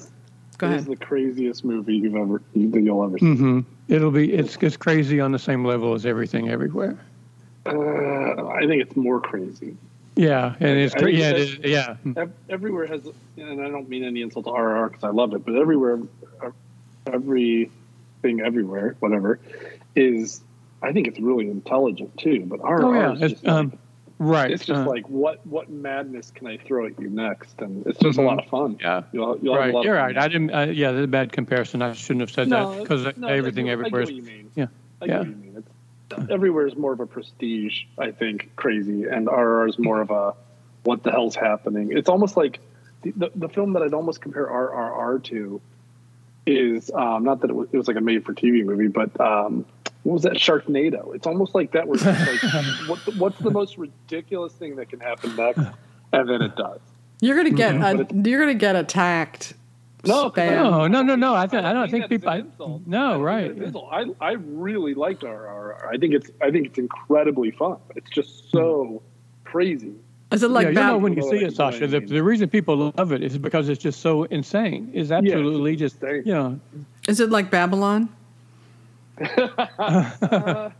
Go 0.60 0.66
ahead. 0.66 0.80
It's 0.80 0.88
the 0.88 0.96
craziest 0.96 1.64
movie 1.64 1.96
you've 1.96 2.16
ever 2.16 2.42
that 2.54 2.82
you'll 2.82 3.02
ever 3.02 3.18
see. 3.18 3.24
Mm-hmm. 3.24 3.60
It'll 3.88 4.10
be 4.10 4.30
it's 4.30 4.58
it's 4.60 4.76
crazy 4.76 5.18
on 5.18 5.32
the 5.32 5.38
same 5.38 5.64
level 5.64 5.94
as 5.94 6.04
everything 6.04 6.50
everywhere. 6.50 6.98
Uh, 7.64 8.46
I 8.46 8.66
think 8.66 8.82
it's 8.82 8.94
more 8.94 9.22
crazy. 9.22 9.74
Yeah, 10.16 10.54
and 10.60 10.78
it's 10.78 10.94
cra- 10.94 11.10
yeah, 11.10 11.30
it 11.30 11.36
is, 11.38 11.58
yeah. 11.60 11.96
Everywhere 12.50 12.86
has, 12.88 13.08
and 13.38 13.62
I 13.62 13.70
don't 13.70 13.88
mean 13.88 14.04
any 14.04 14.20
insult 14.20 14.44
to 14.44 14.50
RRR 14.50 14.88
because 14.88 15.04
I 15.04 15.08
love 15.08 15.32
it, 15.32 15.46
but 15.46 15.54
everywhere, 15.54 15.98
everything, 17.06 17.70
everywhere, 18.44 18.96
whatever, 19.00 19.40
is. 19.96 20.42
I 20.82 20.92
think 20.92 21.06
it's 21.08 21.20
really 21.20 21.48
intelligent 21.48 22.18
too. 22.18 22.44
But 22.44 22.60
RRR 22.60 22.84
oh, 22.84 22.92
yeah. 22.92 23.12
is 23.12 23.32
just 23.32 23.48
um, 23.48 23.70
like, 23.70 23.78
Right. 24.20 24.50
It's 24.50 24.66
just 24.66 24.82
uh, 24.82 24.86
like 24.86 25.08
what 25.08 25.44
what 25.46 25.70
madness 25.70 26.30
can 26.30 26.46
I 26.46 26.58
throw 26.58 26.84
at 26.84 27.00
you 27.00 27.08
next, 27.08 27.58
and 27.62 27.86
it's 27.86 27.98
just 27.98 28.18
mm-hmm. 28.18 28.28
a 28.28 28.30
lot 28.30 28.44
of 28.44 28.50
fun. 28.50 28.76
Yeah. 28.78 29.04
You'll, 29.12 29.38
you'll 29.40 29.56
right. 29.56 29.72
You're 29.82 29.94
right. 29.94 30.16
I 30.16 30.28
didn't. 30.28 30.50
Uh, 30.50 30.66
yeah, 30.66 30.92
that's 30.92 31.04
a 31.06 31.08
bad 31.08 31.32
comparison. 31.32 31.80
I 31.80 31.94
shouldn't 31.94 32.20
have 32.20 32.30
said 32.30 32.48
no, 32.48 32.74
that 32.74 32.82
because 32.82 33.16
no, 33.16 33.28
everything 33.28 33.70
everywhere. 33.70 34.02
is. 34.02 34.10
Yeah. 34.54 34.66
I 35.00 35.06
yeah. 35.06 35.24
It's, 35.56 36.30
everywhere 36.30 36.66
is 36.66 36.76
more 36.76 36.92
of 36.92 37.00
a 37.00 37.06
prestige, 37.06 37.84
I 37.96 38.10
think, 38.10 38.50
crazy, 38.56 39.04
and 39.04 39.26
RR 39.26 39.68
is 39.68 39.78
more 39.78 40.02
of 40.02 40.10
a 40.10 40.34
what 40.82 41.02
the 41.02 41.12
hell's 41.12 41.34
happening. 41.34 41.96
It's 41.96 42.10
almost 42.10 42.36
like 42.36 42.60
the, 43.00 43.12
the, 43.12 43.32
the 43.34 43.48
film 43.48 43.72
that 43.72 43.82
I'd 43.82 43.94
almost 43.94 44.20
compare 44.20 44.46
RRR 44.46 45.24
to 45.24 45.62
is 46.44 46.90
um, 46.90 47.24
not 47.24 47.40
that 47.40 47.48
it 47.48 47.56
was, 47.56 47.68
it 47.72 47.76
was 47.78 47.88
like 47.88 47.96
a 47.96 48.02
made 48.02 48.26
for 48.26 48.34
TV 48.34 48.66
movie, 48.66 48.88
but 48.88 49.18
um, 49.18 49.64
what 50.02 50.14
was 50.14 50.22
that 50.22 50.34
Sharknado? 50.34 51.14
It's 51.14 51.26
almost 51.26 51.54
like 51.54 51.72
that. 51.72 51.86
Where 51.86 51.96
it's 51.96 52.04
like, 52.04 52.88
what, 52.88 53.16
what's 53.16 53.38
the 53.38 53.50
most 53.50 53.76
ridiculous 53.76 54.52
thing 54.54 54.76
that 54.76 54.88
can 54.88 55.00
happen 55.00 55.36
next, 55.36 55.60
and 56.12 56.28
then 56.28 56.42
it 56.42 56.56
does. 56.56 56.80
You're 57.20 57.36
gonna 57.36 57.50
get 57.50 57.74
mm-hmm. 57.74 58.26
you're 58.26 58.40
gonna 58.40 58.54
get 58.54 58.76
attacked. 58.76 59.54
No, 60.06 60.32
no, 60.34 60.86
no, 60.86 61.02
no, 61.02 61.14
no. 61.14 61.34
I, 61.34 61.46
th- 61.46 61.62
I 61.62 61.74
don't 61.74 61.90
think 61.90 62.08
people. 62.08 62.30
I, 62.30 62.42
no, 62.86 63.12
I 63.12 63.16
right. 63.18 63.76
I, 63.92 64.06
I 64.20 64.32
really 64.32 64.94
liked 64.94 65.22
RRR. 65.22 65.86
I 65.86 65.98
think 65.98 66.14
it's 66.14 66.30
I 66.40 66.50
think 66.50 66.66
it's 66.66 66.78
incredibly 66.78 67.50
fun. 67.50 67.76
It's 67.96 68.08
just 68.08 68.50
so 68.50 69.02
crazy. 69.44 69.92
Is 70.32 70.42
it 70.42 70.50
like 70.50 70.66
yeah, 70.66 70.70
you 70.70 70.76
know 70.76 70.98
when 70.98 71.14
you 71.14 71.22
see 71.22 71.44
it, 71.44 71.54
Sasha? 71.54 71.86
The, 71.86 72.00
the 72.00 72.22
reason 72.22 72.48
people 72.48 72.92
love 72.96 73.12
it 73.12 73.22
is 73.22 73.36
because 73.36 73.68
it's 73.68 73.82
just 73.82 74.00
so 74.00 74.24
insane. 74.24 74.90
It's 74.94 75.10
absolutely 75.10 75.72
yeah, 75.72 75.76
just 75.76 76.00
you 76.00 76.22
know. 76.26 76.60
Is 77.08 77.20
it 77.20 77.30
like 77.30 77.50
Babylon? 77.50 78.08
uh, 79.38 80.70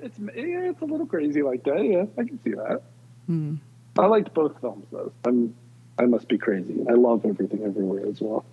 it's 0.00 0.18
yeah, 0.18 0.70
it's 0.70 0.82
a 0.82 0.84
little 0.84 1.06
crazy 1.06 1.42
like 1.42 1.62
that. 1.64 1.84
Yeah, 1.84 2.06
I 2.18 2.26
can 2.26 2.42
see 2.42 2.50
that. 2.50 2.82
Hmm. 3.26 3.56
I 3.98 4.06
liked 4.06 4.34
both 4.34 4.60
films 4.60 4.86
though. 4.90 5.12
I'm 5.24 5.54
I 5.98 6.06
must 6.06 6.28
be 6.28 6.38
crazy. 6.38 6.84
I 6.88 6.94
love 6.94 7.24
everything 7.24 7.62
everywhere 7.64 8.06
as 8.06 8.20
well. 8.20 8.44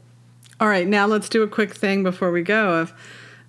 All 0.59 0.67
right, 0.67 0.87
now 0.87 1.05
let's 1.05 1.29
do 1.29 1.43
a 1.43 1.47
quick 1.47 1.73
thing 1.73 2.03
before 2.03 2.31
we 2.31 2.41
go. 2.41 2.81
If 2.81 2.93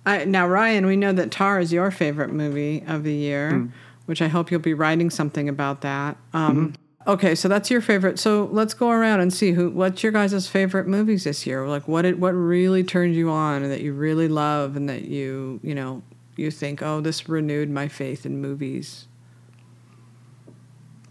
I, 0.05 0.25
now 0.25 0.47
Ryan, 0.47 0.85
we 0.85 0.95
know 0.95 1.11
that 1.13 1.31
Tar 1.31 1.59
is 1.59 1.73
your 1.73 1.91
favorite 1.91 2.31
movie 2.31 2.83
of 2.87 3.03
the 3.03 3.13
year, 3.13 3.51
mm. 3.51 3.71
which 4.05 4.21
I 4.21 4.27
hope 4.27 4.51
you'll 4.51 4.59
be 4.59 4.73
writing 4.73 5.09
something 5.09 5.49
about 5.49 5.81
that. 5.81 6.17
Um, 6.33 6.55
mm-hmm. 6.55 6.81
Okay, 7.07 7.33
so 7.33 7.47
that's 7.47 7.71
your 7.71 7.81
favorite. 7.81 8.19
So 8.19 8.49
let's 8.51 8.73
go 8.73 8.89
around 8.89 9.21
and 9.21 9.33
see 9.33 9.53
who 9.53 9.69
what's 9.69 10.03
your 10.03 10.11
guys' 10.11 10.47
favorite 10.47 10.85
movies 10.87 11.23
this 11.23 11.47
year. 11.47 11.65
Like 11.67 11.87
what 11.87 12.05
it 12.05 12.19
what 12.19 12.31
really 12.31 12.83
turned 12.83 13.15
you 13.15 13.29
on 13.29 13.63
and 13.63 13.71
that 13.71 13.81
you 13.81 13.93
really 13.93 14.27
love 14.27 14.75
and 14.75 14.89
that 14.89 15.03
you, 15.03 15.59
you 15.63 15.73
know, 15.73 16.03
you 16.35 16.51
think, 16.51 16.81
"Oh, 16.83 16.99
this 16.99 17.29
renewed 17.29 17.69
my 17.69 17.87
faith 17.87 18.25
in 18.25 18.41
movies." 18.41 19.07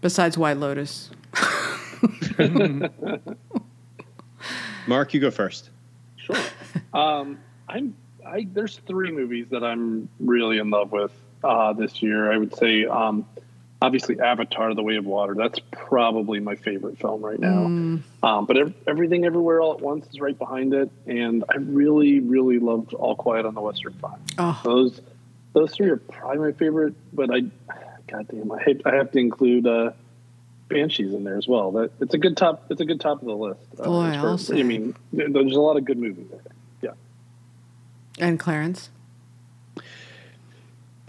Besides 0.01 0.37
White 0.37 0.57
Lotus. 0.57 1.09
Mark, 4.87 5.13
you 5.13 5.19
go 5.19 5.31
first. 5.31 5.71
Sure. 6.15 6.37
Um, 6.93 7.39
I'm 7.67 7.95
I 8.25 8.47
there's 8.53 8.77
three 8.87 9.11
movies 9.11 9.47
that 9.49 9.63
I'm 9.63 10.07
really 10.19 10.59
in 10.59 10.69
love 10.69 10.91
with 10.91 11.11
uh, 11.43 11.73
this 11.73 12.01
year. 12.01 12.31
I 12.31 12.37
would 12.37 12.55
say 12.55 12.85
um, 12.85 13.25
obviously 13.81 14.19
Avatar: 14.19 14.73
The 14.73 14.83
Way 14.83 14.95
of 14.97 15.05
Water. 15.05 15.35
That's 15.35 15.59
probably 15.71 16.39
my 16.39 16.55
favorite 16.55 16.99
film 16.99 17.21
right 17.21 17.39
now. 17.39 17.67
Mm. 17.67 18.01
Um, 18.23 18.45
but 18.45 18.57
ev- 18.57 18.73
everything, 18.87 19.25
everywhere, 19.25 19.61
all 19.61 19.73
at 19.73 19.81
once 19.81 20.07
is 20.07 20.19
right 20.19 20.37
behind 20.37 20.73
it, 20.73 20.91
and 21.05 21.43
I 21.49 21.57
really, 21.57 22.19
really 22.19 22.59
loved 22.59 22.93
All 22.93 23.15
Quiet 23.15 23.45
on 23.45 23.53
the 23.55 23.61
Western 23.61 23.93
Front. 23.93 24.21
Oh. 24.37 24.59
Those, 24.63 25.01
those 25.53 25.73
three 25.73 25.89
are 25.89 25.97
probably 25.97 26.39
my 26.39 26.51
favorite. 26.51 26.93
But 27.13 27.33
I, 27.33 27.41
goddamn, 28.07 28.51
I 28.51 28.61
hate, 28.61 28.81
I 28.85 28.95
have 28.95 29.11
to 29.11 29.19
include 29.19 29.65
uh, 29.67 29.91
Banshees 30.67 31.13
in 31.13 31.23
there 31.23 31.37
as 31.37 31.47
well. 31.47 31.71
That 31.71 31.91
it's 31.99 32.13
a 32.13 32.17
good 32.17 32.37
top. 32.37 32.65
It's 32.69 32.81
a 32.81 32.85
good 32.85 32.99
top 32.99 33.21
of 33.21 33.27
the 33.27 33.35
list. 33.35 33.61
Uh, 33.79 33.85
Boy, 33.85 34.57
I 34.59 34.63
mean, 34.63 34.95
there's 35.11 35.55
a 35.55 35.59
lot 35.59 35.77
of 35.77 35.85
good 35.85 35.97
movies 35.97 36.27
there. 36.29 36.41
Yeah. 36.81 38.25
And 38.25 38.39
Clarence. 38.39 38.89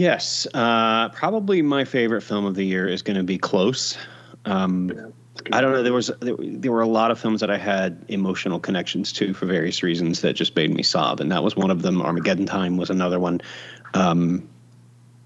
Yes, 0.00 0.46
uh, 0.54 1.10
probably 1.10 1.60
my 1.60 1.84
favorite 1.84 2.22
film 2.22 2.46
of 2.46 2.54
the 2.54 2.64
year 2.64 2.88
is 2.88 3.02
going 3.02 3.18
to 3.18 3.22
be 3.22 3.36
Close. 3.36 3.98
Um, 4.46 5.12
I 5.52 5.60
don't 5.60 5.72
know. 5.72 5.82
There 5.82 5.92
was 5.92 6.10
there, 6.20 6.36
there, 6.40 6.72
were 6.72 6.80
a 6.80 6.88
lot 6.88 7.10
of 7.10 7.20
films 7.20 7.42
that 7.42 7.50
I 7.50 7.58
had 7.58 8.02
emotional 8.08 8.58
connections 8.58 9.12
to 9.12 9.34
for 9.34 9.44
various 9.44 9.82
reasons 9.82 10.22
that 10.22 10.32
just 10.32 10.56
made 10.56 10.72
me 10.72 10.82
sob, 10.82 11.20
and 11.20 11.30
that 11.30 11.44
was 11.44 11.54
one 11.54 11.70
of 11.70 11.82
them. 11.82 12.00
Armageddon 12.00 12.46
Time 12.46 12.78
was 12.78 12.88
another 12.88 13.20
one, 13.20 13.42
um, 13.92 14.48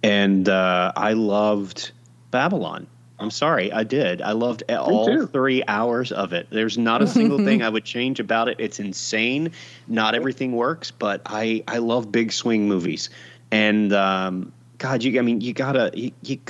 and 0.02 0.48
uh, 0.48 0.90
I 0.96 1.12
loved 1.12 1.92
Babylon. 2.32 2.88
I'm 3.20 3.30
sorry, 3.30 3.72
I 3.72 3.84
did. 3.84 4.22
I 4.22 4.32
loved 4.32 4.64
all 4.68 5.24
three 5.28 5.62
hours 5.68 6.10
of 6.10 6.32
it. 6.32 6.48
There's 6.50 6.76
not 6.76 7.00
a 7.00 7.06
single 7.06 7.38
thing 7.44 7.62
I 7.62 7.68
would 7.68 7.84
change 7.84 8.18
about 8.18 8.48
it. 8.48 8.56
It's 8.58 8.80
insane. 8.80 9.52
Not 9.86 10.16
everything 10.16 10.50
works, 10.50 10.90
but 10.90 11.22
I 11.26 11.62
I 11.68 11.78
love 11.78 12.10
big 12.10 12.32
swing 12.32 12.66
movies, 12.66 13.08
and 13.52 13.92
um, 13.92 14.52
God, 14.84 15.02
you 15.02 15.18
I 15.18 15.22
mean 15.22 15.40
you 15.40 15.54
gotta 15.54 15.90
you, 15.94 16.12
you 16.20 16.40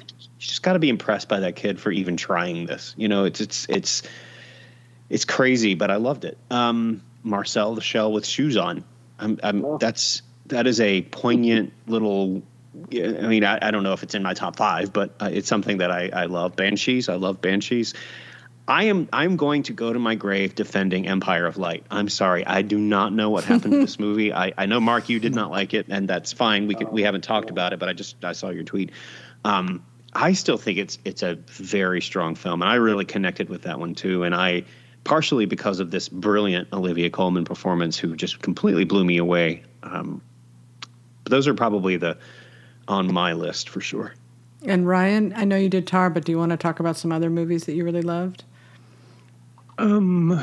just 0.40 0.64
got 0.64 0.72
to 0.72 0.80
be 0.80 0.88
impressed 0.88 1.28
by 1.28 1.38
that 1.40 1.54
kid 1.54 1.80
for 1.80 1.92
even 1.92 2.16
trying 2.16 2.66
this. 2.66 2.92
You 2.98 3.06
know, 3.06 3.26
it's 3.26 3.40
it's 3.40 3.66
it's 3.68 4.02
it's 5.08 5.24
crazy, 5.24 5.74
but 5.74 5.88
I 5.88 5.96
loved 5.96 6.24
it. 6.24 6.36
Um, 6.50 7.00
Marcel 7.22 7.76
the 7.76 7.80
Shell 7.80 8.12
with 8.12 8.26
shoes 8.26 8.56
on. 8.56 8.82
I'm, 9.20 9.38
I'm 9.40 9.64
oh. 9.64 9.78
that's 9.78 10.22
that 10.46 10.66
is 10.66 10.80
a 10.80 11.02
poignant 11.02 11.74
little. 11.86 12.42
I 12.92 13.28
mean, 13.28 13.44
I, 13.44 13.60
I, 13.62 13.70
don't 13.70 13.84
know 13.84 13.92
if 13.92 14.02
it's 14.02 14.16
in 14.16 14.24
my 14.24 14.34
top 14.34 14.56
five, 14.56 14.92
but 14.92 15.14
uh, 15.20 15.30
it's 15.32 15.46
something 15.46 15.78
that 15.78 15.92
I, 15.92 16.10
I 16.12 16.24
love. 16.24 16.56
Banshees, 16.56 17.08
I 17.08 17.14
love 17.14 17.40
Banshees. 17.40 17.94
I 18.66 18.84
am 18.84 19.08
I'm 19.12 19.36
going 19.36 19.64
to 19.64 19.72
go 19.74 19.92
to 19.92 19.98
my 19.98 20.14
grave 20.14 20.54
defending 20.54 21.06
Empire 21.06 21.46
of 21.46 21.58
Light. 21.58 21.84
I'm 21.90 22.08
sorry, 22.08 22.46
I 22.46 22.62
do 22.62 22.78
not 22.78 23.12
know 23.12 23.28
what 23.28 23.44
happened 23.44 23.72
to 23.74 23.78
this 23.80 23.98
movie. 24.00 24.32
I, 24.32 24.52
I 24.56 24.66
know 24.66 24.80
Mark, 24.80 25.08
you 25.10 25.20
did 25.20 25.34
not 25.34 25.50
like 25.50 25.74
it, 25.74 25.86
and 25.90 26.08
that's 26.08 26.32
fine. 26.32 26.66
We 26.66 26.74
could, 26.74 26.88
we 26.88 27.02
haven't 27.02 27.24
talked 27.24 27.50
about 27.50 27.74
it, 27.74 27.78
but 27.78 27.88
I 27.88 27.92
just 27.92 28.24
I 28.24 28.32
saw 28.32 28.48
your 28.48 28.64
tweet. 28.64 28.92
Um, 29.44 29.84
I 30.14 30.32
still 30.32 30.56
think 30.56 30.78
it's 30.78 30.98
it's 31.04 31.22
a 31.22 31.34
very 31.46 32.00
strong 32.00 32.34
film, 32.36 32.62
and 32.62 32.70
I 32.70 32.76
really 32.76 33.04
connected 33.04 33.50
with 33.50 33.62
that 33.62 33.78
one 33.78 33.94
too. 33.94 34.22
And 34.22 34.34
I 34.34 34.64
partially 35.04 35.44
because 35.44 35.80
of 35.80 35.90
this 35.90 36.08
brilliant 36.08 36.68
Olivia 36.72 37.10
Colman 37.10 37.44
performance, 37.44 37.98
who 37.98 38.16
just 38.16 38.40
completely 38.40 38.84
blew 38.84 39.04
me 39.04 39.18
away. 39.18 39.62
Um, 39.82 40.22
those 41.24 41.46
are 41.46 41.54
probably 41.54 41.98
the 41.98 42.16
on 42.88 43.12
my 43.12 43.34
list 43.34 43.68
for 43.68 43.82
sure. 43.82 44.14
And 44.62 44.88
Ryan, 44.88 45.34
I 45.36 45.44
know 45.44 45.56
you 45.56 45.68
did 45.68 45.86
Tar, 45.86 46.08
but 46.08 46.24
do 46.24 46.32
you 46.32 46.38
want 46.38 46.50
to 46.50 46.56
talk 46.56 46.80
about 46.80 46.96
some 46.96 47.12
other 47.12 47.28
movies 47.28 47.64
that 47.64 47.74
you 47.74 47.84
really 47.84 48.00
loved? 48.00 48.44
Um, 49.78 50.40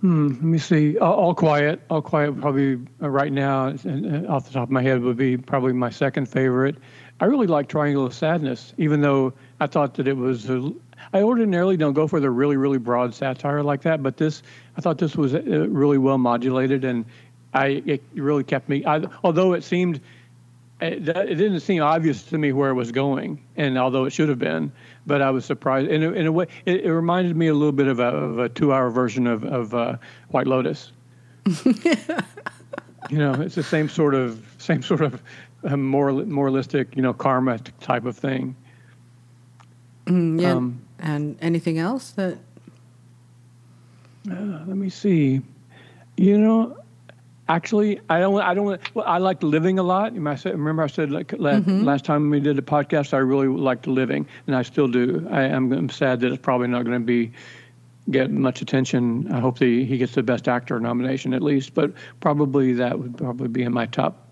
hmm, 0.00 0.28
let 0.28 0.42
me 0.42 0.58
see. 0.58 0.98
All, 0.98 1.14
All, 1.14 1.34
Quiet. 1.34 1.80
All 1.90 2.02
Quiet 2.02 2.40
probably 2.40 2.78
uh, 3.02 3.08
right 3.08 3.32
now, 3.32 3.68
uh, 3.68 4.26
off 4.28 4.46
the 4.46 4.52
top 4.52 4.64
of 4.64 4.70
my 4.70 4.82
head, 4.82 5.00
would 5.00 5.16
be 5.16 5.36
probably 5.36 5.72
my 5.72 5.90
second 5.90 6.26
favorite. 6.26 6.76
I 7.20 7.26
really 7.26 7.46
like 7.46 7.68
Triangle 7.68 8.04
of 8.04 8.14
Sadness, 8.14 8.74
even 8.76 9.00
though 9.00 9.32
I 9.60 9.66
thought 9.66 9.94
that 9.94 10.08
it 10.08 10.16
was. 10.16 10.50
A, 10.50 10.72
I 11.12 11.22
ordinarily 11.22 11.76
don't 11.76 11.94
go 11.94 12.06
for 12.06 12.20
the 12.20 12.30
really, 12.30 12.56
really 12.56 12.78
broad 12.78 13.14
satire 13.14 13.62
like 13.62 13.82
that, 13.82 14.02
but 14.02 14.16
this, 14.16 14.42
I 14.76 14.80
thought 14.80 14.98
this 14.98 15.16
was 15.16 15.34
uh, 15.34 15.40
really 15.40 15.98
well 15.98 16.18
modulated, 16.18 16.84
and 16.84 17.04
I 17.54 17.82
it 17.86 18.02
really 18.14 18.44
kept 18.44 18.68
me. 18.68 18.84
I, 18.84 19.04
although 19.24 19.54
it 19.54 19.64
seemed, 19.64 20.00
it, 20.80 21.08
it, 21.08 21.36
didn't 21.36 21.60
seem 21.60 21.82
obvious 21.82 22.22
to 22.24 22.38
me 22.38 22.52
where 22.52 22.70
it 22.70 22.74
was 22.74 22.92
going, 22.92 23.42
and 23.56 23.78
although 23.78 24.04
it 24.04 24.10
should 24.10 24.28
have 24.28 24.38
been, 24.38 24.72
but 25.06 25.22
I 25.22 25.30
was 25.30 25.44
surprised. 25.44 25.88
In 25.90 26.02
a, 26.02 26.10
in 26.12 26.26
a 26.26 26.32
way, 26.32 26.46
it, 26.64 26.84
it 26.84 26.92
reminded 26.92 27.36
me 27.36 27.46
a 27.46 27.54
little 27.54 27.72
bit 27.72 27.86
of 27.86 28.00
a, 28.00 28.06
of 28.08 28.38
a 28.38 28.48
two-hour 28.48 28.90
version 28.90 29.26
of 29.26 29.44
of 29.44 29.74
uh, 29.74 29.96
White 30.28 30.46
Lotus. 30.46 30.92
you 31.64 33.18
know, 33.18 33.32
it's 33.34 33.54
the 33.54 33.62
same 33.62 33.88
sort 33.88 34.14
of 34.14 34.44
same 34.58 34.82
sort 34.82 35.00
of 35.00 35.22
a 35.62 35.76
more 35.76 36.12
moralistic, 36.12 36.94
you 36.96 37.02
know, 37.02 37.12
karma 37.12 37.58
type 37.80 38.04
of 38.04 38.16
thing. 38.16 38.54
Mm, 40.06 40.40
yeah. 40.40 40.52
Um, 40.52 40.82
and 40.98 41.36
anything 41.40 41.78
else 41.78 42.10
that? 42.12 42.38
Uh, 44.30 44.34
let 44.66 44.76
me 44.76 44.88
see. 44.88 45.42
You 46.16 46.38
know, 46.38 46.78
actually, 47.48 48.00
I 48.08 48.20
don't. 48.20 48.40
I 48.40 48.54
don't. 48.54 48.80
Well, 48.94 49.04
I 49.06 49.18
like 49.18 49.42
living 49.42 49.78
a 49.78 49.82
lot. 49.82 50.12
Remember, 50.12 50.82
I 50.82 50.86
said 50.86 51.10
like 51.10 51.28
mm-hmm. 51.28 51.84
last 51.84 52.04
time 52.04 52.30
we 52.30 52.40
did 52.40 52.58
a 52.58 52.62
podcast, 52.62 53.14
I 53.14 53.18
really 53.18 53.48
liked 53.48 53.86
living, 53.86 54.26
and 54.46 54.56
I 54.56 54.62
still 54.62 54.88
do. 54.88 55.26
I, 55.30 55.42
am 55.42 55.88
sad 55.90 56.20
that 56.20 56.32
it's 56.32 56.42
probably 56.42 56.68
not 56.68 56.84
going 56.84 57.00
to 57.00 57.04
be 57.04 57.32
get 58.10 58.30
much 58.30 58.62
attention. 58.62 59.30
I 59.32 59.40
hope 59.40 59.58
the, 59.58 59.84
he 59.84 59.98
gets 59.98 60.14
the 60.14 60.22
best 60.22 60.48
actor 60.48 60.78
nomination 60.78 61.34
at 61.34 61.42
least, 61.42 61.74
but 61.74 61.92
probably 62.20 62.72
that 62.74 62.98
would 62.98 63.16
probably 63.16 63.48
be 63.48 63.62
in 63.62 63.72
my 63.72 63.86
top 63.86 64.28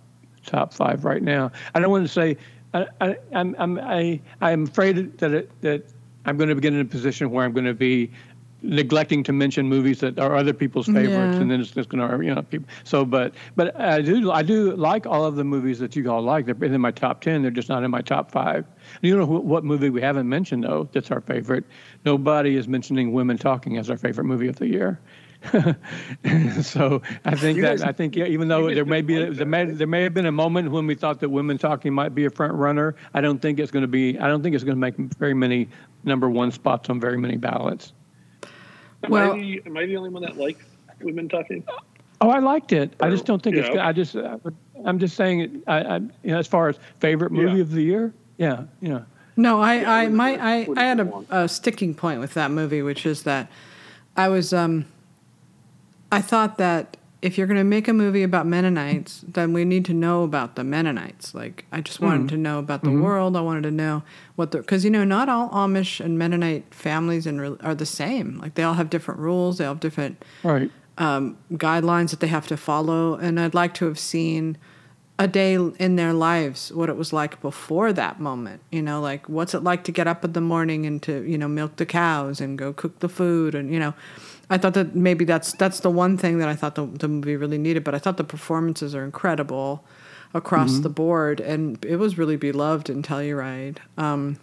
top 0.46 0.72
five 0.74 1.04
right 1.04 1.22
now. 1.22 1.50
I 1.74 1.80
don't 1.80 1.90
want 1.90 2.06
to 2.06 2.12
say 2.12 2.36
I, 2.72 2.86
I, 3.00 3.16
I'm 3.32 3.56
I'm 3.58 3.78
I 3.78 4.20
I'm 4.40 4.64
afraid 4.64 5.18
that 5.18 5.32
it, 5.32 5.60
that 5.62 5.84
I'm 6.26 6.36
going 6.36 6.48
to 6.48 6.54
get 6.54 6.72
in 6.72 6.80
a 6.80 6.84
position 6.84 7.30
where 7.30 7.44
I'm 7.44 7.52
going 7.52 7.66
to 7.66 7.74
be 7.74 8.10
neglecting 8.64 9.22
to 9.24 9.32
mention 9.32 9.68
movies 9.68 10.00
that 10.00 10.18
are 10.18 10.34
other 10.34 10.52
people's 10.52 10.86
favorites, 10.86 11.34
yeah. 11.34 11.40
and 11.40 11.50
then 11.50 11.60
it's 11.60 11.70
just 11.70 11.88
going 11.88 12.08
to 12.08 12.24
you 12.24 12.34
know 12.34 12.42
people. 12.42 12.68
So, 12.84 13.04
but 13.04 13.34
but 13.56 13.78
I 13.78 14.00
do 14.00 14.32
I 14.32 14.42
do 14.42 14.74
like 14.74 15.06
all 15.06 15.24
of 15.24 15.36
the 15.36 15.44
movies 15.44 15.78
that 15.78 15.94
you 15.94 16.10
all 16.10 16.22
like. 16.22 16.46
They're 16.46 16.64
in 16.64 16.80
my 16.80 16.90
top 16.90 17.20
ten. 17.20 17.42
They're 17.42 17.50
just 17.50 17.68
not 17.68 17.84
in 17.84 17.90
my 17.90 18.00
top 18.00 18.30
five. 18.30 18.64
You 19.02 19.16
know 19.16 19.26
what 19.26 19.64
movie 19.64 19.90
we 19.90 20.00
haven't 20.00 20.28
mentioned 20.28 20.64
though? 20.64 20.88
That's 20.92 21.10
our 21.10 21.20
favorite. 21.20 21.64
Nobody 22.04 22.56
is 22.56 22.66
mentioning 22.66 23.12
Women 23.12 23.38
Talking 23.38 23.76
as 23.76 23.90
our 23.90 23.96
favorite 23.96 24.24
movie 24.24 24.48
of 24.48 24.56
the 24.56 24.66
year. 24.66 25.00
so 26.62 27.02
I 27.26 27.34
think 27.34 27.60
that 27.60 27.82
I 27.82 27.92
think 27.92 28.16
yeah, 28.16 28.24
even 28.24 28.48
though 28.48 28.72
there 28.72 28.86
may 28.86 29.02
be 29.02 29.28
there 29.28 29.46
may 29.46 29.66
there 29.66 29.86
may 29.86 30.02
have 30.02 30.14
been 30.14 30.26
a 30.26 30.32
moment 30.32 30.70
when 30.70 30.86
we 30.86 30.94
thought 30.94 31.20
that 31.20 31.28
women 31.28 31.58
talking 31.58 31.92
might 31.92 32.14
be 32.14 32.24
a 32.24 32.30
front 32.30 32.54
runner, 32.54 32.96
I 33.12 33.20
don't 33.20 33.40
think 33.42 33.58
it's 33.60 33.70
going 33.70 33.82
to 33.82 33.88
be. 33.88 34.18
I 34.18 34.28
don't 34.28 34.42
think 34.42 34.54
it's 34.54 34.64
going 34.64 34.76
to 34.76 34.80
make 34.80 34.96
very 34.96 35.34
many 35.34 35.68
number 36.02 36.30
one 36.30 36.50
spots 36.50 36.88
on 36.88 36.98
very 36.98 37.18
many 37.18 37.36
ballots. 37.36 37.92
Am 39.04 39.10
well, 39.10 39.32
I 39.32 39.38
the, 39.38 39.62
am 39.66 39.76
I 39.76 39.86
the 39.86 39.96
only 39.96 40.10
one 40.10 40.22
that 40.22 40.36
likes 40.36 40.64
women 41.00 41.28
talking? 41.28 41.64
Oh, 42.20 42.30
I 42.30 42.38
liked 42.38 42.72
it. 42.72 42.94
Or, 43.00 43.06
I 43.06 43.10
just 43.10 43.26
don't 43.26 43.42
think 43.42 43.56
it's. 43.56 43.68
Good. 43.68 43.78
I 43.78 43.92
just 43.92 44.16
I'm 44.84 44.98
just 44.98 45.16
saying. 45.16 45.62
I, 45.66 45.80
I 45.80 45.96
you 45.96 46.10
know, 46.24 46.38
as 46.38 46.46
far 46.46 46.68
as 46.68 46.78
favorite 47.00 47.32
movie 47.32 47.56
yeah. 47.56 47.62
of 47.62 47.70
the 47.70 47.82
year, 47.82 48.14
yeah, 48.38 48.64
yeah. 48.80 49.02
No, 49.36 49.60
I 49.60 49.74
yeah, 49.74 49.92
I 49.92 50.08
my 50.08 50.36
I, 50.36 50.68
I 50.76 50.84
had 50.84 51.00
a, 51.00 51.24
a 51.30 51.48
sticking 51.48 51.94
point 51.94 52.20
with 52.20 52.34
that 52.34 52.50
movie, 52.50 52.82
which 52.82 53.04
is 53.04 53.24
that 53.24 53.50
I 54.16 54.28
was 54.28 54.52
um 54.52 54.86
I 56.10 56.20
thought 56.20 56.58
that 56.58 56.96
if 57.24 57.38
you're 57.38 57.46
going 57.46 57.56
to 57.56 57.64
make 57.64 57.88
a 57.88 57.94
movie 57.94 58.22
about 58.22 58.46
Mennonites, 58.46 59.24
then 59.26 59.54
we 59.54 59.64
need 59.64 59.86
to 59.86 59.94
know 59.94 60.24
about 60.24 60.56
the 60.56 60.62
Mennonites. 60.62 61.34
Like, 61.34 61.64
I 61.72 61.80
just 61.80 61.98
wanted 61.98 62.26
mm. 62.26 62.28
to 62.28 62.36
know 62.36 62.58
about 62.58 62.82
the 62.82 62.90
mm-hmm. 62.90 63.00
world. 63.00 63.34
I 63.34 63.40
wanted 63.40 63.62
to 63.62 63.70
know 63.70 64.02
what 64.36 64.50
the 64.50 64.58
because 64.58 64.84
you 64.84 64.90
know 64.90 65.04
not 65.04 65.30
all 65.30 65.48
Amish 65.48 66.04
and 66.04 66.18
Mennonite 66.18 66.74
families 66.74 67.26
and 67.26 67.58
are 67.62 67.74
the 67.74 67.86
same. 67.86 68.38
Like, 68.38 68.56
they 68.56 68.62
all 68.62 68.74
have 68.74 68.90
different 68.90 69.20
rules. 69.20 69.56
They 69.56 69.64
all 69.64 69.72
have 69.72 69.80
different 69.80 70.22
right. 70.42 70.70
um, 70.98 71.38
guidelines 71.52 72.10
that 72.10 72.20
they 72.20 72.26
have 72.26 72.46
to 72.48 72.58
follow. 72.58 73.14
And 73.14 73.40
I'd 73.40 73.54
like 73.54 73.72
to 73.74 73.86
have 73.86 73.98
seen 73.98 74.58
a 75.18 75.26
day 75.26 75.54
in 75.54 75.96
their 75.96 76.12
lives 76.12 76.72
what 76.72 76.90
it 76.90 76.96
was 76.96 77.12
like 77.12 77.40
before 77.40 77.92
that 77.92 78.18
moment 78.18 78.60
you 78.72 78.82
know 78.82 79.00
like 79.00 79.28
what's 79.28 79.54
it 79.54 79.62
like 79.62 79.84
to 79.84 79.92
get 79.92 80.08
up 80.08 80.24
in 80.24 80.32
the 80.32 80.40
morning 80.40 80.84
and 80.86 81.04
to 81.04 81.22
you 81.22 81.38
know 81.38 81.46
milk 81.46 81.76
the 81.76 81.86
cows 81.86 82.40
and 82.40 82.58
go 82.58 82.72
cook 82.72 82.98
the 82.98 83.08
food 83.08 83.54
and 83.54 83.72
you 83.72 83.78
know 83.78 83.94
I 84.50 84.58
thought 84.58 84.74
that 84.74 84.94
maybe 84.94 85.24
that's 85.24 85.52
that's 85.54 85.80
the 85.80 85.90
one 85.90 86.16
thing 86.18 86.38
that 86.38 86.48
I 86.48 86.54
thought 86.54 86.74
the, 86.74 86.86
the 86.86 87.08
movie 87.08 87.36
really 87.36 87.58
needed. 87.58 87.84
But 87.84 87.94
I 87.94 87.98
thought 87.98 88.16
the 88.16 88.24
performances 88.24 88.94
are 88.94 89.04
incredible 89.04 89.84
across 90.34 90.72
mm-hmm. 90.72 90.82
the 90.82 90.90
board, 90.90 91.40
and 91.40 91.82
it 91.84 91.96
was 91.96 92.18
really 92.18 92.36
beloved 92.36 92.90
in 92.90 93.02
Telluride. 93.02 93.78
Um, 93.96 94.38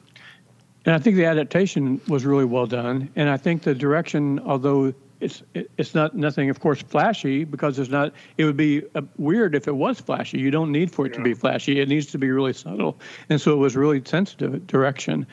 and 0.86 0.96
I 0.96 1.00
think 1.00 1.16
the 1.16 1.26
adaptation 1.26 2.02
was 2.08 2.26
really 2.26 2.46
well 2.46 2.66
done, 2.66 3.10
and 3.16 3.30
I 3.30 3.38
think 3.38 3.64
the 3.64 3.76
direction, 3.76 4.40
although 4.40 4.94
it's 5.20 5.44
it's 5.54 5.94
not 5.94 6.16
nothing, 6.16 6.50
of 6.50 6.60
course, 6.60 6.82
flashy 6.82 7.44
because 7.44 7.78
it's 7.78 7.92
not. 7.92 8.14
It 8.38 8.46
would 8.46 8.58
be 8.58 8.84
uh, 8.96 9.02
weird 9.18 9.54
if 9.54 9.68
it 9.68 9.76
was 9.76 10.00
flashy. 10.00 10.40
You 10.40 10.50
don't 10.50 10.72
need 10.72 10.92
for 10.92 11.06
it 11.06 11.12
yeah. 11.12 11.18
to 11.20 11.24
be 11.24 11.34
flashy. 11.36 11.80
It 11.80 11.88
needs 11.88 12.08
to 12.08 12.18
be 12.18 12.32
really 12.32 12.54
subtle, 12.54 13.00
and 13.30 13.40
so 13.40 13.54
it 13.54 13.58
was 13.58 13.76
really 13.76 14.02
sensitive 14.04 14.66
direction. 14.66 15.28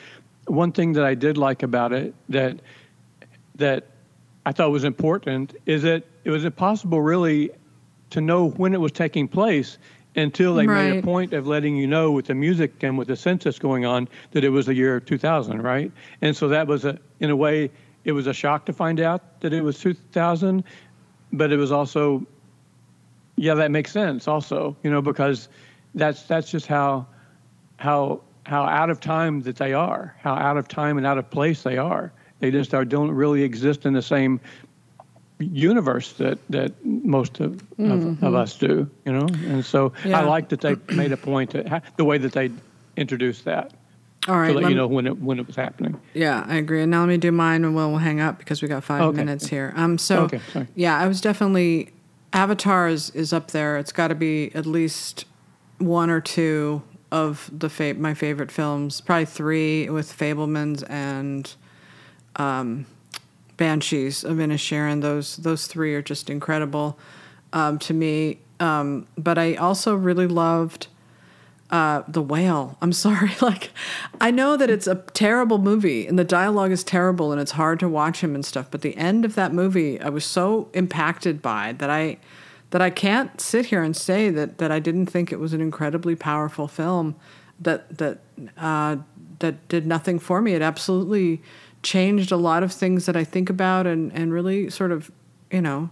One 0.47 0.73
thing 0.73 0.93
that 0.93 1.05
I 1.05 1.15
did 1.15 1.39
like 1.39 1.63
about 1.63 1.93
it 1.93 2.15
that 2.29 2.61
that 3.57 3.87
I 4.49 4.53
thought 4.53 4.71
was 4.71 4.85
important 4.85 5.55
is 5.67 5.83
that 5.83 6.05
it 6.25 6.31
was 6.31 6.47
impossible 6.47 7.03
really 7.03 7.51
to 8.09 8.23
know 8.23 8.49
when 8.49 8.73
it 8.73 8.81
was 8.81 8.93
taking 8.93 9.29
place 9.29 9.77
until 10.17 10.55
they 10.55 10.67
right. 10.67 10.89
made 10.89 10.99
a 11.01 11.03
point 11.03 11.35
of 11.35 11.47
letting 11.47 11.77
you 11.77 11.87
know 11.87 12.13
with 12.13 12.29
the 12.29 12.35
music 12.35 12.83
and 12.83 12.97
with 12.97 13.09
the 13.09 13.17
census 13.17 13.59
going 13.59 13.85
on 13.85 14.09
that 14.31 14.45
it 14.45 14.49
was 14.49 14.65
the 14.65 14.75
year 14.75 15.01
2000, 15.01 15.61
right? 15.61 15.93
And 16.23 16.35
so 16.35 16.49
that 16.49 16.67
was 16.67 16.87
a, 16.87 16.99
in 17.21 17.29
a 17.29 17.37
way, 17.37 17.71
it 18.05 18.13
was 18.13 18.27
a 18.27 18.33
shock 18.33 18.65
to 18.65 18.73
find 18.73 19.01
out 19.01 19.43
that 19.43 19.53
it 19.53 19.61
was 19.61 19.79
2000, 19.81 20.65
but 21.31 21.53
it 21.53 21.59
was 21.59 21.71
also, 21.71 22.27
yeah, 23.37 23.53
that 23.53 23.71
makes 23.71 23.93
sense 23.93 24.27
also, 24.27 24.75
you 24.83 24.91
know, 24.91 25.03
because 25.03 25.51
that's 25.95 26.23
that's 26.23 26.51
just 26.51 26.67
how 26.67 27.07
how 27.77 28.23
how 28.47 28.63
out 28.63 28.89
of 28.89 28.99
time 28.99 29.43
that 29.43 29.57
they 29.57 29.75
are, 29.75 30.17
how 30.23 30.33
out 30.33 30.57
of 30.57 30.69
time 30.69 30.97
and 30.97 31.07
out 31.07 31.19
of 31.19 31.29
place 31.29 31.65
they 31.65 31.77
are. 31.77 32.15
They 32.41 32.51
just 32.51 32.73
are, 32.75 32.85
don't 32.85 33.11
really 33.11 33.43
exist 33.43 33.85
in 33.87 33.93
the 33.95 34.03
same 34.03 34.41
universe 35.41 36.13
that 36.15 36.39
that 36.51 36.85
most 36.85 37.41
of, 37.41 37.61
of, 37.79 38.23
of 38.23 38.35
us 38.35 38.57
do. 38.57 38.91
You 39.05 39.13
know, 39.13 39.27
and 39.27 39.65
so 39.65 39.93
Yeah. 40.05 40.21
I 40.21 40.25
like 40.25 40.49
that 40.51 40.61
they 40.61 40.77
made 40.95 41.13
a 41.13 41.17
point 41.17 41.51
to 41.51 41.83
the 41.97 42.05
way 42.05 42.19
that 42.19 42.33
they 42.33 42.51
introduced 42.97 43.45
that 43.45 43.73
All 44.27 44.37
right. 44.37 44.49
to 44.49 44.55
let 44.55 44.65
let 44.65 44.71
you 44.71 44.77
know 44.77 44.87
when 44.87 45.07
it 45.07 45.19
when 45.19 45.39
it 45.39 45.47
was 45.47 45.57
happening. 45.57 46.01
Yeah, 46.15 46.45
I 46.49 46.57
agree. 46.57 46.83
And 46.83 46.91
now 46.91 47.01
let 47.01 47.09
me 47.09 47.19
do 47.19 47.31
mine, 47.33 47.65
and 47.65 47.75
we'll, 47.75 47.91
we'll 47.91 47.99
hang 47.99 48.21
up 48.21 48.39
because 48.39 48.63
we 48.63 48.69
got 48.69 48.83
five 48.85 49.03
Okay. 49.03 49.17
minutes 49.17 49.47
here. 49.49 49.73
Um, 49.77 49.99
so 49.99 50.23
Okay, 50.25 50.41
sorry. 50.53 50.69
yeah, 50.75 50.99
I 50.99 51.07
was 51.07 51.21
definitely 51.21 51.93
Avatar 52.33 52.89
is, 52.89 53.11
is 53.11 53.33
up 53.33 53.53
there. 53.53 53.79
It's 53.79 53.93
got 53.93 54.09
to 54.09 54.15
be 54.15 54.53
at 54.55 54.67
least 54.67 55.25
one 55.79 56.11
or 56.11 56.21
two 56.21 56.83
of 57.11 57.51
the 57.57 57.71
fa- 57.71 57.95
my 57.95 58.13
favorite 58.15 58.51
films. 58.51 59.01
Probably 59.01 59.25
three 59.25 59.89
with 59.89 60.13
Fabelmans 60.17 60.85
and 60.91 61.55
um, 62.39 62.87
Banshees 63.57 64.25
of 64.25 64.39
Inisherin. 64.39 65.03
Those 65.03 65.37
those 65.37 65.67
three 65.67 65.95
are 65.95 66.03
just 66.03 66.31
incredible 66.31 66.99
um, 67.53 67.79
to 67.81 67.95
me. 67.95 68.39
Um, 68.61 69.07
but 69.17 69.39
I 69.39 69.55
also 69.55 69.95
really 69.95 70.27
loved 70.27 70.89
uh, 71.71 72.03
the 72.09 72.23
whale. 72.23 72.77
I'm 72.81 72.93
sorry. 73.07 73.31
Like, 73.41 73.71
I 74.21 74.31
know 74.31 74.57
that 74.57 74.71
it's 74.71 74.87
a 74.87 74.97
terrible 75.13 75.59
movie 75.59 76.07
and 76.07 76.19
the 76.19 76.25
dialogue 76.25 76.73
is 76.73 76.83
terrible 76.83 77.33
and 77.33 77.41
it's 77.41 77.53
hard 77.53 77.81
to 77.81 77.89
watch 77.89 78.23
him 78.23 78.35
and 78.35 78.45
stuff. 78.45 78.71
But 78.71 78.83
the 78.83 78.97
end 78.97 79.25
of 79.25 79.35
that 79.35 79.53
movie, 79.53 80.01
I 80.01 80.09
was 80.09 80.25
so 80.25 80.69
impacted 80.75 81.43
by 81.43 81.73
that 81.75 81.91
I 81.91 82.19
that 82.71 82.83
I 82.83 82.91
can't 82.91 83.41
sit 83.41 83.67
here 83.67 83.83
and 83.83 83.97
say 83.97 84.29
that 84.31 84.59
that 84.59 84.71
I 84.71 84.79
didn't 84.79 85.07
think 85.07 85.33
it 85.33 85.39
was 85.39 85.53
an 85.53 85.61
incredibly 85.61 86.15
powerful 86.15 86.69
film. 86.69 87.17
That 87.61 87.99
that 87.99 88.21
uh, 88.57 88.97
that 89.39 89.69
did 89.69 89.87
nothing 89.87 90.19
for 90.19 90.43
me. 90.43 90.55
It 90.55 90.63
absolutely 90.63 91.43
changed 91.83 92.33
a 92.33 92.37
lot 92.37 92.63
of 92.63 92.73
things 92.73 93.07
that 93.07 93.17
I 93.17 93.25
think 93.25 93.51
about 93.51 93.87
and 93.87 94.13
and 94.13 94.33
really 94.33 94.71
sort 94.71 94.93
of 94.93 95.11
you 95.51 95.61
know 95.61 95.91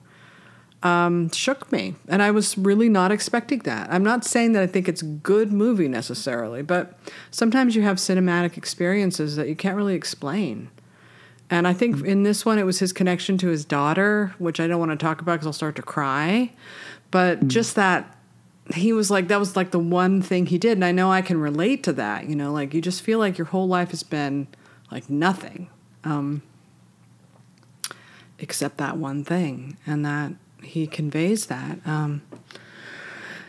um, 0.83 1.31
shook 1.31 1.73
me. 1.73 1.95
And 2.09 2.23
i 2.23 2.31
was 2.31 2.57
really 2.57 2.89
not 2.89 3.11
expecting 3.11 3.61
that. 3.61 3.91
I'm 3.91 4.05
not 4.05 4.25
saying 4.25 4.53
that 4.53 4.63
i 4.63 4.67
think 4.67 4.89
it's 4.89 5.03
a 5.03 5.07
good 5.07 5.53
movie 5.53 5.89
necessarily 5.89 6.63
but 6.63 6.99
sometimes 7.31 7.75
you 7.75 7.83
have 7.83 7.97
cinematic 7.97 8.57
experiences 8.57 9.37
that 9.37 9.49
you 9.49 9.57
can't 9.57 9.77
really 9.77 9.95
explain. 9.95 10.71
And 11.51 11.67
i 11.67 11.73
think 11.73 12.05
in 12.05 12.23
this 12.23 12.45
one 12.45 12.59
it 12.59 12.65
was 12.65 12.79
his 12.79 12.93
connection 12.93 13.39
to 13.39 13.49
his 13.49 13.65
daughter 13.65 14.35
which 14.39 14.61
i 14.61 14.67
don't 14.67 14.79
want 14.81 14.93
to 14.93 14.97
talk 14.97 15.21
about 15.21 15.35
because 15.35 15.47
i'll 15.47 15.53
start 15.53 15.77
to 15.77 15.83
cry. 15.83 16.53
But 17.11 17.41
mm. 17.41 17.49
just 17.49 17.75
that 17.77 18.13
he 18.75 18.93
was 18.93 19.11
like 19.11 19.29
that 19.29 19.39
was 19.39 19.55
like 19.57 19.71
the 19.71 19.79
one 19.79 20.21
thing 20.21 20.47
he 20.47 20.59
did. 20.59 20.73
And 20.73 20.85
i 20.85 20.93
know 20.93 21.11
i 21.11 21.23
can 21.23 21.39
relate 21.41 21.83
to 21.85 21.93
that 21.95 22.29
you 22.29 22.37
know 22.37 22.53
like 22.53 22.75
you 22.75 22.81
just 22.81 23.03
feel 23.03 23.19
like 23.19 23.39
your 23.39 23.47
whole 23.47 23.69
life 23.69 23.91
has 23.91 24.03
been 24.03 24.49
like 24.91 25.09
nothing 25.09 25.69
um, 26.07 26.43
except 28.39 28.77
that 28.79 28.97
one 28.97 29.25
thing 29.25 29.77
and 29.87 30.05
that 30.05 30.33
he 30.63 30.87
conveys 30.87 31.47
that. 31.47 31.79
Um, 31.87 32.23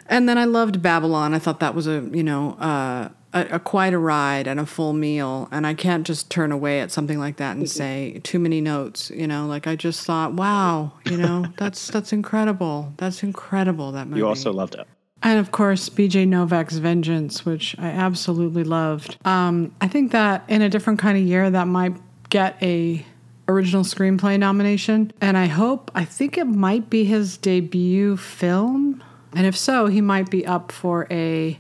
and 0.09 0.27
then 0.29 0.37
i 0.37 0.45
loved 0.45 0.81
babylon. 0.81 1.33
I 1.33 1.39
thought 1.39 1.59
that 1.59 1.75
was 1.75 1.85
a 1.87 2.09
you 2.13 2.23
know 2.23 2.51
uh, 2.53 3.09
a, 3.33 3.55
a 3.55 3.59
quite 3.59 3.93
a 3.93 3.97
ride 3.97 4.47
and 4.47 4.59
a 4.59 4.65
full 4.65 4.93
meal. 4.93 5.49
And 5.51 5.67
i 5.67 5.73
can't 5.73 6.07
just 6.07 6.29
turn 6.29 6.51
away 6.51 6.79
at 6.79 6.91
something 6.91 7.19
like 7.19 7.37
that 7.37 7.57
and 7.57 7.69
say 7.69 8.21
too 8.23 8.39
many 8.39 8.61
notes 8.61 9.09
you 9.09 9.27
know 9.27 9.45
like 9.47 9.67
i 9.67 9.75
just 9.75 10.05
thought 10.05 10.33
wow 10.33 10.93
you 11.05 11.17
know 11.17 11.45
that's 11.57 11.89
that's 11.89 12.13
incredible. 12.13 12.93
That's 12.97 13.21
incredible 13.23 13.91
that 13.93 14.07
movie. 14.07 14.19
You 14.19 14.27
also 14.27 14.53
loved 14.53 14.75
it. 14.75 14.87
and 15.23 15.39
of 15.39 15.51
course, 15.51 15.89
BJ 15.89 16.27
Novak's 16.27 16.77
Vengeance, 16.77 17.45
which 17.45 17.75
I 17.79 17.87
absolutely 17.87 18.63
loved. 18.63 19.17
Um, 19.25 19.73
I 19.81 19.87
think 19.87 20.11
that 20.11 20.43
in 20.47 20.61
a 20.61 20.69
different 20.69 20.99
kind 20.99 21.17
of 21.17 21.23
year, 21.23 21.49
that 21.49 21.67
might 21.67 21.95
get 22.29 22.61
a 22.61 23.05
original 23.47 23.83
screenplay 23.83 24.37
nomination. 24.37 25.11
And 25.21 25.37
I 25.37 25.45
hope, 25.45 25.91
I 25.95 26.05
think 26.05 26.37
it 26.37 26.45
might 26.45 26.89
be 26.89 27.05
his 27.05 27.37
debut 27.37 28.17
film. 28.17 29.03
And 29.33 29.45
if 29.45 29.57
so, 29.57 29.87
he 29.87 30.01
might 30.01 30.29
be 30.29 30.45
up 30.45 30.71
for 30.71 31.07
a 31.09 31.59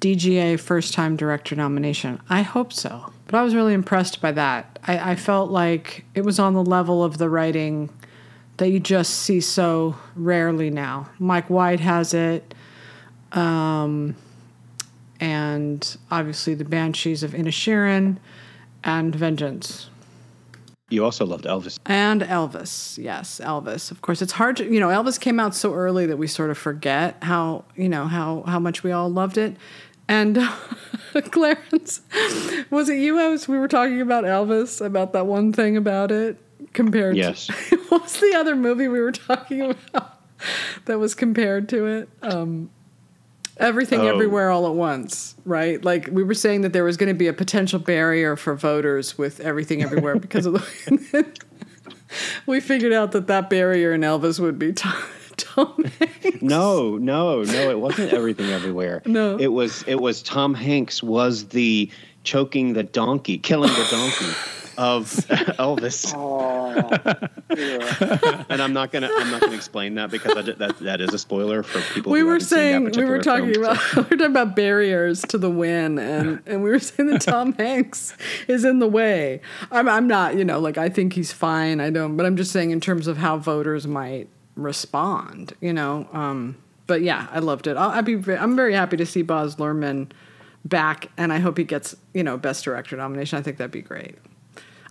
DGA 0.00 0.58
first 0.58 0.94
time 0.94 1.16
director 1.16 1.54
nomination. 1.54 2.20
I 2.28 2.42
hope 2.42 2.72
so. 2.72 3.12
But 3.26 3.38
I 3.38 3.42
was 3.42 3.54
really 3.54 3.74
impressed 3.74 4.20
by 4.20 4.32
that. 4.32 4.78
I, 4.86 5.12
I 5.12 5.16
felt 5.16 5.50
like 5.50 6.04
it 6.14 6.24
was 6.24 6.38
on 6.38 6.54
the 6.54 6.64
level 6.64 7.04
of 7.04 7.18
the 7.18 7.28
writing 7.28 7.90
that 8.56 8.70
you 8.70 8.80
just 8.80 9.14
see 9.14 9.40
so 9.40 9.96
rarely 10.16 10.70
now. 10.70 11.08
Mike 11.18 11.48
White 11.48 11.80
has 11.80 12.12
it, 12.12 12.54
um, 13.32 14.16
and 15.18 15.96
obviously 16.10 16.54
the 16.54 16.64
Banshees 16.64 17.22
of 17.22 17.32
Inisherin 17.32 18.18
and 18.84 19.14
Vengeance. 19.14 19.88
You 20.88 21.04
also 21.04 21.24
loved 21.24 21.44
Elvis. 21.44 21.78
And 21.86 22.20
Elvis, 22.22 22.98
yes, 22.98 23.40
Elvis. 23.44 23.92
Of 23.92 24.00
course, 24.02 24.20
it's 24.22 24.32
hard 24.32 24.56
to, 24.56 24.64
you 24.64 24.80
know, 24.80 24.88
Elvis 24.88 25.20
came 25.20 25.38
out 25.38 25.54
so 25.54 25.72
early 25.72 26.04
that 26.06 26.16
we 26.16 26.26
sort 26.26 26.50
of 26.50 26.58
forget 26.58 27.16
how, 27.22 27.64
you 27.76 27.88
know, 27.88 28.06
how 28.06 28.42
how 28.46 28.58
much 28.58 28.82
we 28.82 28.90
all 28.90 29.08
loved 29.08 29.38
it. 29.38 29.56
And 30.08 30.36
Clarence, 31.30 32.00
was 32.70 32.88
it 32.88 32.96
you? 32.98 33.20
I 33.20 33.28
was, 33.28 33.46
we 33.46 33.56
were 33.58 33.68
talking 33.68 34.00
about 34.00 34.24
Elvis, 34.24 34.84
about 34.84 35.12
that 35.12 35.26
one 35.26 35.52
thing 35.52 35.76
about 35.76 36.10
it 36.10 36.36
compared 36.72 37.16
Yes. 37.16 37.46
to, 37.46 37.76
what 37.88 38.02
was 38.02 38.16
the 38.18 38.34
other 38.34 38.56
movie 38.56 38.88
we 38.88 39.00
were 39.00 39.12
talking 39.12 39.62
about 39.70 40.18
that 40.86 40.98
was 40.98 41.14
compared 41.14 41.68
to 41.68 41.86
it? 41.86 42.08
Um, 42.22 42.70
Everything 43.60 44.00
Oh. 44.00 44.06
Everywhere 44.06 44.50
All 44.50 44.66
at 44.66 44.74
Once, 44.74 45.34
right? 45.44 45.84
Like 45.84 46.08
we 46.10 46.22
were 46.22 46.34
saying 46.34 46.62
that 46.62 46.72
there 46.72 46.84
was 46.84 46.96
going 46.96 47.08
to 47.08 47.14
be 47.18 47.28
a 47.28 47.32
potential 47.32 47.78
barrier 47.78 48.34
for 48.36 48.54
voters 48.54 49.18
with 49.18 49.40
Everything 49.40 49.82
Everywhere 49.82 50.16
because 50.18 50.46
of 50.46 50.54
the. 50.54 51.26
we 52.46 52.60
figured 52.60 52.92
out 52.92 53.12
that 53.12 53.26
that 53.28 53.50
barrier 53.50 53.92
in 53.92 54.00
Elvis 54.00 54.40
would 54.40 54.58
be 54.58 54.72
Tom, 54.72 55.02
Tom 55.36 55.84
Hanks. 55.98 56.42
No, 56.42 56.96
no, 56.96 57.42
no. 57.42 57.70
It 57.70 57.78
wasn't 57.78 58.12
everything 58.12 58.50
everywhere. 58.50 59.02
No. 59.10 59.36
it 59.38 59.48
was. 59.48 59.82
It 59.86 60.00
was 60.00 60.22
Tom 60.22 60.54
Hanks 60.54 61.02
was 61.02 61.48
the 61.48 61.90
choking 62.24 62.72
the 62.74 62.82
donkey, 62.82 63.38
killing 63.38 63.70
the 63.72 63.86
donkey 63.90 64.59
of 64.80 65.08
Elvis. 65.58 66.12
Oh. 66.16 66.88
And 68.48 68.62
I'm 68.62 68.72
not 68.72 68.90
gonna. 68.92 69.10
I'm 69.12 69.30
not 69.30 69.42
gonna 69.42 69.54
explain 69.54 69.94
that 69.96 70.10
because 70.10 70.36
I 70.36 70.42
that 70.42 70.78
that 70.78 71.00
is 71.00 71.12
a 71.12 71.18
spoiler 71.18 71.62
for 71.62 71.80
people. 71.94 72.12
We 72.12 72.20
who 72.20 72.26
were 72.26 72.32
haven't 72.34 72.46
seen 72.48 72.84
that 72.84 72.94
saying 72.94 73.06
we 73.06 73.10
were 73.10 73.22
talking 73.22 73.52
film, 73.52 73.64
about 73.64 73.76
so- 73.78 73.96
we 73.96 74.02
were 74.02 74.16
talking 74.16 74.26
about 74.26 74.56
barriers 74.56 75.20
to 75.22 75.38
the 75.38 75.50
win, 75.50 75.98
and 75.98 76.40
and 76.46 76.62
we 76.62 76.70
were 76.70 76.78
saying 76.78 77.10
that 77.10 77.20
Tom 77.20 77.52
Hanks 77.58 78.16
is 78.48 78.64
in 78.64 78.78
the 78.78 78.88
way. 78.88 79.40
I'm 79.70 79.88
I'm 79.88 80.06
not, 80.08 80.36
you 80.36 80.44
know, 80.44 80.58
like 80.58 80.78
I 80.78 80.88
think 80.88 81.12
he's 81.12 81.32
fine. 81.32 81.80
I 81.80 81.90
don't, 81.90 82.16
but 82.16 82.24
I'm 82.24 82.36
just 82.36 82.50
saying 82.52 82.70
in 82.70 82.80
terms 82.80 83.06
of 83.06 83.18
how 83.18 83.36
voters 83.36 83.86
might 83.86 84.28
respond, 84.56 85.52
you 85.60 85.72
know. 85.74 86.08
Um, 86.12 86.56
but 86.86 87.02
yeah, 87.02 87.26
I 87.30 87.40
loved 87.40 87.66
it. 87.66 87.76
I'll, 87.76 87.90
I'd 87.90 88.04
be 88.06 88.14
I'm 88.34 88.56
very 88.56 88.72
happy 88.74 88.96
to 88.96 89.04
see 89.06 89.22
Baz 89.22 89.56
Luhrmann 89.56 90.10
back, 90.64 91.10
and 91.18 91.32
I 91.32 91.38
hope 91.38 91.58
he 91.58 91.64
gets 91.64 91.94
you 92.14 92.22
know 92.22 92.38
best 92.38 92.64
director 92.64 92.96
nomination. 92.96 93.38
I 93.38 93.42
think 93.42 93.58
that'd 93.58 93.70
be 93.70 93.82
great. 93.82 94.16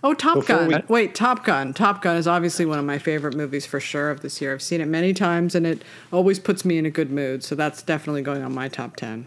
Oh, 0.02 0.14
Top 0.14 0.36
Before 0.36 0.56
Gun. 0.56 0.68
we- 0.68 0.94
Wait, 0.94 1.14
Top 1.14 1.44
Gun. 1.44 1.74
Top 1.74 2.02
Gun 2.02 2.16
is 2.16 2.26
obviously 2.26 2.64
one 2.64 2.78
of 2.78 2.84
my 2.84 2.98
favorite 2.98 3.36
movies 3.36 3.66
for 3.66 3.80
sure 3.80 4.10
of 4.10 4.20
this 4.20 4.40
year. 4.40 4.54
I've 4.54 4.62
seen 4.62 4.80
it 4.80 4.86
many 4.88 5.12
times 5.12 5.54
and 5.54 5.66
it 5.66 5.82
always 6.12 6.38
puts 6.38 6.64
me 6.64 6.78
in 6.78 6.86
a 6.86 6.90
good 6.90 7.10
mood. 7.10 7.44
So 7.44 7.54
that's 7.54 7.82
definitely 7.82 8.22
going 8.22 8.42
on 8.42 8.54
my 8.54 8.68
top 8.68 8.96
10. 8.96 9.26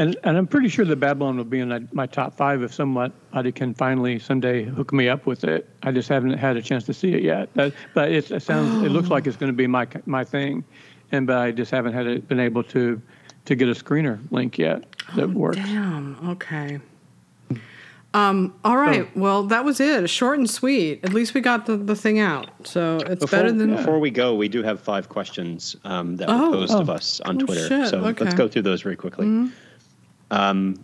And 0.00 0.16
and 0.22 0.38
I'm 0.38 0.46
pretty 0.46 0.68
sure 0.68 0.84
that 0.84 0.96
Babylon 1.00 1.36
will 1.36 1.44
be 1.44 1.58
in 1.58 1.70
that- 1.70 1.92
my 1.92 2.06
top 2.06 2.36
five 2.36 2.62
if 2.62 2.72
somebody 2.72 3.50
can 3.52 3.74
finally 3.74 4.20
someday 4.20 4.62
hook 4.62 4.92
me 4.92 5.08
up 5.08 5.26
with 5.26 5.42
it. 5.42 5.68
I 5.82 5.90
just 5.90 6.08
haven't 6.08 6.38
had 6.38 6.56
a 6.56 6.62
chance 6.62 6.84
to 6.84 6.94
see 6.94 7.14
it 7.14 7.22
yet. 7.24 7.52
That, 7.54 7.72
but 7.94 8.12
it's, 8.12 8.30
it 8.30 8.42
sounds 8.42 8.84
it 8.84 8.90
looks 8.90 9.08
like 9.08 9.26
it's 9.26 9.36
going 9.36 9.50
to 9.50 9.56
be 9.56 9.66
my 9.66 9.88
my 10.06 10.22
thing, 10.22 10.62
and 11.10 11.26
but 11.26 11.38
I 11.38 11.50
just 11.50 11.72
haven't 11.72 11.94
had 11.94 12.06
it, 12.06 12.28
been 12.28 12.38
able 12.38 12.62
to 12.64 13.02
to 13.46 13.54
get 13.56 13.68
a 13.68 13.72
screener 13.72 14.20
link 14.30 14.56
yet 14.56 14.84
that 15.16 15.24
oh, 15.24 15.32
works. 15.32 15.56
Damn. 15.56 16.16
Okay. 16.30 16.78
Um, 18.14 18.54
all 18.64 18.76
right. 18.76 19.14
Well, 19.16 19.42
that 19.44 19.64
was 19.64 19.80
it. 19.80 20.08
Short 20.08 20.38
and 20.38 20.48
sweet. 20.48 21.00
At 21.04 21.12
least 21.12 21.34
we 21.34 21.40
got 21.42 21.66
the, 21.66 21.76
the 21.76 21.94
thing 21.94 22.18
out. 22.18 22.48
So 22.66 22.96
it's 22.96 23.20
Before, 23.20 23.38
better 23.38 23.52
than. 23.52 23.76
before 23.76 23.98
we 24.00 24.10
go, 24.10 24.34
we 24.34 24.48
do 24.48 24.62
have 24.62 24.80
five 24.80 25.08
questions 25.10 25.76
um, 25.84 26.16
that 26.16 26.28
Oh. 26.30 26.50
were 26.50 26.56
posed 26.56 26.74
of 26.74 26.88
Oh. 26.88 26.94
us 26.94 27.20
on 27.20 27.42
Oh, 27.42 27.44
Twitter. 27.46 27.68
shit. 27.68 27.88
So 27.88 27.98
Okay. 27.98 28.10
Mm-hmm. 28.12 28.24
let's 28.24 28.34
go 28.34 28.48
through 28.48 28.62
those 28.62 28.80
very 28.82 28.96
quickly. 28.96 29.50
Um, 30.30 30.82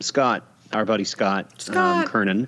Scott, 0.00 0.44
our 0.72 0.84
buddy 0.84 1.04
Scott, 1.04 1.46
Um, 1.46 1.50
Scott. 1.58 2.06
Kernan, 2.06 2.46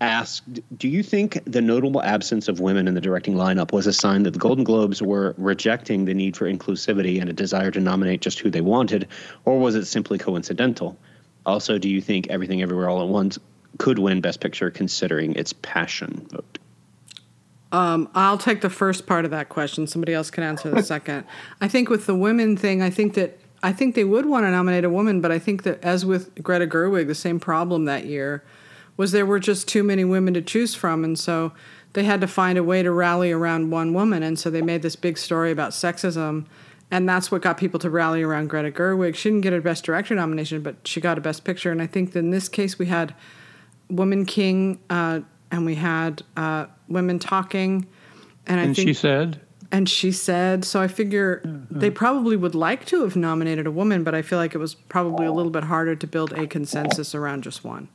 asked, 0.00 0.42
"Do 0.78 0.88
you 0.88 1.02
think 1.02 1.40
the 1.46 1.60
notable 1.62 2.02
absence 2.02 2.48
of 2.48 2.60
women 2.60 2.86
in 2.86 2.94
the 2.94 3.00
directing 3.00 3.34
lineup 3.34 3.72
was 3.72 3.86
a 3.86 3.92
sign 3.92 4.24
that 4.24 4.32
the 4.32 4.38
Golden 4.38 4.62
Globes 4.62 5.00
were 5.02 5.34
rejecting 5.38 6.04
the 6.04 6.12
need 6.14 6.36
for 6.36 6.44
inclusivity 6.52 7.18
and 7.20 7.30
a 7.30 7.32
desire 7.32 7.70
to 7.70 7.80
nominate 7.80 8.20
just 8.20 8.38
who 8.38 8.50
they 8.50 8.60
wanted, 8.60 9.08
or 9.44 9.58
was 9.58 9.74
it 9.74 9.86
simply 9.86 10.18
coincidental? 10.18 10.96
Also, 11.46 11.78
do 11.78 11.88
you 11.88 12.00
think 12.02 12.26
Everything 12.28 12.60
Everywhere 12.60 12.88
All 12.90 13.00
at 13.02 13.08
Once 13.08 13.38
could 13.78 13.98
win 13.98 14.20
Best 14.20 14.40
Picture 14.40 14.70
considering 14.70 15.34
its 15.34 15.52
passion 15.52 16.26
vote?" 16.30 16.58
Um, 17.72 18.08
I'll 18.14 18.38
take 18.38 18.60
the 18.60 18.70
first 18.70 19.06
part 19.06 19.24
of 19.24 19.30
that 19.32 19.48
question. 19.48 19.86
Somebody 19.86 20.14
else 20.14 20.30
can 20.30 20.44
answer 20.44 20.70
the 20.70 20.82
second. 20.94 21.24
I 21.60 21.68
think 21.68 21.88
with 21.88 22.06
the 22.06 22.14
women 22.14 22.56
thing, 22.56 22.82
I 22.82 22.90
think 22.90 23.14
that 23.14 23.38
I 23.62 23.72
think 23.72 23.94
they 23.94 24.04
would 24.04 24.26
want 24.26 24.44
to 24.44 24.50
nominate 24.50 24.84
a 24.84 24.90
woman, 24.90 25.20
but 25.20 25.32
I 25.32 25.38
think 25.38 25.62
that 25.64 25.82
as 25.82 26.06
with 26.06 26.42
Greta 26.42 26.66
Gerwig, 26.66 27.06
the 27.06 27.14
same 27.14 27.40
problem 27.40 27.84
that 27.86 28.06
year 28.06 28.44
was 28.96 29.12
there 29.12 29.26
were 29.26 29.40
just 29.40 29.68
too 29.68 29.82
many 29.82 30.04
women 30.04 30.34
to 30.34 30.42
choose 30.42 30.74
from, 30.74 31.04
and 31.04 31.18
so 31.18 31.52
they 31.92 32.04
had 32.04 32.20
to 32.20 32.26
find 32.26 32.56
a 32.56 32.62
way 32.62 32.82
to 32.82 32.90
rally 32.90 33.32
around 33.32 33.70
one 33.70 33.92
woman, 33.92 34.22
and 34.22 34.38
so 34.38 34.50
they 34.50 34.62
made 34.62 34.82
this 34.82 34.96
big 34.96 35.18
story 35.18 35.50
about 35.50 35.72
sexism, 35.72 36.46
and 36.90 37.08
that's 37.08 37.30
what 37.30 37.42
got 37.42 37.58
people 37.58 37.80
to 37.80 37.90
rally 37.90 38.22
around 38.22 38.48
Greta 38.48 38.70
Gerwig. 38.70 39.16
She 39.16 39.30
didn't 39.30 39.42
get 39.42 39.52
a 39.52 39.60
Best 39.60 39.84
Director 39.84 40.14
nomination, 40.14 40.62
but 40.62 40.76
she 40.86 41.00
got 41.00 41.18
a 41.18 41.20
Best 41.20 41.44
Picture, 41.44 41.72
and 41.72 41.82
I 41.82 41.86
think 41.86 42.12
that 42.12 42.20
in 42.20 42.30
this 42.30 42.48
case 42.48 42.78
we 42.78 42.86
had 42.86 43.14
Woman 43.90 44.26
King, 44.26 44.78
uh, 44.90 45.20
and 45.50 45.64
we 45.64 45.74
had 45.74 46.22
uh, 46.36 46.66
women 46.88 47.18
talking, 47.18 47.86
and 48.46 48.60
I 48.60 48.64
And 48.64 48.76
think 48.76 48.88
she 48.88 48.94
said, 48.94 49.40
and 49.72 49.88
she 49.88 50.12
said, 50.12 50.64
so 50.64 50.80
I 50.80 50.88
figure 50.88 51.42
they 51.70 51.90
probably 51.90 52.36
would 52.36 52.54
like 52.54 52.84
to 52.86 53.02
have 53.02 53.16
nominated 53.16 53.66
a 53.66 53.70
woman, 53.70 54.04
but 54.04 54.14
I 54.14 54.22
feel 54.22 54.38
like 54.38 54.54
it 54.54 54.58
was 54.58 54.74
probably 54.74 55.26
a 55.26 55.32
little 55.32 55.50
bit 55.50 55.64
harder 55.64 55.96
to 55.96 56.06
build 56.06 56.32
a 56.32 56.46
consensus 56.46 57.14
around 57.14 57.42
just 57.42 57.64
one. 57.64 57.88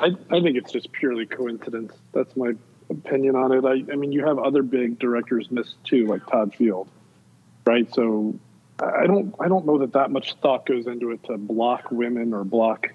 I, 0.00 0.06
I 0.30 0.40
think 0.40 0.56
it's 0.56 0.72
just 0.72 0.90
purely 0.92 1.26
coincidence. 1.26 1.92
That's 2.12 2.36
my 2.36 2.52
opinion 2.90 3.36
on 3.36 3.52
it. 3.52 3.64
I, 3.64 3.92
I 3.92 3.96
mean, 3.96 4.12
you 4.12 4.24
have 4.26 4.38
other 4.38 4.62
big 4.62 4.98
directors 4.98 5.50
missed 5.50 5.76
too, 5.84 6.06
like 6.06 6.26
Todd 6.26 6.54
Field, 6.54 6.88
right? 7.64 7.92
So 7.94 8.38
I 8.80 9.06
don't 9.06 9.34
I 9.40 9.48
don't 9.48 9.66
know 9.66 9.78
that 9.78 9.92
that 9.92 10.10
much 10.10 10.34
thought 10.34 10.66
goes 10.66 10.86
into 10.86 11.10
it 11.12 11.22
to 11.24 11.36
block 11.38 11.90
women 11.90 12.34
or 12.34 12.44
block 12.44 12.92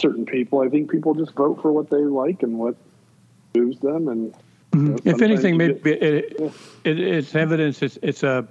certain 0.00 0.24
people. 0.26 0.60
I 0.60 0.68
think 0.68 0.90
people 0.90 1.14
just 1.14 1.32
vote 1.34 1.60
for 1.62 1.70
what 1.72 1.90
they 1.90 1.98
like 1.98 2.42
and 2.42 2.58
what 2.58 2.74
moves 3.54 3.78
them. 3.80 4.08
And 4.08 4.24
you 4.24 4.30
know, 4.30 4.36
Mm-hmm. 4.96 5.08
if 5.08 5.20
anything, 5.20 5.56
maybe 5.56 5.74
get- 5.80 6.00
it, 6.02 6.40
it, 6.84 7.00
it's 7.00 7.34
evidence. 7.34 7.82
It's 7.82 7.98
it's 8.02 8.22
a 8.22 8.46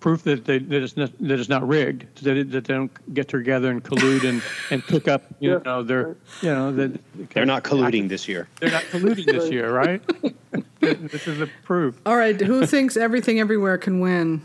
proof 0.00 0.22
that 0.24 0.44
they 0.44 0.58
that 0.58 0.82
it's 0.82 0.98
not 0.98 1.10
that 1.18 1.40
it's 1.40 1.48
not 1.48 1.66
rigged. 1.66 2.22
That 2.24 2.36
it, 2.36 2.50
that 2.50 2.64
they 2.66 2.74
don't 2.74 3.14
get 3.14 3.28
together 3.28 3.70
and 3.70 3.82
collude 3.82 4.24
and 4.28 4.42
and 4.70 4.84
cook 4.84 5.08
up. 5.08 5.22
You 5.40 5.52
Yeah. 5.52 5.58
know, 5.64 5.82
they're 5.82 6.14
you 6.42 6.50
know 6.50 6.70
that 6.72 7.00
They're 7.30 7.46
not 7.46 7.64
colluding 7.64 8.10
this 8.10 8.28
year. 8.28 8.48
They're 8.60 8.70
not 8.70 8.82
colluding 8.84 9.24
this 9.24 9.50
year, 9.50 9.72
right? 9.72 10.02
this 10.80 11.26
is 11.26 11.40
a 11.40 11.46
proof. 11.64 11.98
All 12.04 12.16
right, 12.18 12.38
who 12.38 12.66
thinks 12.66 12.98
everything 12.98 13.40
everywhere 13.40 13.78
can 13.78 14.00
win? 14.00 14.42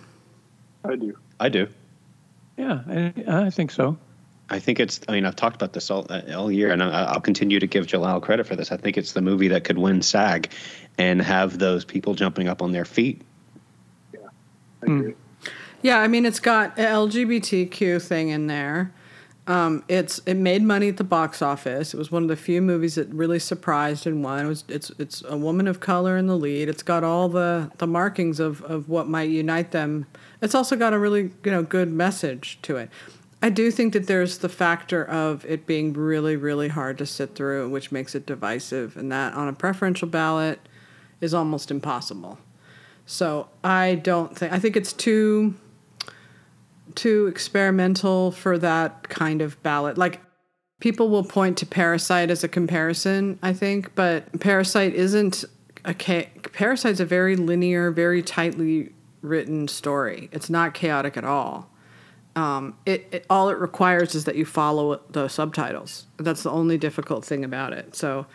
I 0.85 0.95
do. 0.95 1.17
I 1.41 1.49
do. 1.49 1.67
Yeah, 2.57 2.79
I, 2.87 3.13
I 3.27 3.49
think 3.49 3.71
so. 3.71 3.97
I 4.49 4.59
think 4.59 4.79
it's. 4.79 4.99
I 5.07 5.13
mean, 5.13 5.25
I've 5.25 5.35
talked 5.35 5.55
about 5.55 5.73
this 5.73 5.89
all, 5.89 6.05
uh, 6.09 6.21
all 6.35 6.51
year, 6.51 6.71
and 6.71 6.83
I, 6.83 7.05
I'll 7.05 7.21
continue 7.21 7.59
to 7.59 7.67
give 7.67 7.87
Jalal 7.87 8.21
credit 8.21 8.45
for 8.45 8.55
this. 8.55 8.71
I 8.71 8.77
think 8.77 8.97
it's 8.97 9.13
the 9.13 9.21
movie 9.21 9.47
that 9.47 9.63
could 9.63 9.77
win 9.77 10.01
SAG, 10.01 10.51
and 10.97 11.21
have 11.21 11.57
those 11.57 11.83
people 11.83 12.13
jumping 12.13 12.47
up 12.47 12.61
on 12.61 12.71
their 12.71 12.85
feet. 12.85 13.21
I 14.83 14.85
agree. 14.85 15.15
Yeah, 15.81 15.99
I 15.99 16.07
mean 16.07 16.25
it's 16.25 16.39
got 16.39 16.77
a 16.79 16.83
LGBTQ 16.83 18.01
thing 18.01 18.29
in 18.29 18.47
there. 18.47 18.91
Um, 19.47 19.83
it's 19.87 20.19
it 20.25 20.33
made 20.33 20.63
money 20.63 20.89
at 20.89 20.97
the 20.97 21.03
box 21.03 21.41
office. 21.41 21.93
It 21.93 21.97
was 21.97 22.11
one 22.11 22.23
of 22.23 22.29
the 22.29 22.35
few 22.35 22.61
movies 22.61 22.95
that 22.95 23.07
really 23.09 23.37
surprised 23.37 24.07
and 24.07 24.23
won. 24.23 24.45
It 24.45 24.47
was 24.47 24.63
it's 24.67 24.89
it's 24.97 25.23
a 25.27 25.37
woman 25.37 25.67
of 25.67 25.79
color 25.79 26.17
in 26.17 26.25
the 26.25 26.35
lead. 26.35 26.69
It's 26.69 26.81
got 26.81 27.03
all 27.03 27.29
the 27.29 27.71
the 27.77 27.85
markings 27.85 28.39
of 28.39 28.63
of 28.63 28.89
what 28.89 29.07
might 29.07 29.29
unite 29.29 29.71
them. 29.71 30.07
It's 30.41 30.55
also 30.55 30.75
got 30.75 30.93
a 30.93 30.99
really 30.99 31.31
you 31.43 31.51
know 31.51 31.61
good 31.61 31.91
message 31.91 32.57
to 32.63 32.77
it. 32.77 32.89
I 33.45 33.49
do 33.49 33.69
think 33.69 33.93
that 33.93 34.07
there's 34.07 34.39
the 34.39 34.49
factor 34.49 35.05
of 35.05 35.45
it 35.45 35.67
being 35.67 35.93
really 35.93 36.35
really 36.35 36.67
hard 36.67 36.97
to 36.97 37.05
sit 37.05 37.35
through, 37.35 37.69
which 37.69 37.91
makes 37.91 38.15
it 38.15 38.25
divisive, 38.25 38.97
and 38.97 39.11
that 39.11 39.35
on 39.35 39.47
a 39.47 39.53
preferential 39.53 40.07
ballot 40.07 40.59
is 41.21 41.31
almost 41.31 41.69
impossible. 41.69 42.39
So 43.05 43.47
I 43.63 44.01
don't 44.01 44.35
think 44.35 44.51
I 44.51 44.57
think 44.57 44.75
it's 44.75 44.91
too 44.91 45.53
too 46.95 47.27
experimental 47.27 48.31
for 48.31 48.57
that 48.57 49.09
kind 49.09 49.43
of 49.43 49.61
ballot. 49.61 49.95
Like 49.95 50.21
people 50.79 51.09
will 51.09 51.23
point 51.23 51.55
to 51.59 51.67
Parasite 51.67 52.31
as 52.31 52.43
a 52.43 52.47
comparison, 52.47 53.37
I 53.43 53.53
think, 53.53 53.93
but 53.93 54.39
Parasite 54.39 54.95
isn't 54.95 55.45
a 55.83 55.93
cha- 55.93 56.31
Parasite's 56.51 56.99
a 56.99 57.05
very 57.05 57.35
linear, 57.35 57.91
very 57.91 58.23
tightly 58.23 58.91
written 59.21 59.67
story. 59.67 60.29
It's 60.31 60.49
not 60.49 60.73
chaotic 60.73 61.15
at 61.15 61.23
all. 61.25 61.69
Um, 62.35 62.77
it, 62.85 63.07
it 63.11 63.25
all 63.29 63.49
it 63.49 63.57
requires 63.57 64.13
is 64.13 64.25
that 64.25 64.35
you 64.35 64.45
follow 64.45 64.99
the 65.09 65.27
subtitles. 65.29 66.05
That's 66.17 66.43
the 66.43 66.51
only 66.51 66.77
difficult 66.77 67.23
thing 67.23 67.45
about 67.45 67.71
it. 67.71 67.95
So 67.95 68.25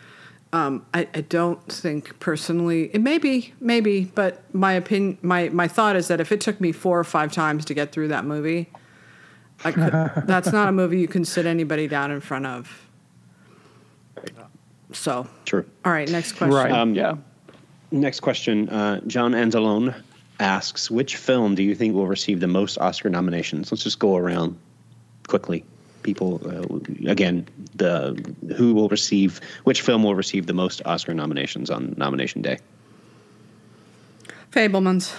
um, 0.53 0.85
I, 0.93 1.07
I 1.13 1.21
don't 1.21 1.63
think 1.71 2.19
personally 2.19 2.89
it 2.93 3.01
may 3.01 3.17
be 3.17 3.53
maybe 3.59 4.05
but 4.05 4.43
my 4.53 4.73
opinion 4.73 5.17
my, 5.21 5.49
my 5.49 5.67
thought 5.67 5.95
is 5.95 6.07
that 6.09 6.19
if 6.19 6.31
it 6.31 6.41
took 6.41 6.59
me 6.59 6.71
four 6.71 6.99
or 6.99 7.03
five 7.03 7.31
times 7.31 7.63
to 7.65 7.73
get 7.73 7.91
through 7.91 8.09
that 8.09 8.25
movie 8.25 8.69
I 9.63 9.71
could, 9.71 9.93
that's 10.25 10.51
not 10.51 10.67
a 10.67 10.71
movie 10.73 10.99
you 10.99 11.07
can 11.07 11.23
sit 11.23 11.45
anybody 11.45 11.87
down 11.87 12.11
in 12.11 12.19
front 12.19 12.47
of 12.47 12.87
so 14.91 15.25
True. 15.45 15.65
all 15.85 15.93
right 15.93 16.09
next 16.09 16.33
question 16.33 16.53
Right. 16.53 16.71
Um, 16.71 16.95
yeah. 16.95 17.15
Next 17.93 18.21
question. 18.21 18.69
Uh, 18.69 19.01
John 19.05 19.33
Anzalone 19.33 19.93
asks, 20.41 20.91
which 20.91 21.15
film 21.15 21.55
do 21.55 21.63
you 21.63 21.75
think 21.75 21.93
will 21.93 22.07
receive 22.07 22.39
the 22.39 22.47
most 22.47 22.77
Oscar 22.79 23.09
nominations? 23.09 23.71
Let's 23.71 23.83
just 23.83 23.99
go 23.99 24.17
around 24.17 24.57
quickly. 25.27 25.63
People, 26.03 26.41
uh, 26.43 27.09
again, 27.09 27.47
the 27.75 28.17
who 28.57 28.73
will 28.73 28.89
receive 28.89 29.39
which 29.65 29.81
film 29.81 30.03
will 30.03 30.15
receive 30.15 30.47
the 30.47 30.53
most 30.53 30.81
Oscar 30.85 31.13
nominations 31.13 31.69
on 31.69 31.93
nomination 31.95 32.41
day? 32.41 32.57
Fabelmans 34.51 35.13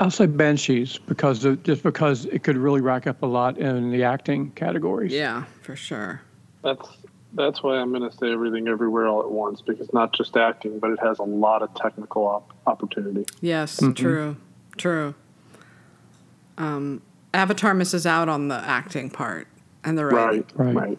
I'll 0.00 0.10
say 0.10 0.26
Banshees 0.26 0.98
because 1.06 1.44
of, 1.44 1.62
just 1.62 1.84
because 1.84 2.24
it 2.24 2.42
could 2.42 2.56
really 2.56 2.80
rack 2.80 3.06
up 3.06 3.22
a 3.22 3.26
lot 3.26 3.58
in 3.58 3.92
the 3.92 4.02
acting 4.02 4.50
categories. 4.52 5.12
yeah 5.12 5.44
for 5.62 5.76
sure 5.76 6.20
That's 6.62 6.88
that's 7.34 7.62
why 7.62 7.76
I'm 7.76 7.92
going 7.92 8.08
to 8.08 8.16
say 8.16 8.32
everything 8.32 8.68
everywhere 8.68 9.06
all 9.06 9.20
at 9.20 9.30
once 9.30 9.60
because 9.60 9.92
not 9.92 10.12
just 10.12 10.36
acting, 10.36 10.78
but 10.78 10.90
it 10.90 11.00
has 11.00 11.18
a 11.18 11.24
lot 11.24 11.62
of 11.62 11.74
technical 11.74 12.26
op- 12.26 12.52
opportunity. 12.66 13.24
yes 13.40 13.80
true 13.94 14.36
true 14.76 15.14
um, 16.58 17.02
Avatar 17.32 17.74
misses 17.74 18.06
out 18.06 18.28
on 18.28 18.48
the 18.48 18.54
acting 18.56 19.10
part 19.10 19.48
and 19.82 19.98
the 19.98 20.06
writing 20.06 20.44
Right, 20.54 20.74
Right. 20.74 20.88
right. 20.88 20.98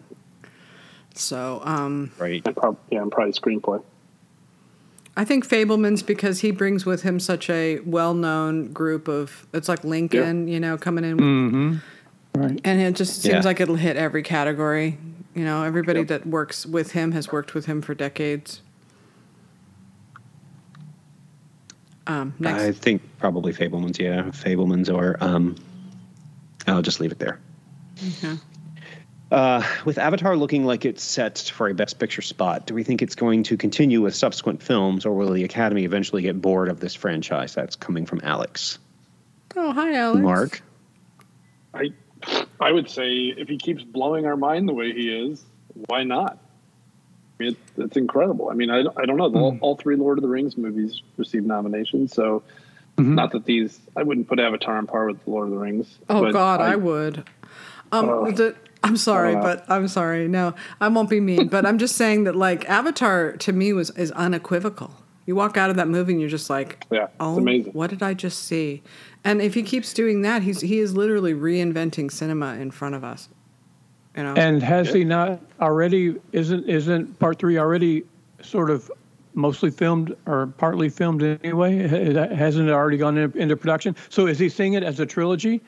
so 1.14 1.60
um, 1.64 2.12
Right. 2.18 2.42
And 2.46 2.56
prob- 2.56 2.78
yeah, 2.90 3.02
and 3.02 3.10
probably 3.10 3.32
screenplay. 3.32 3.82
I 5.18 5.24
think 5.24 5.48
Fabelman's 5.48 6.02
because 6.02 6.40
he 6.40 6.50
brings 6.50 6.84
with 6.84 7.02
him 7.02 7.18
such 7.20 7.48
a 7.48 7.80
well-known 7.80 8.72
group 8.74 9.08
of. 9.08 9.46
It's 9.54 9.66
like 9.66 9.82
Lincoln, 9.82 10.46
you 10.46 10.60
know, 10.60 10.76
coming 10.76 11.04
in, 11.04 11.16
Mm-hmm. 11.16 11.76
Right. 12.38 12.60
and 12.64 12.80
it 12.82 12.96
just 12.96 13.22
seems 13.22 13.32
Yeah. 13.36 13.40
like 13.40 13.58
it'll 13.58 13.76
hit 13.76 13.96
every 13.96 14.22
category. 14.22 14.98
You 15.36 15.44
know, 15.44 15.62
everybody 15.64 16.00
Yep. 16.00 16.08
that 16.08 16.26
works 16.26 16.64
with 16.64 16.92
him 16.92 17.12
has 17.12 17.30
worked 17.30 17.52
with 17.54 17.66
him 17.66 17.82
for 17.82 17.94
decades. 17.94 18.62
Um, 22.06 22.32
next, 22.38 22.62
I 22.62 22.72
think 22.72 23.02
probably 23.18 23.52
Fabelmans. 23.52 23.98
Yeah, 23.98 24.22
Fabelmans 24.30 24.92
or 24.92 25.16
um, 25.20 25.56
I'll 26.66 26.80
just 26.82 27.00
leave 27.00 27.12
it 27.12 27.18
there. 27.18 27.38
Okay. 28.18 28.36
Uh, 29.30 29.62
with 29.84 29.98
Avatar 29.98 30.36
looking 30.36 30.64
like 30.64 30.84
it's 30.86 31.02
set 31.02 31.38
for 31.52 31.68
a 31.68 31.74
Best 31.74 31.98
Picture 31.98 32.22
spot, 32.22 32.66
do 32.66 32.74
we 32.74 32.82
think 32.84 33.02
it's 33.02 33.16
going 33.16 33.42
to 33.42 33.56
continue 33.58 34.00
with 34.00 34.14
subsequent 34.14 34.62
films, 34.62 35.04
or 35.04 35.14
will 35.14 35.32
the 35.32 35.44
Academy 35.44 35.84
eventually 35.84 36.22
get 36.22 36.40
bored 36.40 36.68
of 36.68 36.80
this 36.80 36.94
franchise? 36.94 37.54
That's 37.54 37.76
coming 37.76 38.06
from 38.06 38.20
Alex. 38.22 38.78
oh 39.54 39.72
hi, 39.72 39.94
Alex. 39.94 40.22
Mark. 40.22 40.62
I 41.74 41.90
I 42.60 42.72
would 42.72 42.88
say 42.90 43.34
if 43.36 43.48
he 43.48 43.58
keeps 43.58 43.82
blowing 43.82 44.26
our 44.26 44.36
mind 44.36 44.68
the 44.68 44.72
way 44.74 44.92
he 44.92 45.10
is, 45.10 45.44
why 45.86 46.04
not? 46.04 46.38
I 47.38 47.42
mean, 47.44 47.52
it, 47.52 47.58
it's 47.84 47.96
incredible. 47.96 48.48
I 48.50 48.54
mean, 48.54 48.70
I, 48.70 48.80
I 48.96 49.04
don't 49.04 49.16
know. 49.18 49.28
The, 49.28 49.38
all, 49.38 49.58
all 49.60 49.76
three 49.76 49.96
Lord 49.96 50.16
of 50.18 50.22
the 50.22 50.28
Rings 50.28 50.56
movies 50.56 51.02
received 51.18 51.46
nominations, 51.46 52.12
so 52.14 52.42
not 52.98 53.32
that 53.32 53.44
these. 53.44 53.78
I 53.94 54.02
wouldn't 54.02 54.26
put 54.26 54.40
Avatar 54.40 54.78
on 54.78 54.86
par 54.86 55.06
with 55.06 55.22
the 55.24 55.30
Lord 55.30 55.48
of 55.48 55.50
the 55.52 55.58
Rings. 55.58 55.98
Oh 56.08 56.22
but 56.22 56.32
God, 56.32 56.60
I, 56.62 56.76
would. 56.76 57.28
Um, 57.92 58.08
Oh. 58.08 58.30
the, 58.30 58.56
I'm 58.82 58.96
sorry, 58.96 59.34
Uh. 59.34 59.42
but 59.42 59.66
I'm 59.68 59.86
sorry. 59.86 60.28
No, 60.28 60.54
I 60.80 60.88
won't 60.88 61.10
be 61.10 61.20
mean. 61.20 61.48
but 61.48 61.66
I'm 61.66 61.76
just 61.76 61.96
saying 61.96 62.24
that 62.24 62.34
like 62.34 62.66
Avatar 62.70 63.32
to 63.32 63.52
me 63.52 63.72
was 63.74 63.90
is 63.90 64.12
unequivocal. 64.12 64.92
You 65.26 65.34
walk 65.34 65.56
out 65.56 65.70
of 65.70 65.76
that 65.76 65.88
movie 65.88 66.12
and 66.12 66.20
you're 66.20 66.30
just 66.30 66.48
like, 66.48 66.84
Yeah, 66.90 67.08
oh, 67.18 67.36
amazing. 67.38 67.72
what 67.72 67.90
did 67.90 68.02
I 68.02 68.14
just 68.14 68.44
see? 68.44 68.82
And 69.24 69.42
if 69.42 69.54
he 69.54 69.62
keeps 69.64 69.92
doing 69.92 70.22
that, 70.22 70.42
he's 70.42 70.60
he 70.60 70.78
is 70.78 70.96
literally 70.96 71.34
reinventing 71.34 72.10
cinema 72.12 72.54
in 72.54 72.70
front 72.70 72.94
of 72.94 73.02
us. 73.02 73.28
You 74.16 74.22
know, 74.22 74.34
And 74.34 74.62
has 74.62 74.92
he 74.92 75.04
not 75.04 75.40
already? 75.60 76.14
Isn't 76.32 76.68
isn't 76.68 77.18
part 77.18 77.38
three 77.40 77.58
already 77.58 78.04
sort 78.40 78.70
of 78.70 78.90
mostly 79.34 79.70
filmed 79.70 80.16
or 80.26 80.46
partly 80.58 80.88
filmed 80.88 81.22
anyway? 81.22 81.76
Hasn't 81.88 82.68
it 82.68 82.72
already 82.72 82.96
gone 82.96 83.18
into 83.18 83.56
production? 83.56 83.96
So 84.08 84.26
is 84.28 84.38
he 84.38 84.48
seeing 84.48 84.74
it 84.74 84.84
as 84.84 85.00
a 85.00 85.06
trilogy? 85.06 85.60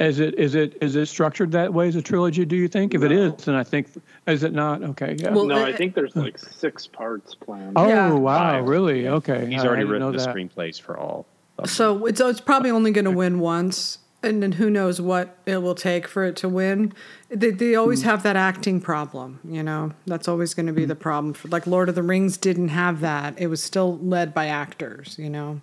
Is 0.00 0.18
it 0.18 0.34
is 0.36 0.56
it 0.56 0.76
is 0.80 0.96
it 0.96 1.06
structured 1.06 1.52
that 1.52 1.72
way 1.72 1.86
as 1.86 1.94
a 1.94 2.02
trilogy? 2.02 2.44
Do 2.44 2.56
you 2.56 2.66
think? 2.66 2.94
If 2.94 3.02
it 3.04 3.10
No. 3.10 3.16
is, 3.36 3.44
then 3.44 3.54
I 3.54 3.62
think 3.62 3.86
is 4.26 4.42
it 4.42 4.52
not? 4.52 4.82
Okay. 4.82 5.14
Yeah. 5.18 5.30
Well, 5.32 5.46
no, 5.46 5.62
uh, 5.62 5.66
I 5.66 5.72
think 5.72 5.94
there's 5.94 6.16
like 6.16 6.36
six 6.36 6.86
parts 6.88 7.36
planned. 7.36 7.74
oh 7.76 7.86
yeah. 7.86 8.12
wow! 8.12 8.60
Really? 8.60 9.06
Okay. 9.06 9.46
He's 9.48 9.62
I 9.62 9.66
already 9.68 9.82
didn't 9.82 9.92
written 9.92 10.12
the 10.12 10.18
that. 10.18 10.34
screenplays 10.34 10.80
for 10.80 10.98
all. 10.98 11.26
of 11.58 11.66
them. 11.66 11.72
so 11.72 12.06
it's 12.06 12.20
it's 12.20 12.40
probably 12.40 12.70
only 12.70 12.90
going 12.90 13.04
to 13.04 13.12
win 13.12 13.38
once, 13.38 13.98
and 14.24 14.42
then 14.42 14.50
who 14.52 14.68
knows 14.68 15.00
what 15.00 15.38
it 15.46 15.58
will 15.58 15.76
take 15.76 16.08
for 16.08 16.24
it 16.24 16.34
to 16.38 16.48
win. 16.48 16.92
They, 17.28 17.50
they 17.52 17.76
always 17.76 18.02
have 18.02 18.24
that 18.24 18.34
acting 18.34 18.80
problem, 18.80 19.38
you 19.48 19.62
know. 19.62 19.92
That's 20.08 20.26
always 20.26 20.54
going 20.54 20.66
to 20.66 20.72
be 20.72 20.86
the 20.86 20.96
problem. 20.96 21.34
For, 21.34 21.46
like 21.46 21.68
Lord 21.68 21.88
of 21.88 21.94
the 21.94 22.02
Rings 22.02 22.36
didn't 22.36 22.70
have 22.70 22.98
that. 23.02 23.38
It 23.40 23.46
was 23.46 23.62
still 23.62 23.96
led 23.98 24.34
by 24.34 24.48
actors, 24.48 25.14
you 25.20 25.30
know. 25.30 25.60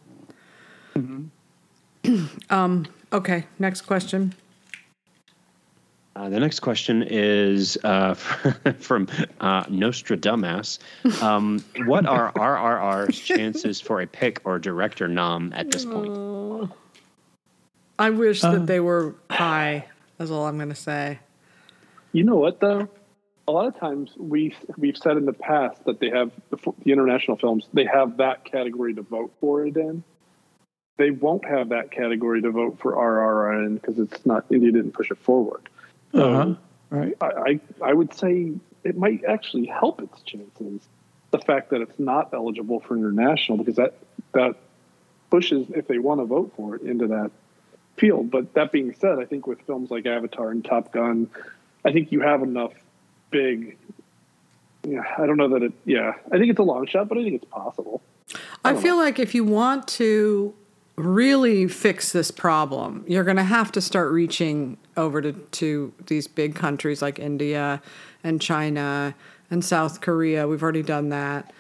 um. 2.50 2.88
Okay. 3.14 3.46
Next 3.60 3.82
question. 3.82 4.34
Uh, 6.16 6.28
the 6.28 6.40
next 6.40 6.60
question 6.60 7.04
is 7.08 7.78
uh, 7.84 8.14
from 8.80 9.08
uh, 9.40 9.64
Nostradamus. 9.70 10.80
Um, 11.22 11.64
what 11.86 12.06
are 12.06 12.32
RRR's 12.36 13.18
chances 13.18 13.80
for 13.80 14.02
a 14.02 14.08
pick 14.08 14.42
or 14.44 14.60
director 14.60 15.08
nom 15.08 15.54
at 15.56 15.72
this 15.72 15.86
point? 15.86 16.72
I 17.98 18.10
wish 18.10 18.42
that 18.42 18.66
they 18.66 18.80
were 18.80 19.16
high. 19.30 19.86
That's 20.18 20.32
all 20.32 20.48
I'm 20.48 20.58
going 20.58 20.70
to 20.70 20.76
say. 20.76 21.20
You 22.14 22.24
know 22.24 22.36
what 22.36 22.60
though? 22.60 22.90
A 23.48 23.52
lot 23.52 23.68
of 23.68 23.80
times 23.80 24.12
we 24.18 24.54
we've 24.78 24.98
said 24.98 25.18
in 25.18 25.26
the 25.26 25.34
past 25.34 25.86
that 25.86 26.00
they 26.00 26.10
have 26.10 26.32
the, 26.50 26.58
the 26.84 26.92
international 26.92 27.38
films. 27.38 27.68
They 27.74 27.86
have 27.86 28.18
that 28.18 28.44
category 28.46 28.94
to 28.96 29.02
vote 29.02 29.34
for 29.40 29.66
it 29.66 29.78
in. 29.78 30.04
They 31.02 31.10
won't 31.10 31.44
have 31.46 31.70
that 31.70 31.90
category 31.90 32.44
to 32.44 32.52
vote 32.52 32.78
for 32.80 32.94
RRR 32.94 33.66
in 33.66 33.78
because 33.78 33.98
it's 33.98 34.24
not 34.24 34.46
India 34.52 34.72
didn't 34.72 34.92
push 34.92 35.10
it 35.10 35.18
forward. 35.18 35.68
Uh-huh. 36.14 36.54
Right. 36.92 37.18
I, 37.20 37.26
I 37.26 37.60
I 37.82 37.94
would 37.94 38.14
say 38.14 38.52
it 38.84 38.96
might 38.96 39.26
actually 39.26 39.66
help 39.66 40.00
its 40.00 40.22
chances. 40.22 40.88
The 41.32 41.40
fact 41.40 41.72
that 41.72 41.82
it's 41.82 41.98
not 41.98 42.32
eligible 42.36 42.82
for 42.82 42.96
international 42.96 43.58
because 43.58 43.78
that 43.78 43.96
that 44.34 44.58
pushes 45.32 45.66
if 45.72 45.88
they 45.88 45.98
want 45.98 46.22
to 46.22 46.26
vote 46.26 46.54
for 46.56 46.76
it 46.76 46.84
into 46.84 47.08
that 47.08 47.32
field. 47.98 48.30
But 48.30 48.54
that 48.54 48.72
being 48.72 48.94
said, 48.94 49.18
I 49.18 49.26
think 49.26 49.48
with 49.48 49.60
films 49.62 49.90
like 49.90 50.06
Avatar 50.06 50.52
and 50.52 50.64
Top 50.64 50.92
Gun, 50.92 51.32
I 51.84 51.92
think 51.92 52.12
you 52.12 52.22
have 52.22 52.44
enough 52.44 52.74
big. 53.32 53.76
Yeah, 54.84 55.02
I 55.18 55.26
don't 55.26 55.38
know 55.38 55.50
that 55.50 55.64
it. 55.64 55.74
Yeah, 55.84 56.14
I 56.32 56.38
think 56.38 56.52
it's 56.52 56.60
a 56.60 56.64
long 56.64 56.86
shot, 56.86 57.08
but 57.08 57.18
I 57.18 57.24
think 57.24 57.42
it's 57.42 57.52
possible. 57.52 58.04
I 58.64 58.76
feel 58.76 58.98
like 58.98 59.18
if 59.18 59.34
you 59.34 59.44
want 59.44 59.88
to 59.88 60.54
really 61.02 61.68
fix 61.68 62.12
this 62.12 62.32
problem, 62.32 63.04
you're 63.08 63.24
going 63.24 63.38
to 63.38 63.44
have 63.44 63.72
to 63.74 63.82
start 63.82 64.12
reaching 64.12 64.78
over 64.98 65.22
to, 65.22 65.34
to 65.34 65.94
these 66.08 66.28
big 66.28 66.56
countries 66.56 67.02
like 67.02 67.20
India 67.20 67.82
and 68.24 68.42
China 68.42 69.16
and 69.50 69.64
South 69.66 70.02
Korea. 70.02 70.48
We've 70.48 70.64
already 70.64 70.84
done 70.84 71.10
that, 71.10 71.52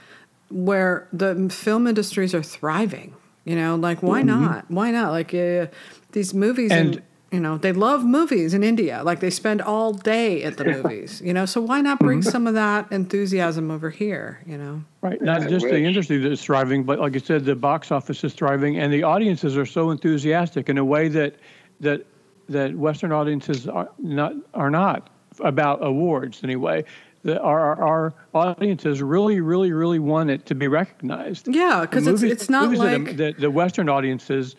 where 0.50 1.08
the 1.12 1.50
film 1.50 1.88
industries 1.88 2.34
are 2.34 2.44
thriving. 2.44 3.16
You 3.46 3.56
know, 3.56 3.76
like 3.76 4.04
why 4.04 4.22
not? 4.22 4.70
Why 4.70 4.92
not? 4.92 5.12
Like 5.12 5.34
uh, 5.34 5.68
these 6.12 6.34
movies 6.34 6.72
and. 6.72 6.96
And- 6.96 7.04
you 7.32 7.39
know 7.39 7.57
they 7.57 7.71
love 7.71 8.03
movies 8.03 8.53
in 8.53 8.63
india 8.63 9.01
like 9.03 9.19
they 9.19 9.29
spend 9.29 9.61
all 9.61 9.93
day 9.93 10.43
at 10.43 10.57
the 10.57 10.65
movies 10.65 11.21
you 11.23 11.34
know 11.34 11.45
so 11.45 11.61
why 11.61 11.82
not 11.82 11.99
bring 11.99 12.19
mm-hmm. 12.19 12.29
some 12.29 12.47
of 12.47 12.53
that 12.53 12.91
enthusiasm 12.91 13.71
over 13.71 13.89
here 13.89 14.41
you 14.45 14.57
know 14.57 14.84
Right. 15.01 15.19
Not 15.19 15.41
I 15.41 15.47
just 15.47 15.65
the 15.65 15.79
industry 15.79 16.19
that's 16.19 16.43
thriving, 16.43 16.84
but 16.84 16.99
like 16.99 17.15
I 17.15 17.19
said, 17.19 17.43
the 17.43 17.55
box 17.55 17.91
office 17.91 18.23
is 18.23 18.34
thriving, 18.34 18.77
and 18.77 18.93
the 18.93 19.01
audiences 19.01 19.57
are 19.57 19.65
so 19.65 19.89
enthusiastic 19.89 20.69
in 20.69 20.77
a 20.77 20.86
way 20.86 21.07
that 21.07 21.38
that 21.79 22.05
that 22.49 22.75
Western 22.75 23.11
audiences 23.11 23.67
are 23.67 23.89
not 23.97 24.34
are 24.53 24.69
not 24.69 25.09
about 25.39 25.84
awards 25.84 26.43
anyway. 26.43 26.86
The, 27.23 27.39
our, 27.41 27.59
our 27.59 27.84
our 27.84 28.13
audiences 28.34 29.01
really, 29.01 29.41
really, 29.41 29.71
really 29.71 29.99
want 29.99 30.29
it 30.29 30.45
to 30.47 30.55
be 30.55 30.67
recognized. 30.67 31.47
yeah 31.47 31.82
because 31.82 32.05
it's, 32.05 32.21
it's 32.21 32.49
not 32.49 32.65
movies 32.65 32.79
like 32.79 33.17
the, 33.17 33.34
the 33.38 33.49
Western 33.49 33.89
audiences 33.89 34.55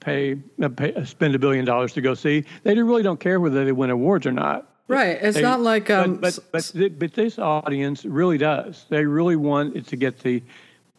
pay, 0.00 0.36
uh, 0.62 0.68
pay 0.68 1.04
spend 1.04 1.34
a 1.34 1.38
billion 1.38 1.64
dollars 1.64 1.92
to 1.94 2.00
go 2.00 2.14
see. 2.14 2.44
They 2.62 2.74
really 2.80 3.02
don't 3.02 3.20
care 3.20 3.40
whether 3.40 3.64
they 3.64 3.72
win 3.72 3.90
awards 3.90 4.26
or 4.26 4.32
not. 4.32 4.66
right 4.88 5.18
it's 5.20 5.36
They- 5.36 5.42
not 5.42 5.60
like 5.60 5.90
um 5.90 6.16
but 6.16 6.38
but 6.52 6.70
but, 6.74 6.98
but 6.98 7.12
this 7.14 7.38
audience 7.38 8.04
really 8.04 8.38
does. 8.38 8.86
They 8.88 9.04
really 9.04 9.36
want 9.36 9.76
it 9.76 9.86
to 9.88 9.96
get 9.96 10.18
the. 10.20 10.42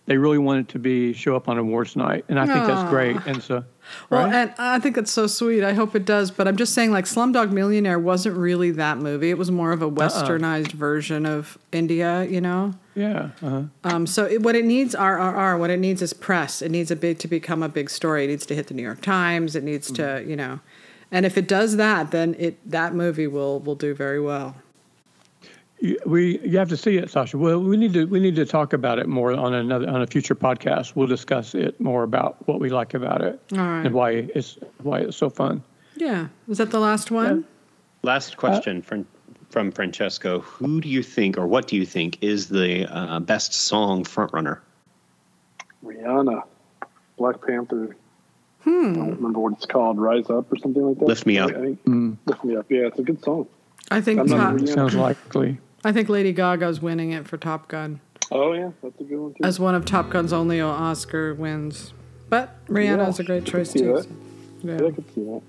They 0.09 0.17
really 0.17 0.39
wanted 0.39 0.69
to 0.69 0.79
be 0.79 1.13
show 1.13 1.35
up 1.35 1.47
on 1.47 1.59
awards 1.59 1.95
night, 1.95 2.25
and 2.29 2.39
I 2.39 2.47
think 2.47 2.65
that's 2.65 2.89
great. 2.89 3.15
And 3.27 3.43
so, 3.43 3.63
Well, 4.09 4.25
right? 4.25 4.33
and 4.33 4.53
I 4.57 4.79
think 4.79 4.97
it's 4.97 5.11
so 5.11 5.27
sweet. 5.27 5.63
I 5.63 5.73
hope 5.73 5.93
it 5.93 6.03
does. 6.03 6.31
But 6.31 6.47
I'm 6.47 6.57
just 6.57 6.73
saying, 6.73 6.91
like, 6.91 7.05
Slumdog 7.05 7.51
Millionaire 7.51 7.99
wasn't 7.99 8.35
really 8.35 8.71
that 8.71 8.97
movie. 8.97 9.29
It 9.29 9.37
was 9.37 9.51
more 9.51 9.71
of 9.71 9.83
a 9.83 9.91
westernized 9.91 10.71
version 10.71 11.27
of 11.27 11.59
India, 11.71 12.23
you 12.23 12.41
know? 12.41 12.73
yeah, 12.95 13.29
uh-huh. 13.43 13.61
Um, 13.83 14.07
so 14.07 14.25
it, 14.25 14.41
what 14.41 14.55
it 14.55 14.65
needs, 14.65 14.95
RRR, 14.95 15.59
what 15.59 15.69
it 15.69 15.79
needs 15.79 16.01
is 16.01 16.11
press. 16.13 16.63
It 16.63 16.71
needs 16.71 16.89
a 16.89 16.95
big 16.95 17.19
to 17.19 17.27
become 17.27 17.61
a 17.61 17.69
big 17.69 17.91
story. 17.91 18.23
It 18.23 18.29
needs 18.29 18.47
to 18.47 18.55
hit 18.55 18.65
the 18.65 18.73
New 18.73 18.81
York 18.81 19.01
Times. 19.01 19.55
It 19.55 19.63
needs 19.63 19.91
to, 19.91 20.23
you 20.25 20.35
know. 20.35 20.59
And 21.11 21.23
if 21.23 21.37
it 21.37 21.47
does 21.47 21.77
that, 21.77 22.09
then 22.09 22.35
it 22.39 22.57
that 22.67 22.95
movie 22.95 23.27
will 23.27 23.59
will 23.59 23.75
do 23.75 23.93
very 23.93 24.19
well. 24.19 24.55
You- 25.81 25.97
we 26.05 26.39
you 26.39 26.57
have 26.57 26.69
to 26.69 26.77
see 26.77 26.97
it, 26.97 27.09
Sasha. 27.09 27.37
Well, 27.37 27.59
we 27.61 27.77
need 27.77 27.93
to 27.93 28.05
we 28.05 28.19
need 28.19 28.35
to 28.35 28.45
talk 28.45 28.73
about 28.73 28.99
it 28.99 29.07
more 29.07 29.31
on 29.33 29.53
another 29.53 29.89
on 29.89 30.01
a 30.01 30.07
future 30.07 30.35
podcast. 30.35 30.95
We'll 30.95 31.07
discuss 31.07 31.55
it 31.55 31.79
more 31.79 32.03
about 32.03 32.35
what 32.47 32.59
we 32.59 32.69
like 32.69 32.93
about 32.93 33.21
it 33.21 33.39
All 33.53 33.59
right. 33.59 33.85
and 33.85 33.93
why 33.95 34.11
it's 34.35 34.57
why 34.83 34.99
it's 34.99 35.15
so 35.17 35.29
fun. 35.29 35.63
Yeah. 35.95 36.27
Is 36.49 36.57
that 36.57 36.71
the 36.71 36.79
last 36.79 37.11
one? 37.11 37.45
Last 38.03 38.35
question 38.37 38.81
from 38.81 39.05
from 39.49 39.71
Francesco. 39.71 40.39
Who 40.41 40.79
do 40.81 40.89
you 40.89 41.01
think, 41.01 41.37
or 41.37 41.47
what 41.47 41.67
do 41.67 41.75
you 41.75 41.85
think, 41.85 42.17
is 42.21 42.49
the 42.49 42.85
uh, 42.85 43.19
best 43.19 43.53
song 43.53 44.03
frontrunner? 44.03 44.59
Rihanna, 45.83 46.43
Black 47.17 47.41
Panther. 47.45 47.95
Hmm. 48.63 48.69
I 48.69 48.93
don't 48.95 49.15
remember 49.15 49.39
what 49.39 49.53
it's 49.53 49.65
called. 49.65 49.97
Rise 49.97 50.29
Up 50.29 50.51
or 50.51 50.57
something 50.57 50.83
like 50.83 50.99
that. 50.99 51.05
Lift 51.05 51.25
Me 51.25 51.37
Up. 51.37 51.49
I 51.51 51.53
think, 51.53 51.79
Lift 52.25 52.43
Me 52.43 52.55
Up. 52.57 52.65
Yeah, 52.69 52.87
it's 52.87 52.99
a 52.99 53.03
good 53.03 53.23
song. 53.23 53.47
I 53.89 54.01
think 54.01 54.19
I'm 54.19 54.27
not 54.27 54.59
Top. 54.59 54.67
Sounds 54.67 54.95
likely. 54.95 55.57
I 55.83 55.91
think 55.91 56.09
Lady 56.09 56.33
Gaga's 56.33 56.81
winning 56.81 57.11
it 57.11 57.27
for 57.27 57.37
Top 57.37 57.67
Gun 57.67 58.01
Oh 58.31 58.53
yeah, 58.53 58.69
that's 58.83 58.99
a 58.99 59.03
good 59.03 59.17
one 59.19 59.33
too. 59.33 59.43
as 59.43 59.59
one 59.59 59.73
of 59.75 59.85
Top 59.85 60.09
Gun's 60.09 60.33
only 60.33 60.61
Oscar 60.61 61.33
wins. 61.33 61.93
But 62.29 62.63
Rihanna's 62.67 63.17
Yeah, 63.17 63.23
a 63.23 63.25
great 63.25 63.45
choice 63.45 63.73
too. 63.73 63.95
that. 63.95 64.03
so, 64.03 64.09
yeah, 64.63 64.77
yeah. 64.79 64.87
I 64.87 64.91
could 64.91 65.15
see 65.15 65.23
that. 65.23 65.41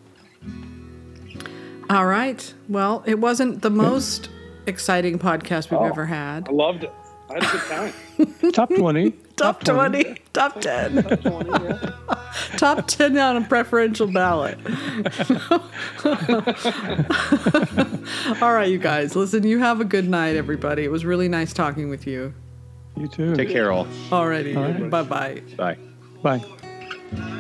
All 1.91 2.07
right. 2.07 2.55
Well, 2.69 3.03
it 3.07 3.19
wasn't 3.19 3.61
the 3.63 3.71
most 3.71 4.31
exciting 4.67 5.19
podcast 5.19 5.71
we've 5.71 5.81
oh, 5.81 5.85
ever 5.85 6.07
had. 6.07 6.49
I 6.49 6.53
loved 6.53 6.85
it. 6.85 6.93
I 7.29 7.35
had 7.35 7.43
a 7.45 7.47
good 7.51 8.35
time. 8.39 8.53
Top 8.53 8.75
twenty. 8.75 9.11
Top 9.41 9.65
20, 9.65 10.17
top 10.35 10.61
10, 10.61 11.03
top 11.03 12.17
10 12.61 13.19
on 13.19 13.37
a 13.37 13.47
preferential 13.47 14.07
ballot. 14.07 14.59
All 18.43 18.53
right, 18.53 18.69
you 18.69 18.79
guys. 18.79 19.17
Listen, 19.17 19.45
you 19.45 19.59
have 19.59 19.81
a 19.81 19.85
good 19.85 20.09
night, 20.09 20.37
everybody. 20.37 20.85
It 20.85 20.91
was 20.91 21.05
really 21.05 21.29
nice 21.29 21.53
talking 21.53 21.89
with 21.89 22.07
you. 22.07 22.35
You 22.97 23.09
too. 23.09 23.35
Take 23.35 23.49
care, 23.49 23.73
all. 23.73 23.87
Alrighty. 24.11 24.57
All 24.57 24.65
right. 24.65 24.91
Bye 24.91 25.03
bye. 25.03 25.43
Bye. 25.57 25.77
Bye. 26.23 27.37